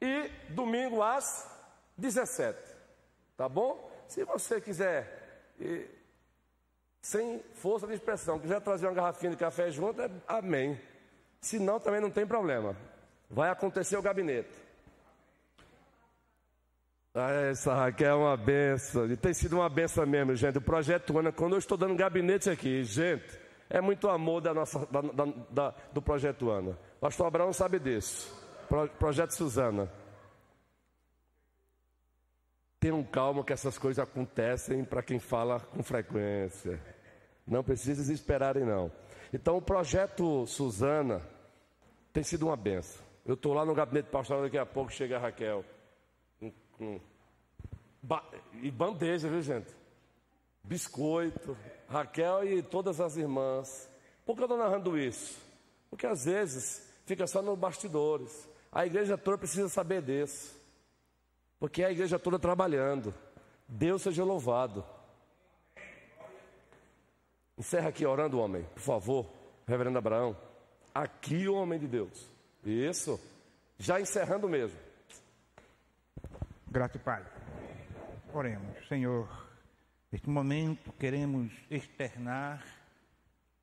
E 0.00 0.30
domingo 0.48 1.02
às 1.02 1.46
17. 1.98 2.58
Tá 3.36 3.48
bom? 3.50 3.90
Se 4.08 4.24
você 4.24 4.62
quiser, 4.62 5.52
e, 5.60 5.86
sem 7.02 7.42
força 7.54 7.86
de 7.86 7.94
expressão, 7.94 8.38
quiser 8.38 8.62
trazer 8.62 8.86
uma 8.86 8.94
garrafinha 8.94 9.32
de 9.32 9.36
café 9.36 9.70
junto, 9.70 10.00
é, 10.00 10.10
amém. 10.26 10.80
Se 11.40 11.58
não, 11.58 11.78
também 11.78 12.00
não 12.00 12.10
tem 12.10 12.26
problema. 12.26 12.76
Vai 13.30 13.50
acontecer 13.50 13.96
o 13.96 14.02
gabinete. 14.02 14.66
Ah, 17.14 17.30
essa 17.30 17.74
Raquel 17.74 18.10
é 18.10 18.14
uma 18.14 18.36
benção. 18.36 19.10
E 19.10 19.16
tem 19.16 19.32
sido 19.32 19.56
uma 19.56 19.70
benção 19.70 20.06
mesmo, 20.06 20.34
gente. 20.36 20.58
O 20.58 20.60
projeto 20.60 21.18
Ana, 21.18 21.32
quando 21.32 21.54
eu 21.54 21.58
estou 21.58 21.78
dando 21.78 21.94
gabinete 21.94 22.50
aqui, 22.50 22.84
gente, 22.84 23.40
é 23.70 23.80
muito 23.80 24.08
amor 24.08 24.42
da 24.42 24.52
nossa, 24.52 24.86
da, 24.86 25.00
da, 25.00 25.24
da, 25.50 25.74
do 25.92 26.02
projeto 26.02 26.50
Ana. 26.50 26.78
Pastor 27.00 27.26
Abraão 27.26 27.54
sabe 27.54 27.78
disso. 27.78 28.30
Pro, 28.68 28.86
projeto 28.88 29.30
Suzana. 29.32 29.90
Tenham 32.78 33.02
calma 33.02 33.42
que 33.42 33.52
essas 33.52 33.78
coisas 33.78 34.02
acontecem 34.02 34.84
para 34.84 35.02
quem 35.02 35.18
fala 35.18 35.60
com 35.60 35.82
frequência. 35.82 36.78
Não 37.46 37.64
precisa 37.64 38.02
desesperarem, 38.02 38.64
não. 38.64 38.92
Então, 39.36 39.58
o 39.58 39.60
projeto 39.60 40.46
Suzana 40.46 41.20
tem 42.10 42.22
sido 42.22 42.46
uma 42.46 42.56
benção. 42.56 43.04
Eu 43.22 43.34
estou 43.34 43.52
lá 43.52 43.66
no 43.66 43.74
gabinete 43.74 44.06
pastoral, 44.06 44.44
daqui 44.44 44.56
a 44.56 44.64
pouco 44.64 44.90
chega 44.90 45.16
a 45.16 45.20
Raquel 45.20 45.62
com 46.72 46.98
ba 48.02 48.24
e 48.62 48.70
bandeja, 48.70 49.28
viu 49.28 49.42
gente? 49.42 49.74
Biscoito, 50.64 51.54
Raquel 51.86 52.44
e 52.44 52.62
todas 52.62 52.98
as 52.98 53.18
irmãs. 53.18 53.90
Por 54.24 54.34
que 54.34 54.40
eu 54.40 54.46
estou 54.46 54.58
narrando 54.58 54.96
isso? 54.96 55.38
Porque 55.90 56.06
às 56.06 56.24
vezes 56.24 56.90
fica 57.04 57.26
só 57.26 57.42
nos 57.42 57.58
bastidores. 57.58 58.48
A 58.72 58.86
igreja 58.86 59.18
toda 59.18 59.36
precisa 59.36 59.68
saber 59.68 60.00
disso. 60.00 60.58
Porque 61.60 61.82
é 61.82 61.86
a 61.86 61.92
igreja 61.92 62.18
toda 62.18 62.38
trabalhando. 62.38 63.14
Deus 63.68 64.00
seja 64.00 64.24
louvado. 64.24 64.82
Encerra 67.58 67.88
aqui 67.88 68.04
orando, 68.04 68.38
homem, 68.38 68.64
por 68.74 68.82
favor, 68.82 69.26
reverendo 69.66 69.98
Abraão. 69.98 70.36
Aqui 70.94 71.48
o 71.48 71.54
homem 71.54 71.78
de 71.78 71.86
Deus. 71.86 72.30
Isso. 72.64 73.18
Já 73.78 74.00
encerrando 74.00 74.48
mesmo. 74.48 74.78
Grato 76.66 76.98
Pai. 76.98 77.24
Oremos, 78.34 78.86
Senhor. 78.88 79.28
Neste 80.12 80.28
momento 80.28 80.92
queremos 80.92 81.52
externar 81.70 82.64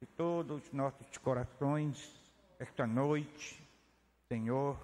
de 0.02 0.08
todos 0.08 0.64
os 0.64 0.74
nossos 0.74 1.18
corações 1.20 2.20
esta 2.60 2.88
noite, 2.88 3.62
Senhor, 4.28 4.80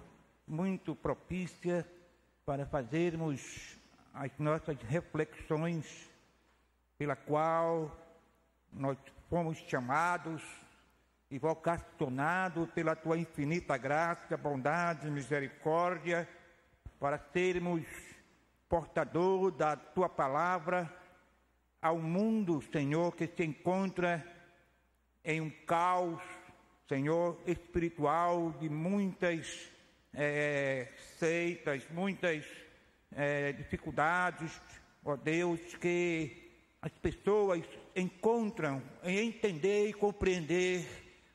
muito 0.46 0.94
propícia 0.94 1.86
para 2.44 2.66
fazermos 2.66 3.76
as 4.14 4.30
nossas 4.38 4.76
reflexões, 4.82 6.10
pela 6.98 7.16
qual 7.16 7.90
nós 8.72 8.96
fomos 9.28 9.58
chamados 9.58 10.42
e 11.30 11.38
vocacionados 11.38 12.70
pela 12.72 12.96
tua 12.96 13.16
infinita 13.18 13.76
graça, 13.76 14.36
bondade 14.36 15.06
e 15.06 15.10
misericórdia, 15.10 16.28
para 16.98 17.18
sermos 17.32 17.84
portador 18.68 19.50
da 19.50 19.76
tua 19.76 20.08
palavra 20.08 20.92
ao 21.80 21.98
mundo, 21.98 22.62
Senhor, 22.70 23.14
que 23.14 23.26
se 23.26 23.44
encontra 23.44 24.24
em 25.24 25.40
um 25.40 25.50
caos, 25.50 26.20
Senhor, 26.88 27.40
espiritual 27.46 28.52
de 28.52 28.68
muitas 28.68 29.70
é, 30.12 30.88
seitas, 31.18 31.86
muitas 31.90 32.44
é, 33.12 33.52
dificuldades, 33.52 34.60
ó 35.04 35.16
Deus, 35.16 35.60
que 35.76 36.50
as 36.82 36.92
pessoas 36.92 37.64
encontram 38.00 38.82
em 39.02 39.28
entender 39.28 39.88
e 39.88 39.92
compreender, 39.92 40.86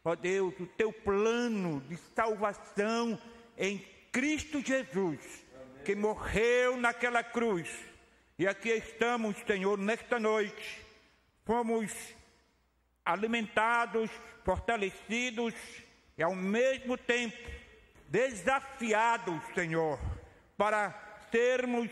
ó 0.03 0.15
Deus, 0.15 0.53
o 0.59 0.65
teu 0.65 0.91
plano 0.91 1.81
de 1.81 1.97
salvação 2.15 3.19
em 3.57 3.85
Cristo 4.11 4.61
Jesus, 4.65 5.19
que 5.83 5.95
morreu 5.95 6.77
naquela 6.77 7.23
cruz. 7.23 7.69
E 8.37 8.47
aqui 8.47 8.69
estamos, 8.69 9.37
Senhor, 9.47 9.77
nesta 9.77 10.19
noite. 10.19 10.81
Fomos 11.45 11.93
alimentados, 13.05 14.09
fortalecidos 14.43 15.53
e 16.17 16.23
ao 16.23 16.35
mesmo 16.35 16.97
tempo 16.97 17.37
desafiados, 18.07 19.41
Senhor, 19.53 19.99
para 20.57 20.93
sermos 21.31 21.89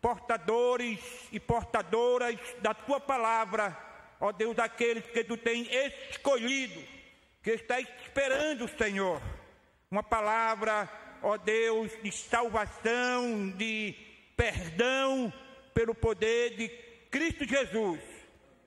portadores 0.00 1.00
e 1.32 1.40
portadoras 1.40 2.38
da 2.60 2.74
tua 2.74 3.00
palavra, 3.00 3.76
ó 4.20 4.32
Deus, 4.32 4.56
daqueles 4.56 5.06
que 5.06 5.24
tu 5.24 5.36
tens 5.36 5.68
escolhido, 6.10 6.82
que 7.42 7.50
está 7.52 7.80
esperando, 7.80 8.68
Senhor, 8.76 9.20
uma 9.90 10.02
palavra, 10.02 10.88
ó 11.22 11.36
Deus, 11.36 11.92
de 12.02 12.10
salvação, 12.10 13.50
de 13.50 13.94
perdão 14.36 15.32
pelo 15.72 15.94
poder 15.94 16.56
de 16.56 16.68
Cristo 17.10 17.44
Jesus. 17.44 18.00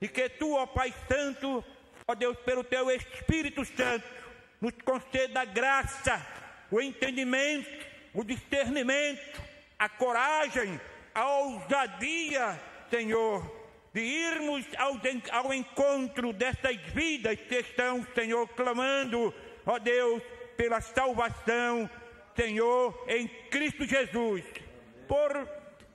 E 0.01 0.07
que 0.07 0.29
tu, 0.29 0.55
ó 0.55 0.65
Pai 0.65 0.93
Santo, 1.07 1.63
ó 2.07 2.15
Deus, 2.15 2.37
pelo 2.39 2.63
teu 2.63 2.89
Espírito 2.89 3.65
Santo, 3.65 4.07
nos 4.61 4.73
conceda 4.83 5.41
a 5.41 5.45
graça, 5.45 6.25
o 6.71 6.81
entendimento, 6.81 7.85
o 8.13 8.23
discernimento, 8.23 9.41
a 9.77 9.89
coragem, 9.89 10.79
a 11.13 11.29
ousadia, 11.37 12.59
Senhor, 12.89 13.58
de 13.93 14.01
irmos 14.01 14.65
ao, 14.77 14.99
ao 15.31 15.53
encontro 15.53 16.31
dessas 16.31 16.77
vidas 16.93 17.39
que 17.39 17.55
estão, 17.55 18.05
Senhor, 18.13 18.47
clamando, 18.49 19.33
ó 19.65 19.79
Deus, 19.79 20.21
pela 20.55 20.81
salvação, 20.81 21.89
Senhor, 22.35 23.05
em 23.07 23.27
Cristo 23.49 23.85
Jesus, 23.85 24.43
por 25.07 25.47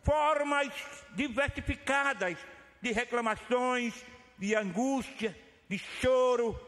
formas 0.03 0.71
diversificadas 1.15 2.37
de 2.81 2.93
reclamações, 2.93 3.95
de 4.39 4.55
angústia, 4.55 5.37
de 5.69 5.79
choro, 5.79 6.59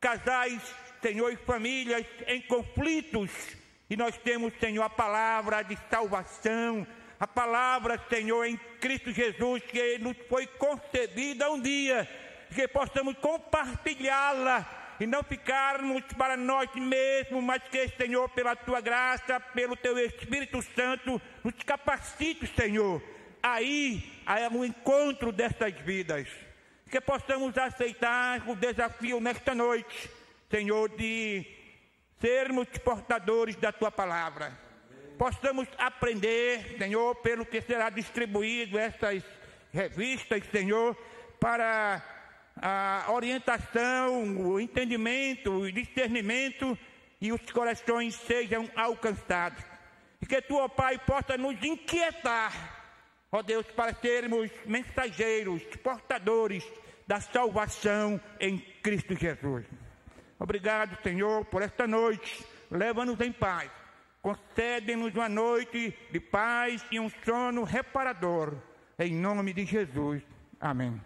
casais, 0.00 0.62
Senhor, 1.02 1.32
e 1.32 1.36
famílias 1.36 2.06
em 2.26 2.40
conflitos, 2.42 3.30
e 3.88 3.96
nós 3.96 4.16
temos, 4.18 4.52
Senhor, 4.58 4.82
a 4.82 4.90
palavra 4.90 5.62
de 5.62 5.76
salvação, 5.90 6.86
a 7.20 7.26
palavra, 7.26 8.02
Senhor, 8.08 8.46
em 8.46 8.56
Cristo 8.80 9.12
Jesus, 9.12 9.62
que 9.64 9.98
nos 9.98 10.16
foi 10.26 10.46
concedida 10.46 11.50
um 11.50 11.60
dia, 11.60 12.08
que 12.54 12.66
possamos 12.66 13.14
compartilhá-la 13.18 14.96
e 14.98 15.06
não 15.06 15.22
ficarmos 15.22 16.02
para 16.16 16.34
nós 16.34 16.74
mesmos, 16.74 17.44
mas 17.44 17.62
que, 17.64 17.88
Senhor, 17.88 18.26
pela 18.30 18.56
tua 18.56 18.80
graça, 18.80 19.38
pelo 19.38 19.76
teu 19.76 19.98
Espírito 19.98 20.62
Santo, 20.74 21.20
nos 21.44 21.54
capacite, 21.62 22.46
Senhor, 22.56 23.02
aí 23.42 24.02
ao 24.24 24.64
encontro 24.64 25.30
destas 25.30 25.74
vidas. 25.74 26.26
Que 26.90 27.02
possamos 27.02 27.56
aceitar 27.58 28.48
o 28.48 28.56
desafio 28.56 29.20
nesta 29.20 29.54
noite, 29.54 30.10
Senhor, 30.50 30.88
de 30.96 31.46
sermos 32.18 32.66
portadores 32.82 33.56
da 33.56 33.70
tua 33.70 33.90
palavra. 33.90 34.69
Possamos 35.20 35.68
aprender, 35.76 36.78
Senhor, 36.78 37.14
pelo 37.16 37.44
que 37.44 37.60
será 37.60 37.90
distribuído 37.90 38.78
essas 38.78 39.22
revistas, 39.70 40.42
Senhor, 40.50 40.96
para 41.38 42.02
a 42.56 43.04
orientação, 43.10 44.24
o 44.38 44.58
entendimento, 44.58 45.52
o 45.52 45.70
discernimento 45.70 46.76
e 47.20 47.34
os 47.34 47.42
corações 47.52 48.14
sejam 48.14 48.66
alcançados. 48.74 49.62
E 50.22 50.24
que 50.24 50.40
tu, 50.40 50.56
ó 50.56 50.68
Pai, 50.68 50.96
possa 50.96 51.36
nos 51.36 51.62
inquietar, 51.62 52.54
ó 53.30 53.42
Deus, 53.42 53.66
para 53.66 53.92
sermos 53.92 54.50
mensageiros, 54.64 55.62
portadores 55.82 56.64
da 57.06 57.20
salvação 57.20 58.18
em 58.40 58.58
Cristo 58.82 59.14
Jesus. 59.14 59.66
Obrigado, 60.38 60.96
Senhor, 61.02 61.44
por 61.44 61.60
esta 61.60 61.86
noite. 61.86 62.42
Leva-nos 62.70 63.20
em 63.20 63.32
paz. 63.32 63.79
Concede-nos 64.22 65.14
uma 65.14 65.28
noite 65.28 65.94
de 66.10 66.20
paz 66.20 66.84
e 66.90 67.00
um 67.00 67.10
sono 67.24 67.64
reparador. 67.64 68.54
Em 68.98 69.14
nome 69.14 69.52
de 69.54 69.64
Jesus. 69.64 70.22
Amém. 70.60 71.00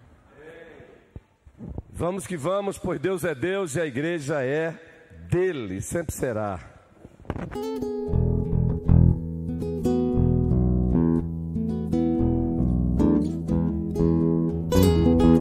Vamos 1.90 2.26
que 2.26 2.36
vamos, 2.36 2.76
pois 2.76 2.98
Deus 2.98 3.24
é 3.24 3.34
Deus 3.34 3.76
e 3.76 3.80
a 3.80 3.86
igreja 3.86 4.42
é 4.42 4.74
dele, 5.30 5.80
sempre 5.80 6.12
será. 6.12 6.58